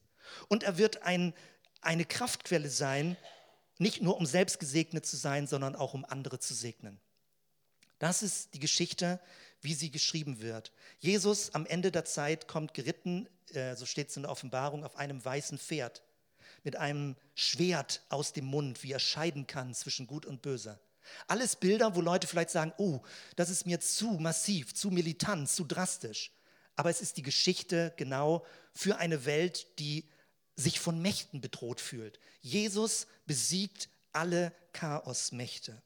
Und 0.48 0.62
er 0.62 0.78
wird 0.78 1.02
ein, 1.02 1.32
eine 1.80 2.04
Kraftquelle 2.04 2.70
sein, 2.70 3.16
nicht 3.78 4.02
nur 4.02 4.16
um 4.16 4.26
selbst 4.26 4.58
gesegnet 4.58 5.06
zu 5.06 5.16
sein, 5.16 5.46
sondern 5.46 5.76
auch 5.76 5.94
um 5.94 6.04
andere 6.04 6.38
zu 6.38 6.54
segnen. 6.54 7.00
Das 7.98 8.22
ist 8.22 8.54
die 8.54 8.60
Geschichte, 8.60 9.20
wie 9.60 9.74
sie 9.74 9.90
geschrieben 9.90 10.40
wird. 10.40 10.72
Jesus 10.98 11.54
am 11.54 11.66
Ende 11.66 11.90
der 11.90 12.04
Zeit 12.04 12.48
kommt 12.48 12.74
geritten, 12.74 13.28
äh, 13.52 13.76
so 13.76 13.86
steht 13.86 14.08
es 14.08 14.16
in 14.16 14.24
der 14.24 14.32
Offenbarung, 14.32 14.84
auf 14.84 14.96
einem 14.96 15.24
weißen 15.24 15.58
Pferd 15.58 16.02
mit 16.64 16.76
einem 16.76 17.16
Schwert 17.34 18.02
aus 18.08 18.32
dem 18.32 18.46
Mund, 18.46 18.82
wie 18.82 18.92
er 18.92 18.98
scheiden 18.98 19.46
kann 19.46 19.74
zwischen 19.74 20.06
Gut 20.06 20.26
und 20.26 20.42
Böse. 20.42 20.80
Alles 21.26 21.56
Bilder, 21.56 21.94
wo 21.94 22.00
Leute 22.00 22.26
vielleicht 22.26 22.50
sagen, 22.50 22.72
oh, 22.78 23.00
das 23.36 23.50
ist 23.50 23.66
mir 23.66 23.80
zu 23.80 24.12
massiv, 24.12 24.74
zu 24.74 24.90
militant, 24.90 25.48
zu 25.48 25.64
drastisch. 25.64 26.32
Aber 26.76 26.90
es 26.90 27.00
ist 27.00 27.16
die 27.16 27.22
Geschichte 27.22 27.92
genau 27.96 28.44
für 28.72 28.96
eine 28.96 29.24
Welt, 29.24 29.78
die 29.78 30.04
sich 30.56 30.80
von 30.80 31.00
Mächten 31.00 31.40
bedroht 31.40 31.80
fühlt. 31.80 32.18
Jesus 32.40 33.06
besiegt 33.26 33.88
alle 34.12 34.52
Chaosmächte. 34.72 35.80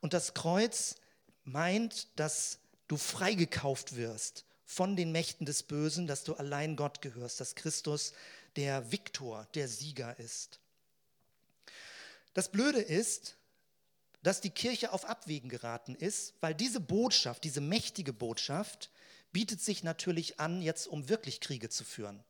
Und 0.00 0.14
das 0.14 0.34
Kreuz 0.34 0.96
meint, 1.44 2.08
dass 2.16 2.58
du 2.88 2.96
freigekauft 2.96 3.96
wirst 3.96 4.44
von 4.64 4.96
den 4.96 5.12
Mächten 5.12 5.46
des 5.46 5.62
Bösen, 5.62 6.06
dass 6.06 6.24
du 6.24 6.34
allein 6.34 6.76
Gott 6.76 7.02
gehörst, 7.02 7.40
dass 7.40 7.54
Christus 7.54 8.12
der 8.56 8.90
Viktor, 8.90 9.46
der 9.54 9.68
Sieger 9.68 10.18
ist. 10.18 10.60
Das 12.34 12.50
Blöde 12.50 12.80
ist, 12.80 13.36
dass 14.22 14.40
die 14.40 14.50
Kirche 14.50 14.92
auf 14.92 15.04
Abwägen 15.04 15.48
geraten 15.48 15.94
ist, 15.94 16.34
weil 16.40 16.54
diese 16.54 16.80
Botschaft, 16.80 17.44
diese 17.44 17.60
mächtige 17.60 18.12
Botschaft, 18.12 18.90
bietet 19.32 19.60
sich 19.60 19.82
natürlich 19.82 20.38
an, 20.38 20.62
jetzt 20.62 20.86
um 20.86 21.08
wirklich 21.08 21.40
Kriege 21.40 21.68
zu 21.68 21.84
führen. 21.84 22.22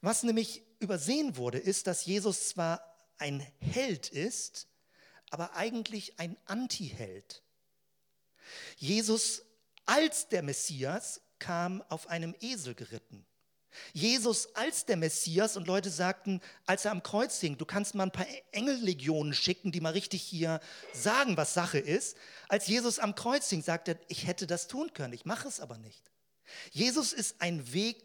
Was 0.00 0.22
nämlich 0.22 0.62
übersehen 0.78 1.36
wurde, 1.36 1.58
ist, 1.58 1.86
dass 1.86 2.04
Jesus 2.04 2.48
zwar 2.48 2.82
ein 3.18 3.40
Held 3.60 4.08
ist, 4.08 4.68
aber 5.30 5.54
eigentlich 5.54 6.18
ein 6.18 6.36
Anti-Held. 6.46 7.42
Jesus 8.76 9.42
als 9.84 10.28
der 10.28 10.42
Messias 10.42 11.20
kam 11.38 11.82
auf 11.82 12.08
einem 12.08 12.34
Esel 12.40 12.74
geritten. 12.74 13.26
Jesus 13.92 14.54
als 14.54 14.86
der 14.86 14.96
Messias 14.96 15.56
und 15.56 15.66
Leute 15.66 15.90
sagten, 15.90 16.40
als 16.66 16.84
er 16.84 16.90
am 16.90 17.02
Kreuz 17.02 17.40
hing, 17.40 17.58
du 17.58 17.64
kannst 17.64 17.94
mal 17.94 18.04
ein 18.04 18.12
paar 18.12 18.26
Engellegionen 18.52 19.34
schicken, 19.34 19.72
die 19.72 19.80
mal 19.80 19.92
richtig 19.92 20.22
hier 20.22 20.60
sagen, 20.92 21.36
was 21.36 21.54
Sache 21.54 21.78
ist. 21.78 22.16
Als 22.48 22.66
Jesus 22.66 22.98
am 22.98 23.14
Kreuz 23.14 23.48
hing, 23.50 23.62
sagte 23.62 23.92
er, 23.92 24.00
ich 24.08 24.26
hätte 24.26 24.46
das 24.46 24.68
tun 24.68 24.92
können, 24.94 25.12
ich 25.12 25.24
mache 25.24 25.48
es 25.48 25.60
aber 25.60 25.78
nicht. 25.78 26.10
Jesus 26.70 27.12
ist 27.12 27.40
ein 27.40 27.72
Weg 27.72 28.04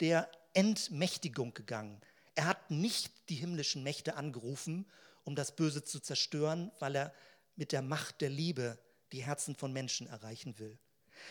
der 0.00 0.30
Entmächtigung 0.52 1.54
gegangen. 1.54 2.00
Er 2.34 2.46
hat 2.46 2.70
nicht 2.70 3.12
die 3.28 3.34
himmlischen 3.34 3.82
Mächte 3.82 4.16
angerufen, 4.16 4.86
um 5.24 5.34
das 5.34 5.54
Böse 5.54 5.84
zu 5.84 6.00
zerstören, 6.00 6.72
weil 6.78 6.96
er 6.96 7.14
mit 7.56 7.72
der 7.72 7.82
Macht 7.82 8.20
der 8.20 8.30
Liebe 8.30 8.78
die 9.12 9.22
Herzen 9.22 9.54
von 9.54 9.72
Menschen 9.72 10.06
erreichen 10.06 10.58
will. 10.58 10.78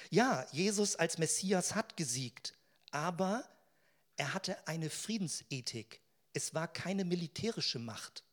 Ja, 0.10 0.46
Jesus 0.52 0.96
als 0.96 1.18
Messias 1.18 1.74
hat 1.76 1.98
gesiegt, 1.98 2.54
aber 2.92 3.44
er 4.20 4.34
hatte 4.34 4.68
eine 4.68 4.90
Friedensethik. 4.90 6.02
Es 6.34 6.54
war 6.54 6.68
keine 6.68 7.06
militärische 7.06 7.80
Macht. 7.80 8.24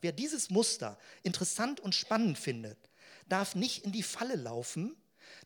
Wer 0.00 0.12
dieses 0.12 0.48
Muster 0.48 0.98
interessant 1.22 1.78
und 1.78 1.94
spannend 1.94 2.38
findet, 2.38 2.78
darf 3.28 3.54
nicht 3.54 3.84
in 3.84 3.92
die 3.92 4.02
Falle 4.02 4.36
laufen, 4.36 4.96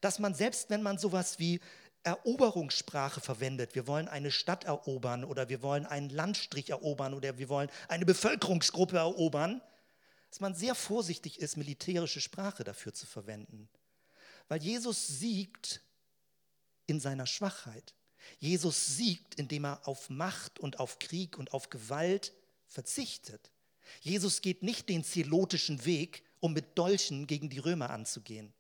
dass 0.01 0.20
man 0.20 0.34
selbst, 0.34 0.70
wenn 0.70 0.82
man 0.82 0.99
sowas 0.99 1.41
wie 1.41 1.61
Eroberungssprache 2.05 3.20
verwendet, 3.20 3.74
wir 3.74 3.88
wollen 3.88 4.07
eine 4.07 4.30
Stadt 4.30 4.64
erobern 4.64 5.24
oder 5.24 5.49
wir 5.49 5.61
wollen 5.61 5.86
einen 5.86 6.09
Landstrich 6.09 6.70
erobern 6.70 7.12
oder 7.12 7.36
wir 7.36 7.49
wollen 7.49 7.68
eine 7.88 8.07
Bevölkerungsgruppe 8.07 8.97
erobern, 8.97 9.61
dass 10.30 10.38
man 10.38 10.55
sehr 10.55 10.76
vorsichtig 10.76 11.41
ist, 11.41 11.57
militärische 11.57 12.20
Sprache 12.20 12.62
dafür 12.62 12.95
zu 12.95 13.07
verwenden. 13.07 13.68
Weil 14.47 14.62
Jesus 14.62 15.09
siegt 15.09 15.82
in 16.86 17.01
seiner 17.01 17.26
Schwachheit. 17.26 17.95
Jesus 18.38 18.96
siegt, 18.96 19.34
indem 19.36 19.64
er 19.64 19.86
auf 19.86 20.10
Macht 20.10 20.58
und 20.58 20.78
auf 20.78 20.98
Krieg 20.98 21.38
und 21.38 21.52
auf 21.52 21.70
Gewalt 21.70 22.32
verzichtet. 22.66 23.50
Jesus 24.00 24.40
geht 24.40 24.62
nicht 24.62 24.88
den 24.88 25.04
zelotischen 25.04 25.84
Weg, 25.84 26.22
um 26.40 26.52
mit 26.52 26.78
Dolchen 26.78 27.26
gegen 27.26 27.50
die 27.50 27.58
Römer 27.58 27.90
anzugehen. 27.90 28.52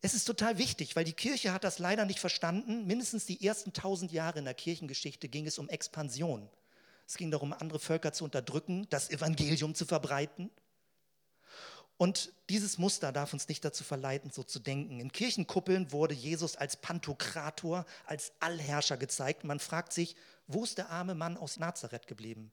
Es 0.00 0.14
ist 0.14 0.24
total 0.24 0.58
wichtig, 0.58 0.94
weil 0.94 1.04
die 1.04 1.12
Kirche 1.12 1.52
hat 1.52 1.64
das 1.64 1.80
leider 1.80 2.04
nicht 2.04 2.20
verstanden. 2.20 2.86
Mindestens 2.86 3.26
die 3.26 3.44
ersten 3.44 3.72
tausend 3.72 4.12
Jahre 4.12 4.38
in 4.38 4.44
der 4.44 4.54
Kirchengeschichte 4.54 5.28
ging 5.28 5.46
es 5.46 5.58
um 5.58 5.68
Expansion. 5.68 6.48
Es 7.06 7.16
ging 7.16 7.30
darum, 7.30 7.52
andere 7.52 7.80
Völker 7.80 8.12
zu 8.12 8.24
unterdrücken, 8.24 8.86
das 8.90 9.10
Evangelium 9.10 9.74
zu 9.74 9.86
verbreiten. 9.86 10.50
Und 11.98 12.32
dieses 12.48 12.78
Muster 12.78 13.10
darf 13.12 13.32
uns 13.32 13.48
nicht 13.48 13.64
dazu 13.64 13.82
verleiten, 13.82 14.30
so 14.30 14.44
zu 14.44 14.60
denken. 14.60 15.00
In 15.00 15.12
Kirchenkuppeln 15.12 15.90
wurde 15.90 16.14
Jesus 16.14 16.54
als 16.54 16.76
Pantokrator, 16.76 17.84
als 18.06 18.32
Allherrscher 18.38 18.96
gezeigt. 18.96 19.42
Man 19.42 19.58
fragt 19.58 19.92
sich, 19.92 20.14
wo 20.46 20.62
ist 20.62 20.78
der 20.78 20.90
arme 20.90 21.16
Mann 21.16 21.36
aus 21.36 21.58
Nazareth 21.58 22.06
geblieben? 22.06 22.52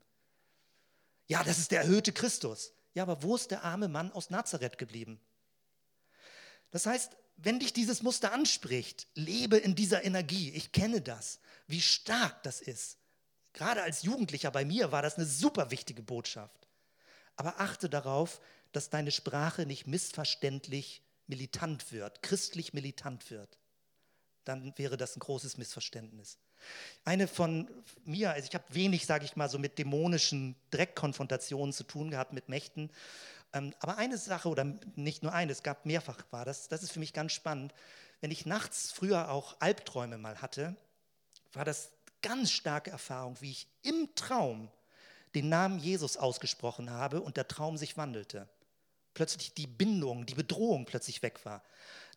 Ja, 1.27 1.43
das 1.43 1.59
ist 1.59 1.71
der 1.71 1.81
erhöhte 1.81 2.11
Christus. 2.11 2.73
Ja, 2.95 3.03
aber 3.03 3.21
wo 3.21 3.35
ist 3.35 3.51
der 3.51 3.63
arme 3.63 3.87
Mann 3.87 4.11
aus 4.11 4.31
Nazareth 4.31 4.79
geblieben? 4.79 5.19
Das 6.71 6.87
heißt, 6.87 7.15
wenn 7.37 7.59
dich 7.59 7.71
dieses 7.71 8.01
Muster 8.01 8.31
anspricht, 8.31 9.07
lebe 9.13 9.57
in 9.57 9.75
dieser 9.75 10.03
Energie. 10.03 10.51
Ich 10.51 10.71
kenne 10.71 11.01
das, 11.01 11.39
wie 11.67 11.81
stark 11.81 12.41
das 12.43 12.61
ist. 12.61 12.97
Gerade 13.53 13.83
als 13.83 14.01
Jugendlicher 14.01 14.49
bei 14.49 14.65
mir 14.65 14.91
war 14.91 15.01
das 15.01 15.17
eine 15.17 15.25
super 15.25 15.69
wichtige 15.69 16.01
Botschaft. 16.01 16.67
Aber 17.35 17.59
achte 17.59 17.89
darauf, 17.89 18.41
dass 18.75 18.89
deine 18.89 19.11
Sprache 19.11 19.65
nicht 19.65 19.87
missverständlich 19.87 21.01
militant 21.27 21.91
wird, 21.91 22.21
christlich 22.21 22.73
militant 22.73 23.31
wird. 23.31 23.57
Dann 24.43 24.77
wäre 24.77 24.97
das 24.97 25.15
ein 25.15 25.21
großes 25.21 25.57
Missverständnis. 25.57 26.37
Eine 27.03 27.27
von 27.27 27.69
mir, 28.03 28.31
also 28.31 28.47
ich 28.47 28.53
habe 28.53 28.65
wenig, 28.69 29.05
sage 29.05 29.25
ich 29.25 29.35
mal, 29.35 29.49
so 29.49 29.57
mit 29.57 29.77
dämonischen 29.77 30.55
Dreckkonfrontationen 30.71 31.73
zu 31.73 31.83
tun 31.83 32.11
gehabt, 32.11 32.33
mit 32.33 32.49
Mächten. 32.49 32.91
Ähm, 33.53 33.73
aber 33.79 33.97
eine 33.97 34.17
Sache, 34.17 34.49
oder 34.49 34.65
nicht 34.95 35.23
nur 35.23 35.33
eine, 35.33 35.51
es 35.51 35.63
gab 35.63 35.85
mehrfach, 35.85 36.23
war 36.31 36.45
das, 36.45 36.67
das 36.67 36.83
ist 36.83 36.91
für 36.91 36.99
mich 36.99 37.13
ganz 37.13 37.31
spannend. 37.31 37.73
Wenn 38.21 38.31
ich 38.31 38.45
nachts 38.45 38.91
früher 38.91 39.31
auch 39.31 39.55
Albträume 39.59 40.17
mal 40.17 40.41
hatte, 40.41 40.75
war 41.53 41.65
das 41.65 41.91
ganz 42.21 42.51
starke 42.51 42.91
Erfahrung, 42.91 43.37
wie 43.39 43.51
ich 43.51 43.67
im 43.83 44.13
Traum 44.15 44.69
den 45.33 45.49
Namen 45.49 45.79
Jesus 45.79 46.17
ausgesprochen 46.17 46.89
habe 46.89 47.21
und 47.21 47.37
der 47.37 47.47
Traum 47.47 47.77
sich 47.77 47.97
wandelte 47.97 48.47
plötzlich 49.15 49.55
die 49.55 49.65
Bindung, 49.65 50.27
die 50.27 50.35
Bedrohung 50.35 50.85
plötzlich 50.85 51.23
weg 51.23 51.43
war. 51.45 51.63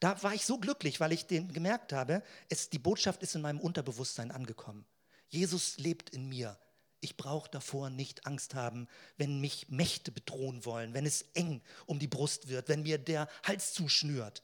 Da 0.00 0.22
war 0.22 0.34
ich 0.34 0.44
so 0.44 0.58
glücklich, 0.58 1.00
weil 1.00 1.12
ich 1.12 1.26
den 1.26 1.52
gemerkt 1.52 1.94
habe, 1.94 2.22
es, 2.50 2.68
die 2.68 2.78
Botschaft 2.78 3.22
ist 3.22 3.34
in 3.34 3.40
meinem 3.40 3.60
Unterbewusstsein 3.60 4.30
angekommen. 4.30 4.84
Jesus 5.28 5.78
lebt 5.78 6.10
in 6.10 6.28
mir. 6.28 6.58
Ich 7.00 7.16
brauche 7.16 7.50
davor 7.50 7.90
nicht 7.90 8.26
Angst 8.26 8.54
haben, 8.54 8.88
wenn 9.16 9.40
mich 9.40 9.68
Mächte 9.68 10.10
bedrohen 10.10 10.64
wollen, 10.64 10.94
wenn 10.94 11.06
es 11.06 11.22
eng 11.34 11.62
um 11.86 11.98
die 11.98 12.08
Brust 12.08 12.48
wird, 12.48 12.68
wenn 12.68 12.82
mir 12.82 12.98
der 12.98 13.28
Hals 13.44 13.72
zuschnürt. 13.72 14.42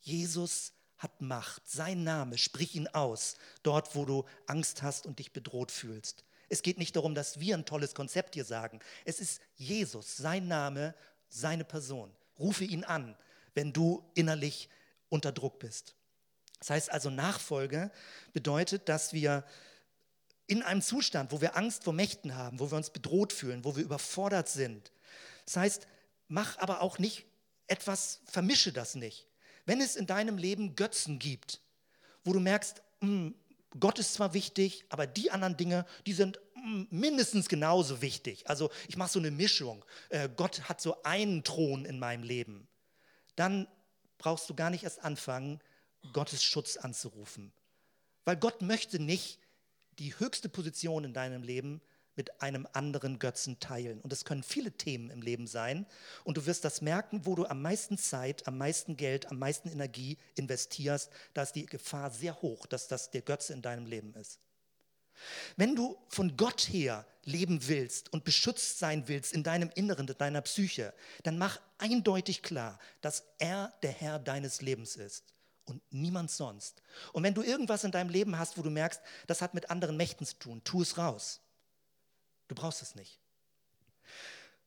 Jesus 0.00 0.74
hat 0.98 1.20
Macht. 1.20 1.66
Sein 1.68 2.04
Name, 2.04 2.36
sprich 2.36 2.74
ihn 2.74 2.88
aus, 2.88 3.36
dort, 3.62 3.94
wo 3.94 4.04
du 4.04 4.24
Angst 4.46 4.82
hast 4.82 5.06
und 5.06 5.18
dich 5.18 5.32
bedroht 5.32 5.70
fühlst. 5.70 6.24
Es 6.50 6.62
geht 6.62 6.78
nicht 6.78 6.96
darum, 6.96 7.14
dass 7.14 7.40
wir 7.40 7.56
ein 7.56 7.66
tolles 7.66 7.94
Konzept 7.94 8.34
hier 8.34 8.44
sagen. 8.44 8.80
Es 9.04 9.20
ist 9.20 9.40
Jesus, 9.54 10.16
sein 10.16 10.48
Name 10.48 10.94
seine 11.28 11.64
Person. 11.64 12.14
Rufe 12.38 12.64
ihn 12.64 12.84
an, 12.84 13.16
wenn 13.54 13.72
du 13.72 14.08
innerlich 14.14 14.68
unter 15.08 15.32
Druck 15.32 15.58
bist. 15.58 15.94
Das 16.58 16.70
heißt 16.70 16.90
also, 16.90 17.10
Nachfolge 17.10 17.90
bedeutet, 18.32 18.88
dass 18.88 19.12
wir 19.12 19.44
in 20.46 20.62
einem 20.62 20.82
Zustand, 20.82 21.30
wo 21.30 21.40
wir 21.40 21.56
Angst 21.56 21.84
vor 21.84 21.92
Mächten 21.92 22.34
haben, 22.34 22.58
wo 22.58 22.70
wir 22.70 22.76
uns 22.76 22.90
bedroht 22.90 23.32
fühlen, 23.32 23.64
wo 23.64 23.76
wir 23.76 23.84
überfordert 23.84 24.48
sind. 24.48 24.92
Das 25.44 25.56
heißt, 25.56 25.86
mach 26.26 26.58
aber 26.58 26.80
auch 26.80 26.98
nicht 26.98 27.26
etwas, 27.66 28.20
vermische 28.24 28.72
das 28.72 28.94
nicht. 28.94 29.26
Wenn 29.66 29.80
es 29.80 29.94
in 29.94 30.06
deinem 30.06 30.38
Leben 30.38 30.74
Götzen 30.74 31.18
gibt, 31.18 31.60
wo 32.24 32.32
du 32.32 32.40
merkst, 32.40 32.82
mh, 33.00 33.08
hm, 33.08 33.34
Gott 33.78 33.98
ist 33.98 34.14
zwar 34.14 34.32
wichtig, 34.32 34.86
aber 34.88 35.06
die 35.06 35.30
anderen 35.30 35.58
Dinge, 35.58 35.84
die 36.06 36.14
sind 36.14 36.40
mindestens 36.90 37.48
genauso 37.48 38.02
wichtig. 38.02 38.48
Also 38.48 38.70
ich 38.88 38.96
mache 38.96 39.10
so 39.10 39.18
eine 39.18 39.30
Mischung. 39.30 39.84
Äh, 40.08 40.28
Gott 40.34 40.68
hat 40.68 40.80
so 40.80 41.02
einen 41.02 41.44
Thron 41.44 41.84
in 41.84 41.98
meinem 41.98 42.22
Leben. 42.22 42.68
Dann 43.36 43.68
brauchst 44.18 44.48
du 44.50 44.54
gar 44.54 44.70
nicht 44.70 44.84
erst 44.84 45.04
anfangen, 45.04 45.60
Gottes 46.12 46.42
Schutz 46.42 46.76
anzurufen. 46.76 47.52
Weil 48.24 48.36
Gott 48.36 48.62
möchte 48.62 48.98
nicht 48.98 49.38
die 49.98 50.18
höchste 50.18 50.48
Position 50.48 51.04
in 51.04 51.12
deinem 51.12 51.42
Leben 51.42 51.80
mit 52.18 52.42
einem 52.42 52.66
anderen 52.72 53.20
Götzen 53.20 53.60
teilen. 53.60 54.00
Und 54.00 54.12
es 54.12 54.24
können 54.24 54.42
viele 54.42 54.72
Themen 54.72 55.08
im 55.08 55.22
Leben 55.22 55.46
sein. 55.46 55.86
Und 56.24 56.36
du 56.36 56.46
wirst 56.46 56.64
das 56.64 56.82
merken, 56.82 57.24
wo 57.24 57.36
du 57.36 57.46
am 57.46 57.62
meisten 57.62 57.96
Zeit, 57.96 58.46
am 58.48 58.58
meisten 58.58 58.96
Geld, 58.96 59.30
am 59.30 59.38
meisten 59.38 59.68
Energie 59.68 60.18
investierst. 60.34 61.10
Da 61.32 61.42
ist 61.42 61.52
die 61.52 61.66
Gefahr 61.66 62.10
sehr 62.10 62.42
hoch, 62.42 62.66
dass 62.66 62.88
das 62.88 63.12
der 63.12 63.22
Götze 63.22 63.52
in 63.52 63.62
deinem 63.62 63.86
Leben 63.86 64.14
ist. 64.14 64.40
Wenn 65.56 65.76
du 65.76 65.98
von 66.08 66.36
Gott 66.36 66.62
her 66.62 67.06
leben 67.24 67.68
willst 67.68 68.12
und 68.12 68.24
beschützt 68.24 68.78
sein 68.78 69.06
willst 69.08 69.32
in 69.32 69.42
deinem 69.42 69.70
Inneren, 69.74 70.08
in 70.08 70.18
deiner 70.18 70.40
Psyche, 70.42 70.94
dann 71.22 71.38
mach 71.38 71.60
eindeutig 71.78 72.42
klar, 72.42 72.78
dass 73.00 73.24
er 73.38 73.72
der 73.82 73.92
Herr 73.92 74.18
deines 74.18 74.62
Lebens 74.62 74.96
ist 74.96 75.24
und 75.66 75.82
niemand 75.90 76.30
sonst. 76.30 76.82
Und 77.12 77.22
wenn 77.22 77.34
du 77.34 77.42
irgendwas 77.42 77.84
in 77.84 77.92
deinem 77.92 78.10
Leben 78.10 78.38
hast, 78.38 78.56
wo 78.58 78.62
du 78.62 78.70
merkst, 78.70 79.00
das 79.26 79.42
hat 79.42 79.54
mit 79.54 79.70
anderen 79.70 79.96
Mächten 79.96 80.26
zu 80.26 80.36
tun, 80.38 80.62
tu 80.64 80.82
es 80.82 80.98
raus. 80.98 81.40
Du 82.48 82.54
brauchst 82.54 82.82
es 82.82 82.94
nicht. 82.94 83.20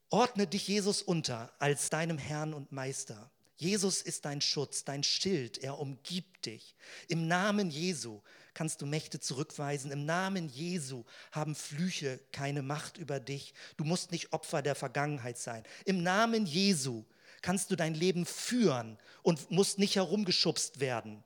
Ordne 0.10 0.45
dich 0.45 0.68
Jesus 0.68 1.02
unter 1.02 1.52
als 1.58 1.89
deinem 1.89 2.18
Herrn 2.18 2.54
und 2.54 2.72
Meister. 2.72 3.32
Jesus 3.56 4.02
ist 4.02 4.26
dein 4.26 4.41
Schutz, 4.41 4.84
dein 4.84 5.04
Schild, 5.04 5.58
er 5.60 5.80
umgibt 5.80 6.45
dich. 6.45 6.76
Im 7.08 7.28
Namen 7.28 7.70
Jesu 7.70 8.22
kannst 8.54 8.82
du 8.82 8.86
Mächte 8.86 9.20
zurückweisen. 9.20 9.91
Im 9.91 10.06
Namen 10.06 10.49
Jesu 10.49 11.04
haben 11.32 11.56
Flüche 11.56 12.20
keine 12.32 12.62
Macht 12.62 12.97
über 12.97 13.20
dich. 13.20 13.54
Du 13.78 13.84
musst 13.84 14.12
nicht 14.12 14.34
Opfer 14.34 14.62
der 14.62 14.76
Vergangenheit 14.76 15.38
sein. 15.38 15.64
Im 15.86 16.04
Namen 16.04 16.45
Jesu 16.45 17.06
kannst 17.41 17.72
du 17.72 17.76
dein 17.76 17.93
Leben 17.93 18.26
führen 18.26 18.97
und 19.24 19.52
musst 19.52 19.80
nicht 19.80 19.95
herumgeschubst 19.95 20.80
werden. 20.80 21.24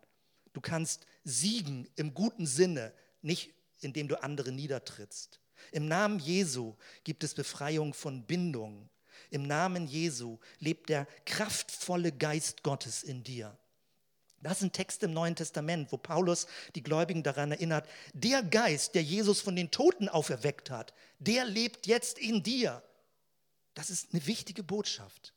Du 0.53 0.61
kannst 0.61 1.05
siegen 1.23 1.87
im 1.95 2.13
guten 2.13 2.45
Sinne, 2.45 2.93
nicht 3.21 3.53
indem 3.81 4.07
du 4.07 4.21
andere 4.21 4.51
niedertrittst. 4.51 5.39
Im 5.71 5.87
Namen 5.87 6.19
Jesu 6.19 6.75
gibt 7.03 7.23
es 7.23 7.33
Befreiung 7.33 7.93
von 7.93 8.25
Bindungen. 8.25 8.89
Im 9.29 9.43
Namen 9.43 9.87
Jesu 9.87 10.37
lebt 10.59 10.89
der 10.89 11.07
kraftvolle 11.25 12.11
Geist 12.11 12.63
Gottes 12.63 13.03
in 13.03 13.23
dir. 13.23 13.57
Das 14.45 14.59
sind 14.59 14.73
Texte 14.73 15.07
im 15.07 15.13
Neuen 15.13 15.35
Testament, 15.35 15.91
wo 15.91 15.97
Paulus 15.97 16.45
die 16.75 16.83
Gläubigen 16.83 17.23
daran 17.23 17.51
erinnert, 17.51 17.89
der 18.13 18.43
Geist, 18.43 18.93
der 18.93 19.01
Jesus 19.01 19.41
von 19.41 19.55
den 19.55 19.71
Toten 19.71 20.07
auferweckt 20.07 20.69
hat, 20.69 20.93
der 21.17 21.45
lebt 21.45 21.87
jetzt 21.87 22.19
in 22.19 22.43
dir. 22.43 22.83
Das 23.73 23.89
ist 23.89 24.13
eine 24.13 24.27
wichtige 24.27 24.61
Botschaft. 24.61 25.33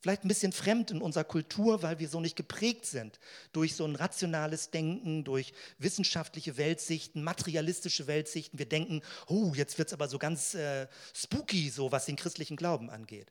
Vielleicht 0.00 0.24
ein 0.24 0.28
bisschen 0.28 0.52
fremd 0.52 0.90
in 0.90 1.02
unserer 1.02 1.24
Kultur, 1.24 1.82
weil 1.82 1.98
wir 1.98 2.08
so 2.08 2.18
nicht 2.18 2.34
geprägt 2.34 2.86
sind 2.86 3.20
durch 3.52 3.76
so 3.76 3.84
ein 3.84 3.94
rationales 3.94 4.70
Denken, 4.70 5.22
durch 5.22 5.52
wissenschaftliche 5.76 6.56
Weltsichten, 6.56 7.22
materialistische 7.22 8.06
Weltsichten. 8.06 8.58
Wir 8.58 8.70
denken, 8.70 9.02
oh, 9.26 9.52
jetzt 9.54 9.76
wird 9.76 9.88
es 9.88 9.92
aber 9.92 10.08
so 10.08 10.18
ganz 10.18 10.54
äh, 10.54 10.86
spooky, 11.14 11.68
so 11.68 11.92
was 11.92 12.06
den 12.06 12.16
christlichen 12.16 12.56
Glauben 12.56 12.88
angeht. 12.88 13.30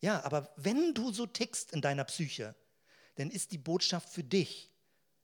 Ja, 0.00 0.24
aber 0.24 0.52
wenn 0.56 0.92
du 0.92 1.12
so 1.12 1.24
tickst 1.24 1.72
in 1.72 1.82
deiner 1.82 2.02
Psyche, 2.02 2.56
dann 3.16 3.30
ist 3.30 3.52
die 3.52 3.58
Botschaft 3.58 4.08
für 4.08 4.24
dich. 4.24 4.70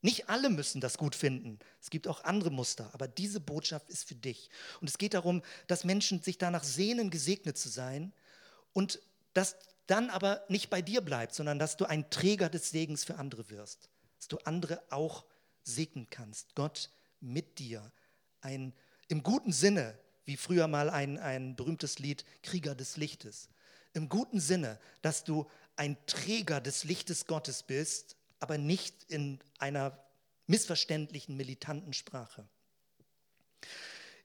Nicht 0.00 0.28
alle 0.28 0.50
müssen 0.50 0.80
das 0.80 0.98
gut 0.98 1.14
finden. 1.14 1.60
Es 1.80 1.88
gibt 1.88 2.08
auch 2.08 2.24
andere 2.24 2.50
Muster, 2.50 2.90
aber 2.92 3.06
diese 3.06 3.38
Botschaft 3.38 3.88
ist 3.88 4.08
für 4.08 4.16
dich. 4.16 4.50
Und 4.80 4.90
es 4.90 4.98
geht 4.98 5.14
darum, 5.14 5.42
dass 5.68 5.84
Menschen 5.84 6.20
sich 6.20 6.38
danach 6.38 6.64
sehnen, 6.64 7.10
gesegnet 7.10 7.56
zu 7.56 7.68
sein 7.68 8.12
und 8.72 9.00
dass 9.32 9.56
dann 9.86 10.10
aber 10.10 10.44
nicht 10.48 10.70
bei 10.70 10.82
dir 10.82 11.00
bleibt, 11.00 11.34
sondern 11.34 11.58
dass 11.58 11.76
du 11.76 11.84
ein 11.84 12.10
Träger 12.10 12.48
des 12.48 12.70
Segens 12.70 13.04
für 13.04 13.16
andere 13.16 13.48
wirst. 13.50 13.90
Dass 14.18 14.28
du 14.28 14.38
andere 14.38 14.82
auch 14.90 15.24
segnen 15.62 16.08
kannst. 16.10 16.54
Gott 16.56 16.90
mit 17.20 17.58
dir. 17.60 17.92
Ein, 18.40 18.72
Im 19.08 19.22
guten 19.22 19.52
Sinne, 19.52 19.96
wie 20.24 20.36
früher 20.36 20.66
mal 20.66 20.90
ein, 20.90 21.18
ein 21.18 21.54
berühmtes 21.54 21.98
Lied, 22.00 22.24
Krieger 22.42 22.74
des 22.74 22.96
Lichtes. 22.96 23.48
Im 23.94 24.08
guten 24.08 24.40
Sinne, 24.40 24.78
dass 25.02 25.24
du 25.24 25.48
ein 25.76 25.96
Träger 26.06 26.60
des 26.60 26.84
Lichtes 26.84 27.26
Gottes 27.26 27.62
bist, 27.62 28.16
aber 28.40 28.58
nicht 28.58 29.04
in 29.08 29.40
einer 29.58 29.98
missverständlichen, 30.46 31.36
militanten 31.36 31.92
Sprache. 31.92 32.46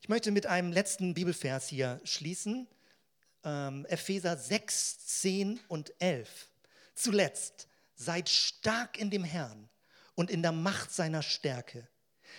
Ich 0.02 0.10
möchte 0.10 0.32
mit 0.32 0.46
einem 0.46 0.72
letzten 0.72 1.14
Bibelvers 1.14 1.68
hier 1.68 2.00
schließen. 2.04 2.68
Ähm, 3.44 3.86
Epheser 3.90 4.38
6, 4.38 5.06
10 5.22 5.60
und 5.68 5.94
11. 6.00 6.50
Zuletzt, 6.96 7.68
seid 7.96 8.30
stark 8.30 9.00
in 9.00 9.10
dem 9.10 9.24
Herrn 9.24 9.70
und 10.16 10.30
in 10.30 10.42
der 10.42 10.52
Macht 10.52 10.92
seiner 10.92 11.24
Stärke. 11.24 11.88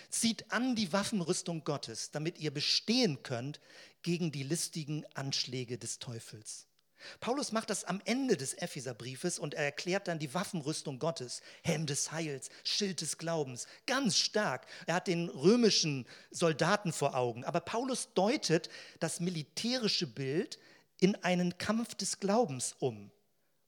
Zieht 0.09 0.51
an 0.51 0.75
die 0.75 0.91
Waffenrüstung 0.93 1.63
Gottes, 1.63 2.11
damit 2.11 2.39
ihr 2.39 2.51
bestehen 2.51 3.21
könnt 3.23 3.59
gegen 4.01 4.31
die 4.31 4.43
listigen 4.43 5.05
Anschläge 5.13 5.77
des 5.77 5.99
Teufels. 5.99 6.68
Paulus 7.19 7.51
macht 7.51 7.69
das 7.69 7.83
am 7.83 8.01
Ende 8.05 8.37
des 8.37 8.53
Epheserbriefes 8.53 9.39
und 9.39 9.53
er 9.53 9.65
erklärt 9.65 10.07
dann 10.07 10.19
die 10.19 10.33
Waffenrüstung 10.33 10.99
Gottes, 10.99 11.41
Helm 11.63 11.85
des 11.85 12.11
Heils, 12.11 12.49
Schild 12.63 13.01
des 13.01 13.17
Glaubens, 13.17 13.67
ganz 13.85 14.17
stark. 14.17 14.65
Er 14.85 14.95
hat 14.95 15.07
den 15.07 15.29
römischen 15.29 16.05
Soldaten 16.31 16.93
vor 16.93 17.15
Augen, 17.15 17.43
aber 17.43 17.59
Paulus 17.59 18.13
deutet 18.13 18.69
das 18.99 19.19
militärische 19.19 20.07
Bild 20.07 20.59
in 20.99 21.15
einen 21.23 21.57
Kampf 21.57 21.95
des 21.95 22.19
Glaubens 22.19 22.75
um. 22.79 23.11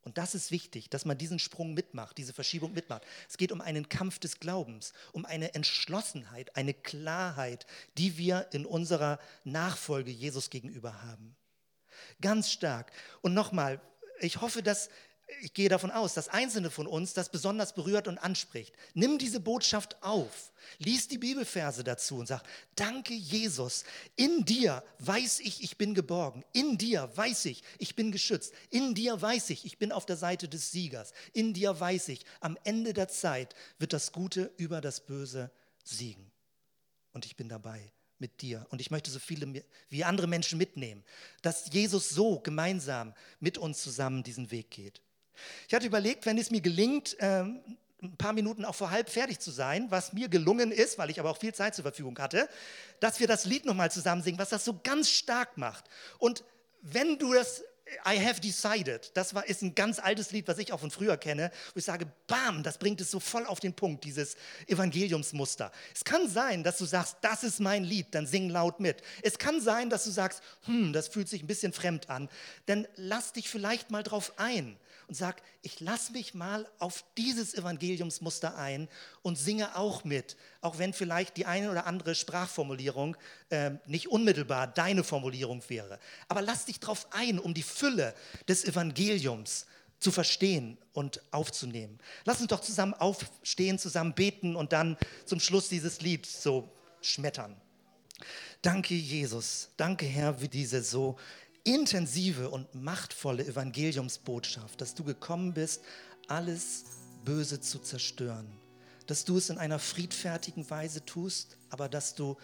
Und 0.03 0.17
das 0.17 0.33
ist 0.33 0.49
wichtig, 0.49 0.89
dass 0.89 1.05
man 1.05 1.17
diesen 1.17 1.37
Sprung 1.37 1.73
mitmacht, 1.73 2.17
diese 2.17 2.33
Verschiebung 2.33 2.73
mitmacht. 2.73 3.03
Es 3.29 3.37
geht 3.37 3.51
um 3.51 3.61
einen 3.61 3.87
Kampf 3.87 4.17
des 4.17 4.39
Glaubens, 4.39 4.93
um 5.11 5.25
eine 5.25 5.53
Entschlossenheit, 5.53 6.55
eine 6.55 6.73
Klarheit, 6.73 7.67
die 7.97 8.17
wir 8.17 8.47
in 8.51 8.65
unserer 8.65 9.19
Nachfolge 9.43 10.09
Jesus 10.09 10.49
gegenüber 10.49 11.03
haben. 11.03 11.35
Ganz 12.21 12.49
stark. 12.49 12.91
Und 13.21 13.33
nochmal, 13.33 13.81
ich 14.19 14.39
hoffe, 14.41 14.63
dass 14.63 14.89
ich 15.39 15.53
gehe 15.53 15.69
davon 15.69 15.91
aus, 15.91 16.13
dass 16.13 16.27
Einzelne 16.27 16.69
von 16.69 16.87
uns 16.87 17.13
das 17.13 17.29
besonders 17.29 17.73
berührt 17.73 18.07
und 18.07 18.17
anspricht. 18.17 18.75
Nimm 18.93 19.17
diese 19.17 19.39
Botschaft 19.39 20.01
auf, 20.03 20.51
lies 20.77 21.07
die 21.07 21.17
Bibelverse 21.17 21.83
dazu 21.83 22.17
und 22.17 22.27
sag, 22.27 22.43
danke 22.75 23.13
Jesus, 23.13 23.85
in 24.15 24.43
dir 24.43 24.83
weiß 24.99 25.39
ich, 25.39 25.63
ich 25.63 25.77
bin 25.77 25.93
geborgen, 25.93 26.43
in 26.51 26.77
dir 26.77 27.09
weiß 27.15 27.45
ich, 27.45 27.63
ich 27.77 27.95
bin 27.95 28.11
geschützt, 28.11 28.53
in 28.69 28.93
dir 28.93 29.21
weiß 29.21 29.51
ich, 29.51 29.65
ich 29.65 29.77
bin 29.77 29.91
auf 29.91 30.05
der 30.05 30.17
Seite 30.17 30.49
des 30.49 30.71
Siegers, 30.71 31.13
in 31.33 31.53
dir 31.53 31.79
weiß 31.79 32.09
ich, 32.09 32.25
am 32.41 32.57
Ende 32.63 32.93
der 32.93 33.07
Zeit 33.07 33.55
wird 33.79 33.93
das 33.93 34.11
Gute 34.11 34.51
über 34.57 34.81
das 34.81 34.99
Böse 35.01 35.51
siegen. 35.83 36.31
Und 37.13 37.25
ich 37.25 37.35
bin 37.35 37.49
dabei 37.49 37.91
mit 38.21 38.41
dir. 38.41 38.65
Und 38.69 38.79
ich 38.79 38.91
möchte 38.91 39.11
so 39.11 39.19
viele 39.19 39.63
wie 39.89 40.03
andere 40.03 40.27
Menschen 40.27 40.57
mitnehmen, 40.57 41.03
dass 41.41 41.73
Jesus 41.73 42.09
so 42.09 42.39
gemeinsam 42.39 43.13
mit 43.39 43.57
uns 43.57 43.81
zusammen 43.81 44.23
diesen 44.23 44.51
Weg 44.51 44.71
geht. 44.71 45.01
Ich 45.67 45.73
hatte 45.73 45.87
überlegt, 45.87 46.25
wenn 46.25 46.37
es 46.37 46.51
mir 46.51 46.61
gelingt, 46.61 47.17
ähm, 47.19 47.59
ein 48.01 48.17
paar 48.17 48.33
Minuten 48.33 48.65
auch 48.65 48.75
vor 48.75 48.89
halb 48.89 49.09
fertig 49.09 49.39
zu 49.39 49.51
sein, 49.51 49.91
was 49.91 50.13
mir 50.13 50.27
gelungen 50.27 50.71
ist, 50.71 50.97
weil 50.97 51.09
ich 51.09 51.19
aber 51.19 51.29
auch 51.29 51.37
viel 51.37 51.53
Zeit 51.53 51.75
zur 51.75 51.83
Verfügung 51.83 52.17
hatte, 52.17 52.49
dass 52.99 53.19
wir 53.19 53.27
das 53.27 53.45
Lied 53.45 53.65
nochmal 53.65 53.91
zusammen 53.91 54.23
singen, 54.23 54.39
was 54.39 54.49
das 54.49 54.65
so 54.65 54.79
ganz 54.83 55.09
stark 55.09 55.57
macht. 55.57 55.85
Und 56.17 56.43
wenn 56.81 57.19
du 57.19 57.33
das 57.33 57.63
I 58.05 58.17
have 58.25 58.39
decided, 58.39 59.11
das 59.15 59.33
war, 59.33 59.45
ist 59.47 59.61
ein 59.61 59.75
ganz 59.75 59.99
altes 59.99 60.31
Lied, 60.31 60.47
was 60.47 60.57
ich 60.59 60.71
auch 60.71 60.79
von 60.79 60.91
früher 60.91 61.17
kenne, 61.17 61.51
wo 61.73 61.79
ich 61.79 61.85
sage, 61.85 62.05
bam, 62.27 62.63
das 62.63 62.77
bringt 62.77 63.01
es 63.01 63.11
so 63.11 63.19
voll 63.19 63.45
auf 63.45 63.59
den 63.59 63.73
Punkt, 63.73 64.05
dieses 64.05 64.35
Evangeliumsmuster. 64.67 65.71
Es 65.93 66.03
kann 66.03 66.29
sein, 66.29 66.63
dass 66.63 66.77
du 66.77 66.85
sagst, 66.85 67.17
das 67.21 67.43
ist 67.43 67.59
mein 67.59 67.83
Lied, 67.83 68.07
dann 68.11 68.27
sing 68.27 68.49
laut 68.49 68.79
mit. 68.79 69.01
Es 69.23 69.37
kann 69.37 69.59
sein, 69.59 69.89
dass 69.89 70.05
du 70.05 70.11
sagst, 70.11 70.41
hm, 70.65 70.93
das 70.93 71.09
fühlt 71.09 71.27
sich 71.27 71.43
ein 71.43 71.47
bisschen 71.47 71.73
fremd 71.73 72.09
an, 72.09 72.29
dann 72.65 72.87
lass 72.95 73.33
dich 73.33 73.49
vielleicht 73.49 73.91
mal 73.91 74.03
drauf 74.03 74.33
ein 74.37 74.77
und 75.11 75.15
sag, 75.15 75.41
ich 75.61 75.81
lasse 75.81 76.13
mich 76.13 76.33
mal 76.35 76.65
auf 76.79 77.03
dieses 77.17 77.53
Evangeliumsmuster 77.53 78.57
ein 78.57 78.87
und 79.21 79.35
singe 79.37 79.75
auch 79.75 80.05
mit, 80.05 80.37
auch 80.61 80.77
wenn 80.77 80.93
vielleicht 80.93 81.35
die 81.35 81.45
eine 81.45 81.69
oder 81.69 81.85
andere 81.85 82.15
Sprachformulierung 82.15 83.17
äh, 83.49 83.71
nicht 83.87 84.07
unmittelbar 84.07 84.67
deine 84.67 85.03
Formulierung 85.03 85.61
wäre. 85.67 85.99
Aber 86.29 86.41
lass 86.41 86.63
dich 86.63 86.79
drauf 86.79 87.07
ein, 87.11 87.39
um 87.39 87.53
die 87.53 87.61
Fülle 87.61 88.15
des 88.47 88.63
Evangeliums 88.63 89.65
zu 89.99 90.13
verstehen 90.13 90.77
und 90.93 91.21
aufzunehmen. 91.31 91.99
Lass 92.23 92.39
uns 92.39 92.47
doch 92.47 92.61
zusammen 92.61 92.93
aufstehen, 92.93 93.79
zusammen 93.79 94.13
beten 94.13 94.55
und 94.55 94.71
dann 94.71 94.95
zum 95.25 95.41
Schluss 95.41 95.67
dieses 95.67 95.99
Lied 95.99 96.25
so 96.25 96.71
schmettern. 97.01 97.59
Danke, 98.61 98.93
Jesus. 98.93 99.71
Danke, 99.75 100.05
Herr, 100.05 100.35
für 100.35 100.47
diese 100.47 100.81
so 100.81 101.17
intensive 101.63 102.49
und 102.49 102.73
machtvolle 102.73 103.45
Evangeliumsbotschaft, 103.45 104.81
dass 104.81 104.95
du 104.95 105.03
gekommen 105.03 105.53
bist, 105.53 105.81
alles 106.27 106.85
Böse 107.23 107.61
zu 107.61 107.79
zerstören. 107.79 108.47
Dass 109.07 109.25
du 109.25 109.37
es 109.37 109.49
in 109.49 109.57
einer 109.57 109.79
friedfertigen 109.79 110.69
Weise 110.69 111.05
tust, 111.05 111.57
aber 111.69 111.89
dass 111.89 112.15
du 112.15 112.37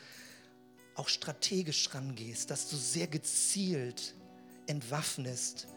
auch 0.96 1.08
strategisch 1.08 1.94
rangehst, 1.94 2.50
dass 2.50 2.70
du 2.70 2.76
sehr 2.76 3.08
gezielt 3.08 4.16
entwaffnest, 4.66 5.68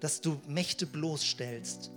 dass 0.00 0.20
du 0.20 0.40
Mächte 0.46 0.86
bloßstellst, 0.86 1.90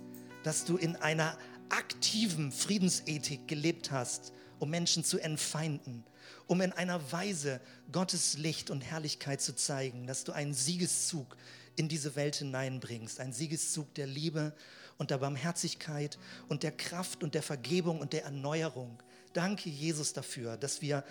dass 0.44 0.64
du 0.64 0.76
in 0.76 0.96
einer 0.96 1.36
aktiven 1.68 2.52
Friedensethik 2.52 3.46
gelebt 3.48 3.90
hast, 3.90 4.32
um 4.58 4.70
Menschen 4.70 5.04
zu 5.04 5.18
entfeinden 5.18 6.04
um 6.46 6.60
in 6.60 6.72
einer 6.72 7.12
Weise 7.12 7.60
Gottes 7.92 8.38
Licht 8.38 8.70
und 8.70 8.80
Herrlichkeit 8.80 9.40
zu 9.40 9.54
zeigen, 9.54 10.06
dass 10.06 10.24
du 10.24 10.32
einen 10.32 10.54
Siegeszug 10.54 11.36
in 11.76 11.88
diese 11.88 12.16
Welt 12.16 12.36
hineinbringst, 12.36 13.20
einen 13.20 13.32
Siegeszug 13.32 13.94
der 13.94 14.06
Liebe 14.06 14.54
und 14.98 15.10
der 15.10 15.18
Barmherzigkeit 15.18 16.18
und 16.48 16.62
der 16.62 16.72
Kraft 16.72 17.22
und 17.22 17.34
der 17.34 17.42
Vergebung 17.42 18.00
und 18.00 18.12
der 18.12 18.24
Erneuerung. 18.24 19.02
Danke, 19.32 19.70
Jesus, 19.70 20.12
dafür, 20.12 20.56
dass 20.56 20.82
wir 20.82 21.04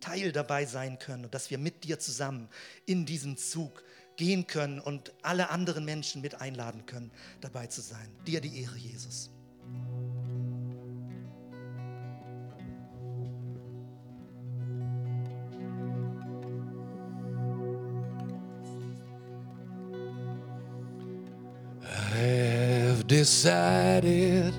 Teil 0.00 0.32
dabei 0.32 0.66
sein 0.66 0.98
können 0.98 1.24
und 1.24 1.34
dass 1.34 1.50
wir 1.50 1.58
mit 1.58 1.84
dir 1.84 1.98
zusammen 1.98 2.48
in 2.86 3.06
diesen 3.06 3.36
Zug 3.36 3.82
gehen 4.16 4.46
können 4.46 4.78
und 4.78 5.12
alle 5.22 5.50
anderen 5.50 5.84
Menschen 5.84 6.20
mit 6.22 6.40
einladen 6.40 6.86
können, 6.86 7.10
dabei 7.40 7.66
zu 7.66 7.80
sein. 7.80 8.08
Dir 8.26 8.40
die 8.40 8.62
Ehre, 8.62 8.76
Jesus. 8.76 9.30
Decided 23.06 24.54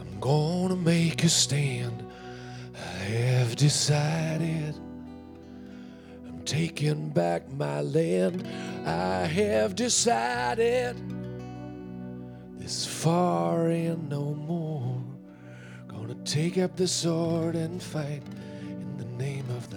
I'm 0.00 0.20
gonna 0.20 0.76
make 0.76 1.24
a 1.24 1.28
stand. 1.28 2.04
I 2.74 2.98
have 3.04 3.56
decided 3.56 4.74
I'm 6.26 6.40
taking 6.44 7.10
back 7.10 7.50
my 7.52 7.82
land. 7.82 8.46
I 8.86 9.26
have 9.26 9.74
decided 9.74 10.96
this 12.58 12.86
far 12.86 13.68
and 13.68 14.08
no 14.08 14.34
more. 14.34 15.02
Gonna 15.88 16.14
take 16.24 16.58
up 16.58 16.76
the 16.76 16.88
sword 16.88 17.54
and 17.54 17.82
fight 17.82 18.22
in 18.62 18.96
the 18.96 19.04
name 19.22 19.46
of 19.50 19.67